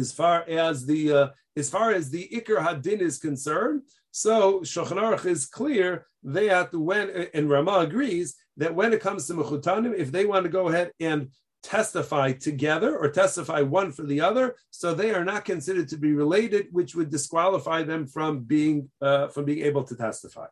as 0.00 0.12
far 0.12 0.44
as 0.66 0.76
the 0.90 1.02
uh, 1.12 1.28
as 1.56 1.70
far 1.70 1.88
as 1.98 2.10
the 2.10 2.24
ikar 2.38 2.60
hadin 2.66 3.00
is 3.00 3.18
concerned, 3.18 3.82
so 4.10 4.60
Shulchan 4.60 5.24
is 5.24 5.46
clear 5.46 6.06
that 6.40 6.74
when 6.74 7.06
and 7.36 7.48
Rama 7.48 7.76
agrees 7.88 8.28
that 8.56 8.74
when 8.74 8.92
it 8.92 9.00
comes 9.06 9.26
to 9.26 9.34
mechutanim, 9.34 9.94
if 9.94 10.10
they 10.10 10.26
want 10.26 10.44
to 10.44 10.56
go 10.58 10.68
ahead 10.68 10.90
and 11.00 11.20
testify 11.62 12.32
together 12.32 12.96
or 12.96 13.10
testify 13.10 13.60
one 13.60 13.92
for 13.92 14.04
the 14.04 14.20
other, 14.20 14.56
so 14.70 14.94
they 14.94 15.12
are 15.12 15.24
not 15.24 15.44
considered 15.44 15.88
to 15.88 15.96
be 15.96 16.12
related, 16.12 16.68
which 16.72 16.94
would 16.94 17.10
disqualify 17.10 17.82
them 17.82 18.06
from 18.06 18.40
being 18.40 18.90
uh, 19.00 19.28
from 19.28 19.44
being 19.44 19.64
able 19.64 19.84
to 19.84 19.96
testify. 19.96 20.46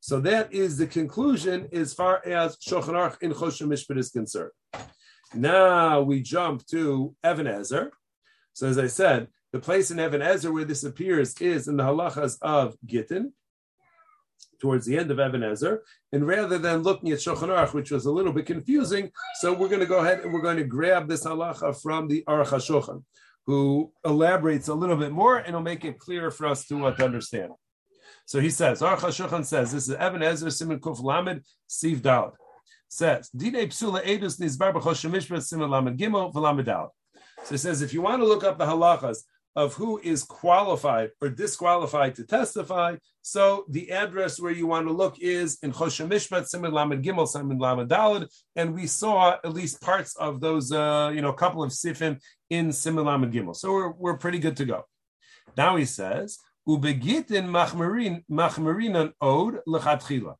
So 0.00 0.20
that 0.20 0.52
is 0.52 0.78
the 0.78 0.86
conclusion 0.86 1.68
as 1.72 1.92
far 1.92 2.22
as 2.24 2.56
Shulchan 2.56 2.94
Aruch 2.94 3.20
in 3.20 3.32
Choshen 3.32 3.66
Mishpat 3.66 3.98
is 3.98 4.10
concerned. 4.10 4.52
Now 5.34 6.00
we 6.02 6.22
jump 6.22 6.64
to 6.66 7.14
Even 7.26 7.46
HaEzer. 7.46 7.90
So 8.52 8.68
as 8.68 8.78
I 8.78 8.86
said, 8.86 9.28
the 9.52 9.58
place 9.58 9.90
in 9.90 9.98
Even 10.00 10.20
HaEzer 10.20 10.52
where 10.52 10.64
this 10.64 10.84
appears 10.84 11.34
is 11.40 11.68
in 11.68 11.76
the 11.76 11.82
halachas 11.82 12.38
of 12.42 12.76
Gittin, 12.86 13.32
towards 14.60 14.86
the 14.86 14.98
end 14.98 15.10
of 15.10 15.18
Even 15.18 15.40
HaEzer. 15.40 15.78
And 16.12 16.26
rather 16.26 16.58
than 16.58 16.82
looking 16.82 17.10
at 17.10 17.18
Shulchan 17.18 17.48
Aruch, 17.48 17.74
which 17.74 17.90
was 17.90 18.06
a 18.06 18.12
little 18.12 18.32
bit 18.32 18.46
confusing, 18.46 19.10
so 19.40 19.52
we're 19.52 19.68
going 19.68 19.80
to 19.80 19.86
go 19.86 20.00
ahead 20.00 20.20
and 20.20 20.32
we're 20.32 20.42
going 20.42 20.56
to 20.56 20.64
grab 20.64 21.08
this 21.08 21.24
halacha 21.24 21.80
from 21.80 22.08
the 22.08 22.24
Aruch 22.28 22.48
HaShulchan, 22.48 23.02
who 23.46 23.92
elaborates 24.04 24.68
a 24.68 24.74
little 24.74 24.96
bit 24.96 25.12
more 25.12 25.38
and 25.38 25.54
will 25.54 25.62
make 25.62 25.84
it 25.84 25.98
clearer 25.98 26.30
for 26.30 26.46
us 26.46 26.66
to, 26.66 26.86
uh, 26.86 26.94
to 26.94 27.04
understand. 27.04 27.52
So 28.26 28.40
he 28.40 28.50
says, 28.50 28.80
Aruch 28.80 28.98
HaShulchan 28.98 29.44
says, 29.44 29.72
this 29.72 29.88
is 29.88 29.94
Even 29.94 30.20
HaEzer 30.20 30.52
Simon 30.52 30.80
Kuf 30.80 31.02
Lamed 31.02 31.42
Siv 31.68 32.00
Dalad. 32.00 32.32
Says, 32.88 33.28
Dine 33.30 33.68
Psula 33.68 34.04
Edus 34.04 34.40
Nizbar 34.40 34.72
B'Choshen 34.72 35.10
Mishpat 35.10 35.42
Simon 35.42 35.70
Lamed 35.70 35.98
Gimel 35.98 36.32
V'Lamed 36.32 36.64
Dalad. 36.64 36.88
So 37.44 37.50
he 37.54 37.58
says, 37.58 37.82
if 37.82 37.94
you 37.94 38.02
want 38.02 38.20
to 38.20 38.26
look 38.26 38.44
up 38.44 38.58
the 38.58 38.66
halachas 38.66 39.18
of 39.56 39.74
who 39.74 39.98
is 40.02 40.22
qualified 40.22 41.10
or 41.20 41.28
disqualified 41.28 42.14
to 42.14 42.24
testify. 42.24 42.96
So 43.22 43.64
the 43.68 43.90
address 43.90 44.40
where 44.40 44.52
you 44.52 44.66
want 44.66 44.86
to 44.86 44.92
look 44.92 45.18
is 45.18 45.58
in 45.62 45.72
Choshen 45.72 46.08
Mishpat, 46.08 46.46
Simon 46.46 46.72
Lamed 46.72 47.04
Gimel, 47.04 47.26
Simon 47.26 47.58
Lamed 47.58 47.90
Dalad, 47.90 48.28
and 48.56 48.74
we 48.74 48.86
saw 48.86 49.32
at 49.32 49.52
least 49.52 49.80
parts 49.80 50.16
of 50.16 50.40
those, 50.40 50.70
uh, 50.72 51.10
you 51.14 51.20
know, 51.20 51.30
a 51.30 51.36
couple 51.36 51.62
of 51.62 51.70
sifim 51.70 52.20
in 52.50 52.72
Simon 52.72 53.04
Lamed 53.04 53.32
Gimel. 53.32 53.56
So 53.56 53.72
we're, 53.72 53.92
we're 53.92 54.18
pretty 54.18 54.38
good 54.38 54.56
to 54.58 54.64
go. 54.64 54.84
Now 55.56 55.76
he 55.76 55.84
says, 55.84 56.38
Ubegitin 56.68 57.48
machmerinan 58.30 59.12
od 59.20 59.60
lechatchila. 59.66 60.34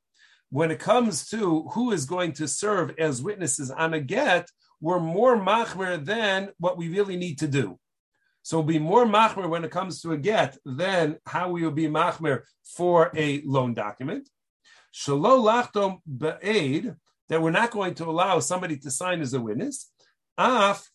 When 0.51 0.71
it 0.71 0.79
comes 0.79 1.27
to 1.29 1.65
who 1.73 1.91
is 1.91 2.05
going 2.05 2.33
to 2.35 2.47
serve 2.47 2.95
as 2.99 3.23
witnesses 3.23 3.71
on 3.71 3.95
a 3.95 4.01
get, 4.01 4.49
we're 4.81 5.01
more 5.01 5.37
machmer 5.37 6.03
than 6.03 6.51
what 6.59 6.77
we 6.77 6.89
really 6.89 7.17
need 7.17 7.39
to 7.39 7.49
do. 7.49 7.79
So 8.49 8.57
we'll 8.57 8.67
be 8.67 8.79
more 8.79 9.05
machmer 9.05 9.47
when 9.47 9.63
it 9.63 9.71
comes 9.71 10.01
to 10.01 10.13
a 10.13 10.17
get 10.17 10.57
than 10.65 11.19
how 11.27 11.51
we 11.51 11.65
will 11.65 11.71
be 11.71 11.87
machmer 11.87 12.45
for 12.65 13.13
a 13.15 13.43
loan 13.45 13.75
document. 13.75 14.27
Shalo 14.91 15.45
lachtom 15.45 15.99
be'ed, 16.07 16.97
that 17.29 17.43
we're 17.43 17.51
not 17.51 17.73
going 17.73 17.93
to 17.97 18.07
allow 18.07 18.41
somebody 18.41 18.79
to 18.79 18.91
sign 18.91 19.21
as 19.21 19.35
a 19.35 19.41
witness. 19.43 19.91
Af, 20.39 20.89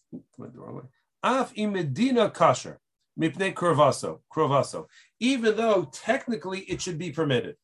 af 1.21 1.53
imedina 1.53 2.33
kasher, 2.33 2.77
mipnei 3.19 3.53
kurvaso, 3.53 4.21
kurvaso, 4.35 4.87
even 5.19 5.55
though 5.55 5.87
technically 5.93 6.61
it 6.61 6.81
should 6.81 6.97
be 6.97 7.11
permitted. 7.11 7.55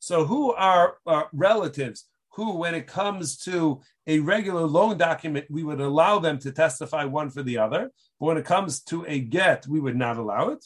So 0.00 0.24
who 0.24 0.52
are 0.52 0.96
uh, 1.06 1.26
relatives 1.32 2.06
who, 2.38 2.52
when 2.52 2.72
it 2.72 2.86
comes 2.86 3.36
to 3.36 3.80
a 4.06 4.20
regular 4.20 4.60
loan 4.60 4.96
document, 4.96 5.44
we 5.50 5.64
would 5.64 5.80
allow 5.80 6.20
them 6.20 6.38
to 6.38 6.52
testify 6.52 7.04
one 7.04 7.30
for 7.30 7.42
the 7.42 7.58
other. 7.58 7.90
But 8.20 8.26
when 8.26 8.36
it 8.36 8.44
comes 8.44 8.80
to 8.84 9.04
a 9.08 9.18
get, 9.18 9.66
we 9.66 9.80
would 9.80 9.96
not 9.96 10.18
allow 10.18 10.50
it. 10.50 10.64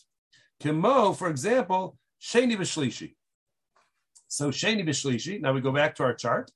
Kimo, 0.61 1.15
for 1.15 1.29
example, 1.31 1.97
Sheni 2.21 2.59
B'Shlishi. 2.59 3.15
So 4.29 4.51
Sheni 4.51 4.87
B'Shlishi, 4.87 5.41
now 5.41 5.55
we 5.55 5.63
go 5.63 5.73
back 5.73 5.95
to 5.95 6.03
our 6.03 6.13
chart 6.13 6.51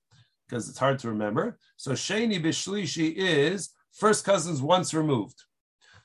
because 0.46 0.68
it's 0.68 0.76
hard 0.78 0.98
to 0.98 1.08
remember. 1.08 1.58
So 1.78 1.92
Sheni 1.92 2.38
B'Shlishi 2.38 3.14
is 3.16 3.70
first 3.94 4.22
cousins 4.22 4.60
once 4.60 4.92
removed. 4.92 5.42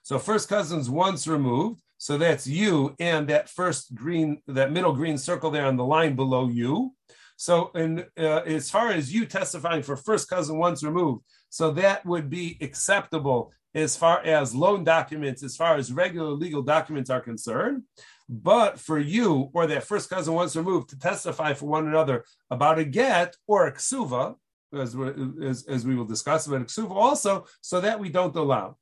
So 0.03 0.19
first 0.19 0.47
cousins 0.47 0.89
once 0.89 1.27
removed. 1.27 1.81
So 1.97 2.17
that's 2.17 2.47
you 2.47 2.95
and 2.97 3.27
that 3.27 3.49
first 3.49 3.93
green, 3.93 4.41
that 4.47 4.71
middle 4.71 4.93
green 4.93 5.17
circle 5.17 5.51
there 5.51 5.65
on 5.65 5.75
the 5.75 5.83
line 5.83 6.15
below 6.15 6.47
you. 6.47 6.93
So, 7.41 7.71
uh, 7.73 8.21
as 8.21 8.69
far 8.69 8.91
as 8.91 9.11
you 9.11 9.25
testifying 9.25 9.81
for 9.81 9.95
first 9.97 10.29
cousin 10.29 10.59
once 10.59 10.83
removed, 10.83 11.23
so 11.49 11.71
that 11.71 12.05
would 12.05 12.29
be 12.29 12.55
acceptable 12.61 13.51
as 13.73 13.97
far 13.97 14.21
as 14.23 14.53
loan 14.53 14.83
documents, 14.83 15.41
as 15.41 15.55
far 15.55 15.75
as 15.75 15.91
regular 15.91 16.29
legal 16.33 16.61
documents 16.61 17.09
are 17.09 17.19
concerned. 17.19 17.81
But 18.29 18.79
for 18.79 18.99
you 18.99 19.49
or 19.55 19.65
that 19.65 19.85
first 19.85 20.07
cousin 20.07 20.35
once 20.35 20.55
removed 20.55 20.89
to 20.89 20.99
testify 20.99 21.55
for 21.55 21.65
one 21.65 21.87
another 21.87 22.25
about 22.51 22.77
a 22.77 22.85
get 22.85 23.35
or 23.47 23.65
a 23.65 23.73
ksuva, 23.73 24.35
as, 24.71 24.95
as, 25.43 25.65
as 25.65 25.83
we 25.83 25.95
will 25.95 26.05
discuss, 26.05 26.45
about 26.45 26.61
a 26.61 26.65
ksuva 26.65 26.91
also, 26.91 27.47
so 27.61 27.81
that 27.81 27.99
we 27.99 28.09
don't 28.09 28.35
allow. 28.35 28.77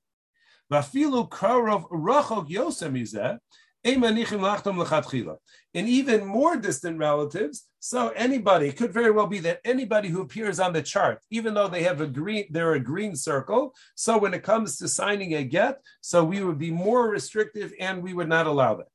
And 5.74 5.88
even 5.88 6.26
more 6.26 6.58
distant 6.58 6.98
relatives. 6.98 7.68
So 7.80 8.10
anybody, 8.10 8.72
could 8.72 8.92
very 8.92 9.12
well 9.12 9.28
be 9.28 9.40
that 9.40 9.62
anybody 9.64 10.10
who 10.10 10.22
appears 10.22 10.60
on 10.60 10.74
the 10.74 10.82
chart, 10.82 11.22
even 11.30 11.54
though 11.54 11.70
they 11.70 11.84
have 11.84 12.02
a 12.02 12.08
green, 12.08 12.46
they're 12.50 12.74
a 12.74 12.80
green 12.80 13.16
circle. 13.16 13.74
So 13.96 14.18
when 14.18 14.34
it 14.34 14.44
comes 14.44 14.78
to 14.78 14.88
signing 14.88 15.36
a 15.36 15.44
get, 15.44 15.80
so 16.02 16.24
we 16.24 16.44
would 16.44 16.58
be 16.58 16.72
more 16.72 17.08
restrictive 17.08 17.72
and 17.80 18.04
we 18.04 18.14
would 18.14 18.28
not 18.28 18.48
allow 18.48 18.76
that. 18.76 18.88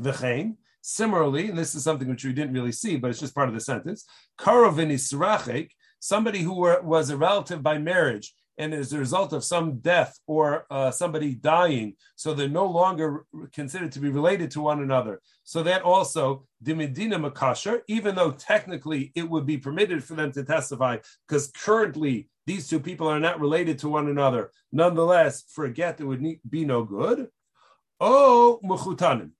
V'chein, 0.00 0.56
similarly, 0.80 1.50
and 1.50 1.58
this 1.58 1.74
is 1.74 1.84
something 1.84 2.08
which 2.08 2.24
we 2.24 2.32
didn't 2.32 2.54
really 2.54 2.72
see, 2.72 2.96
but 2.96 3.10
it's 3.10 3.20
just 3.20 3.34
part 3.34 3.48
of 3.48 3.54
the 3.54 3.60
sentence. 3.60 4.06
Karovin 4.38 5.68
somebody 5.98 6.40
who 6.40 6.54
were, 6.54 6.80
was 6.80 7.10
a 7.10 7.16
relative 7.16 7.62
by 7.62 7.78
marriage 7.78 8.32
and 8.58 8.74
as 8.74 8.92
a 8.92 8.98
result 8.98 9.32
of 9.32 9.44
some 9.44 9.78
death 9.78 10.18
or 10.26 10.66
uh, 10.70 10.90
somebody 10.90 11.34
dying, 11.34 11.94
so 12.16 12.34
they're 12.34 12.48
no 12.48 12.66
longer 12.66 13.24
considered 13.52 13.92
to 13.92 14.00
be 14.00 14.10
related 14.10 14.50
to 14.52 14.60
one 14.60 14.82
another. 14.82 15.20
So 15.44 15.62
that 15.62 15.82
also, 15.82 16.46
dimidina 16.62 17.18
makasher, 17.18 17.80
even 17.88 18.14
though 18.14 18.32
technically 18.32 19.12
it 19.14 19.28
would 19.28 19.46
be 19.46 19.58
permitted 19.58 20.04
for 20.04 20.14
them 20.14 20.32
to 20.32 20.44
testify, 20.44 20.98
because 21.26 21.50
currently 21.50 22.28
these 22.46 22.68
two 22.68 22.80
people 22.80 23.08
are 23.08 23.20
not 23.20 23.40
related 23.40 23.78
to 23.80 23.88
one 23.88 24.08
another. 24.08 24.50
Nonetheless, 24.72 25.44
for 25.48 25.64
a 25.64 25.70
get, 25.70 26.00
it 26.00 26.04
would 26.04 26.22
be 26.48 26.64
no 26.64 26.84
good. 26.84 27.28
Oh, 28.00 28.60
mechutanim. 28.64 29.30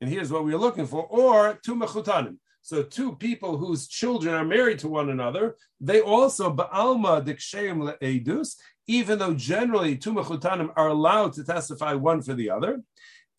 And 0.00 0.10
here's 0.10 0.30
what 0.30 0.44
we 0.44 0.52
are 0.52 0.58
looking 0.58 0.86
for, 0.86 1.04
or 1.04 1.58
two 1.64 1.74
mechutanim. 1.74 2.38
So 2.68 2.82
two 2.82 3.16
people 3.16 3.56
whose 3.56 3.88
children 3.88 4.34
are 4.34 4.44
married 4.44 4.80
to 4.80 4.88
one 4.88 5.08
another, 5.08 5.56
they 5.80 6.02
also 6.02 6.54
ba'alma 6.54 7.24
diksheim 7.24 7.78
le'edus, 7.80 8.56
even 8.86 9.18
though 9.18 9.32
generally 9.32 9.96
two 9.96 10.12
mechutanim 10.12 10.70
are 10.76 10.88
allowed 10.88 11.32
to 11.32 11.44
testify 11.44 11.94
one 11.94 12.20
for 12.20 12.34
the 12.34 12.50
other. 12.50 12.82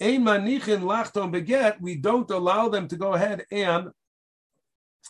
manichin 0.01 0.81
lachton 0.81 1.29
beget, 1.29 1.79
we 1.79 1.93
don't 1.93 2.31
allow 2.31 2.69
them 2.69 2.87
to 2.87 2.95
go 2.95 3.13
ahead 3.13 3.45
and 3.51 3.91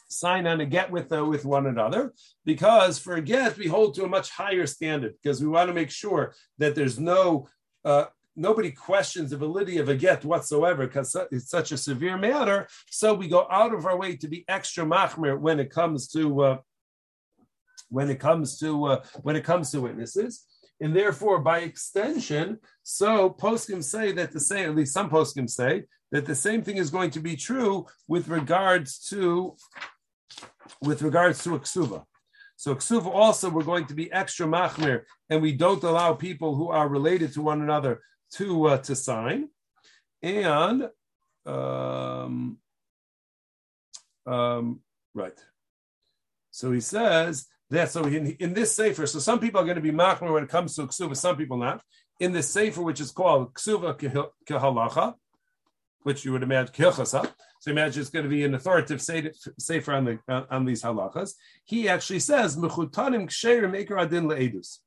sign 0.09 0.45
on 0.47 0.59
a 0.59 0.65
get 0.65 0.91
with 0.91 1.13
uh, 1.13 1.23
with 1.23 1.45
one 1.45 1.67
another 1.67 2.13
because 2.43 2.99
for 2.99 3.15
a 3.15 3.21
get 3.21 3.57
we 3.57 3.67
hold 3.67 3.95
to 3.95 4.03
a 4.03 4.09
much 4.09 4.31
higher 4.31 4.67
standard 4.67 5.13
because 5.23 5.41
we 5.41 5.47
want 5.47 5.69
to 5.69 5.73
make 5.73 5.91
sure 5.91 6.33
that 6.57 6.75
there's 6.75 6.99
no 6.99 7.47
uh, 7.85 8.03
nobody 8.39 8.71
questions 8.71 9.29
the 9.29 9.37
validity 9.37 9.77
of 9.77 9.89
a 9.89 9.95
get 9.95 10.25
whatsoever 10.25 10.87
because 10.87 11.15
it's 11.31 11.49
such 11.49 11.71
a 11.71 11.77
severe 11.77 12.17
matter. 12.17 12.67
So 12.89 13.13
we 13.13 13.27
go 13.27 13.45
out 13.51 13.73
of 13.73 13.85
our 13.85 13.97
way 13.97 14.15
to 14.15 14.27
be 14.27 14.45
extra 14.47 14.85
machmir 14.85 15.37
when 15.37 15.59
it 15.59 15.69
comes 15.69 16.07
to 16.09 16.41
uh, 16.41 16.57
when 17.89 18.09
it 18.09 18.19
comes 18.19 18.57
to 18.59 18.85
uh, 18.85 19.03
when 19.21 19.35
it 19.35 19.43
comes 19.43 19.71
to 19.71 19.81
witnesses. 19.81 20.45
And 20.81 20.95
therefore, 20.95 21.39
by 21.39 21.59
extension, 21.59 22.59
so 22.83 23.29
poskim 23.29 23.83
say 23.83 24.13
that 24.13 24.31
the 24.31 24.39
same, 24.39 24.69
at 24.69 24.75
least 24.75 24.93
some 24.93 25.09
poskim 25.09 25.49
say 25.49 25.83
that 26.11 26.25
the 26.25 26.35
same 26.35 26.61
thing 26.61 26.77
is 26.77 26.89
going 26.89 27.11
to 27.11 27.19
be 27.19 27.35
true 27.35 27.85
with 28.07 28.29
regards 28.29 28.99
to 29.09 29.55
with 30.81 31.01
regards 31.01 31.43
to 31.43 31.55
a 31.55 31.59
ksuva. 31.59 32.03
So 32.55 32.75
ksuva 32.75 33.07
also 33.07 33.49
we're 33.49 33.63
going 33.63 33.87
to 33.87 33.93
be 33.93 34.11
extra 34.11 34.47
machmir, 34.47 35.01
and 35.29 35.41
we 35.41 35.51
don't 35.53 35.83
allow 35.83 36.13
people 36.13 36.55
who 36.55 36.69
are 36.69 36.87
related 36.87 37.33
to 37.33 37.41
one 37.41 37.61
another 37.61 38.01
to 38.33 38.65
uh, 38.65 38.77
to 38.77 38.95
sign, 38.95 39.49
and 40.21 40.89
um, 41.45 42.57
um, 44.25 44.81
right. 45.13 45.37
So 46.51 46.71
he 46.71 46.81
says 46.81 47.47
that. 47.69 47.91
So 47.91 48.03
in, 48.05 48.35
in 48.39 48.53
this 48.53 48.75
sefer, 48.75 49.07
so 49.07 49.19
some 49.19 49.39
people 49.39 49.61
are 49.61 49.65
going 49.65 49.75
to 49.75 49.81
be 49.81 49.91
machmer 49.91 50.33
when 50.33 50.43
it 50.43 50.49
comes 50.49 50.75
to 50.75 50.83
ksuva, 50.83 51.15
some 51.15 51.37
people 51.37 51.57
not. 51.57 51.81
In 52.19 52.33
this 52.33 52.49
sefer, 52.49 52.81
which 52.81 52.99
is 52.99 53.11
called 53.11 53.53
ksuva 53.53 53.97
kehalacha, 54.47 55.15
which 56.03 56.25
you 56.25 56.31
would 56.33 56.43
imagine 56.43 56.73
kilchasa. 56.73 57.31
So 57.61 57.71
imagine 57.71 58.01
it's 58.01 58.09
going 58.09 58.23
to 58.23 58.29
be 58.29 58.43
an 58.43 58.55
authoritative 58.55 59.01
sefer 59.01 59.93
on 59.93 60.05
the 60.05 60.45
on 60.49 60.65
these 60.65 60.81
halachas. 60.83 61.33
He 61.65 61.89
actually 61.89 62.19
says 62.19 62.55
mechutanim 62.55 63.27
ksherim 63.27 63.73
adin 63.75 64.25
leedus. 64.25 64.77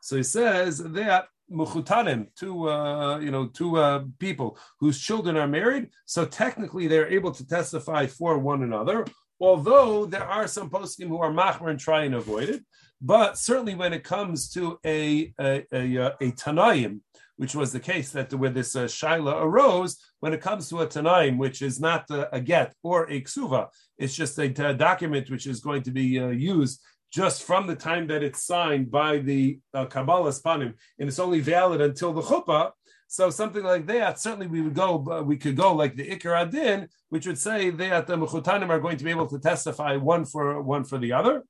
So 0.00 0.16
he 0.16 0.22
says 0.22 0.78
that 0.78 1.28
muchutanim, 1.50 2.28
two 2.38 2.68
uh, 2.68 3.18
you 3.18 3.30
know 3.30 3.46
two 3.46 3.78
uh, 3.78 4.04
people 4.18 4.58
whose 4.80 5.00
children 5.00 5.36
are 5.36 5.48
married, 5.48 5.88
so 6.04 6.24
technically 6.24 6.86
they're 6.86 7.08
able 7.08 7.32
to 7.32 7.46
testify 7.46 8.06
for 8.06 8.38
one 8.38 8.62
another. 8.62 9.06
Although 9.38 10.06
there 10.06 10.24
are 10.24 10.48
some 10.48 10.70
poskim 10.70 11.08
who 11.08 11.18
are 11.18 11.30
machmer 11.30 11.70
and 11.70 11.78
try 11.78 12.04
and 12.04 12.14
avoid 12.14 12.48
it, 12.48 12.64
but 13.00 13.38
certainly 13.38 13.74
when 13.74 13.92
it 13.92 14.02
comes 14.02 14.50
to 14.52 14.78
a 14.84 15.32
a, 15.40 15.64
a, 15.72 15.96
a, 15.96 16.06
a 16.20 16.32
tanaim, 16.32 17.00
which 17.36 17.54
was 17.54 17.72
the 17.72 17.80
case 17.80 18.10
that 18.10 18.32
where 18.34 18.50
this 18.50 18.74
uh, 18.74 18.84
shaila 18.84 19.42
arose, 19.42 19.98
when 20.20 20.32
it 20.32 20.40
comes 20.40 20.68
to 20.68 20.80
a 20.80 20.86
tanaim, 20.86 21.36
which 21.36 21.62
is 21.62 21.78
not 21.78 22.08
a, 22.10 22.34
a 22.34 22.40
get 22.40 22.74
or 22.82 23.04
a 23.10 23.20
ksuva, 23.20 23.68
it's 23.98 24.14
just 24.14 24.38
a, 24.38 24.44
a, 24.66 24.74
document 24.74 25.30
which 25.30 25.46
is 25.46 25.60
going 25.60 25.82
to 25.82 25.90
be 25.90 26.18
uh, 26.18 26.28
used 26.28 26.80
just 27.10 27.42
from 27.44 27.66
the 27.66 27.76
time 27.76 28.06
that 28.08 28.22
it's 28.22 28.42
signed 28.42 28.90
by 28.90 29.18
the 29.18 29.58
uh, 29.72 29.86
Kabbalas 29.86 30.42
Panim, 30.42 30.74
and 30.98 31.08
it's 31.08 31.18
only 31.18 31.40
valid 31.40 31.80
until 31.80 32.12
the 32.12 32.22
chuppah. 32.22 32.72
So 33.08 33.30
something 33.30 33.62
like 33.62 33.86
that, 33.86 34.18
certainly 34.18 34.48
we 34.48 34.60
would 34.60 34.74
go, 34.74 35.06
uh, 35.10 35.22
we 35.22 35.36
could 35.36 35.56
go 35.56 35.72
like 35.74 35.94
the 35.94 36.08
Ikar 36.08 36.42
Adin, 36.42 36.88
which 37.08 37.26
would 37.26 37.38
say 37.38 37.70
that 37.70 38.06
the 38.06 38.16
Mechutanim 38.16 38.68
are 38.68 38.80
going 38.80 38.96
to 38.96 39.04
be 39.04 39.10
able 39.10 39.28
to 39.28 39.38
testify 39.38 39.96
one 39.96 40.24
for 40.24 40.60
one 40.60 40.84
for 40.84 40.98
the 40.98 41.12
other. 41.12 41.44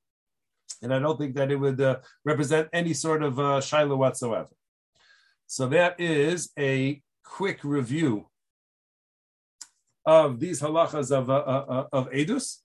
And 0.82 0.92
I 0.92 0.98
don't 0.98 1.18
think 1.18 1.34
that 1.36 1.50
it 1.50 1.56
would 1.56 1.80
uh, 1.80 1.96
represent 2.24 2.68
any 2.72 2.92
sort 2.92 3.22
of 3.22 3.38
uh, 3.38 3.60
Shaila 3.60 3.96
whatsoever. 3.96 4.50
So 5.46 5.68
that 5.68 5.98
is 5.98 6.50
a 6.58 7.00
quick 7.24 7.60
review 7.64 8.28
of 10.04 10.38
these 10.38 10.60
halachas 10.60 11.10
of, 11.10 11.30
uh, 11.30 11.34
uh, 11.34 11.64
uh 11.68 11.84
of 11.92 12.10
Edus, 12.10 12.58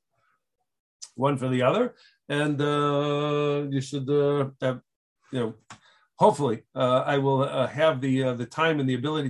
one 1.15 1.37
for 1.37 1.47
the 1.47 1.61
other 1.61 1.95
and 2.31 2.61
uh, 2.61 3.67
you 3.69 3.81
should, 3.81 4.09
uh, 4.09 4.49
have, 4.61 4.79
you 5.33 5.39
know, 5.39 5.53
hopefully, 6.15 6.63
uh, 6.73 7.03
I 7.05 7.17
will 7.17 7.45
have 7.67 7.99
the 7.99 8.33
the 8.41 8.45
time 8.45 8.79
and 8.79 8.87
the 8.87 8.95
ability 8.95 9.19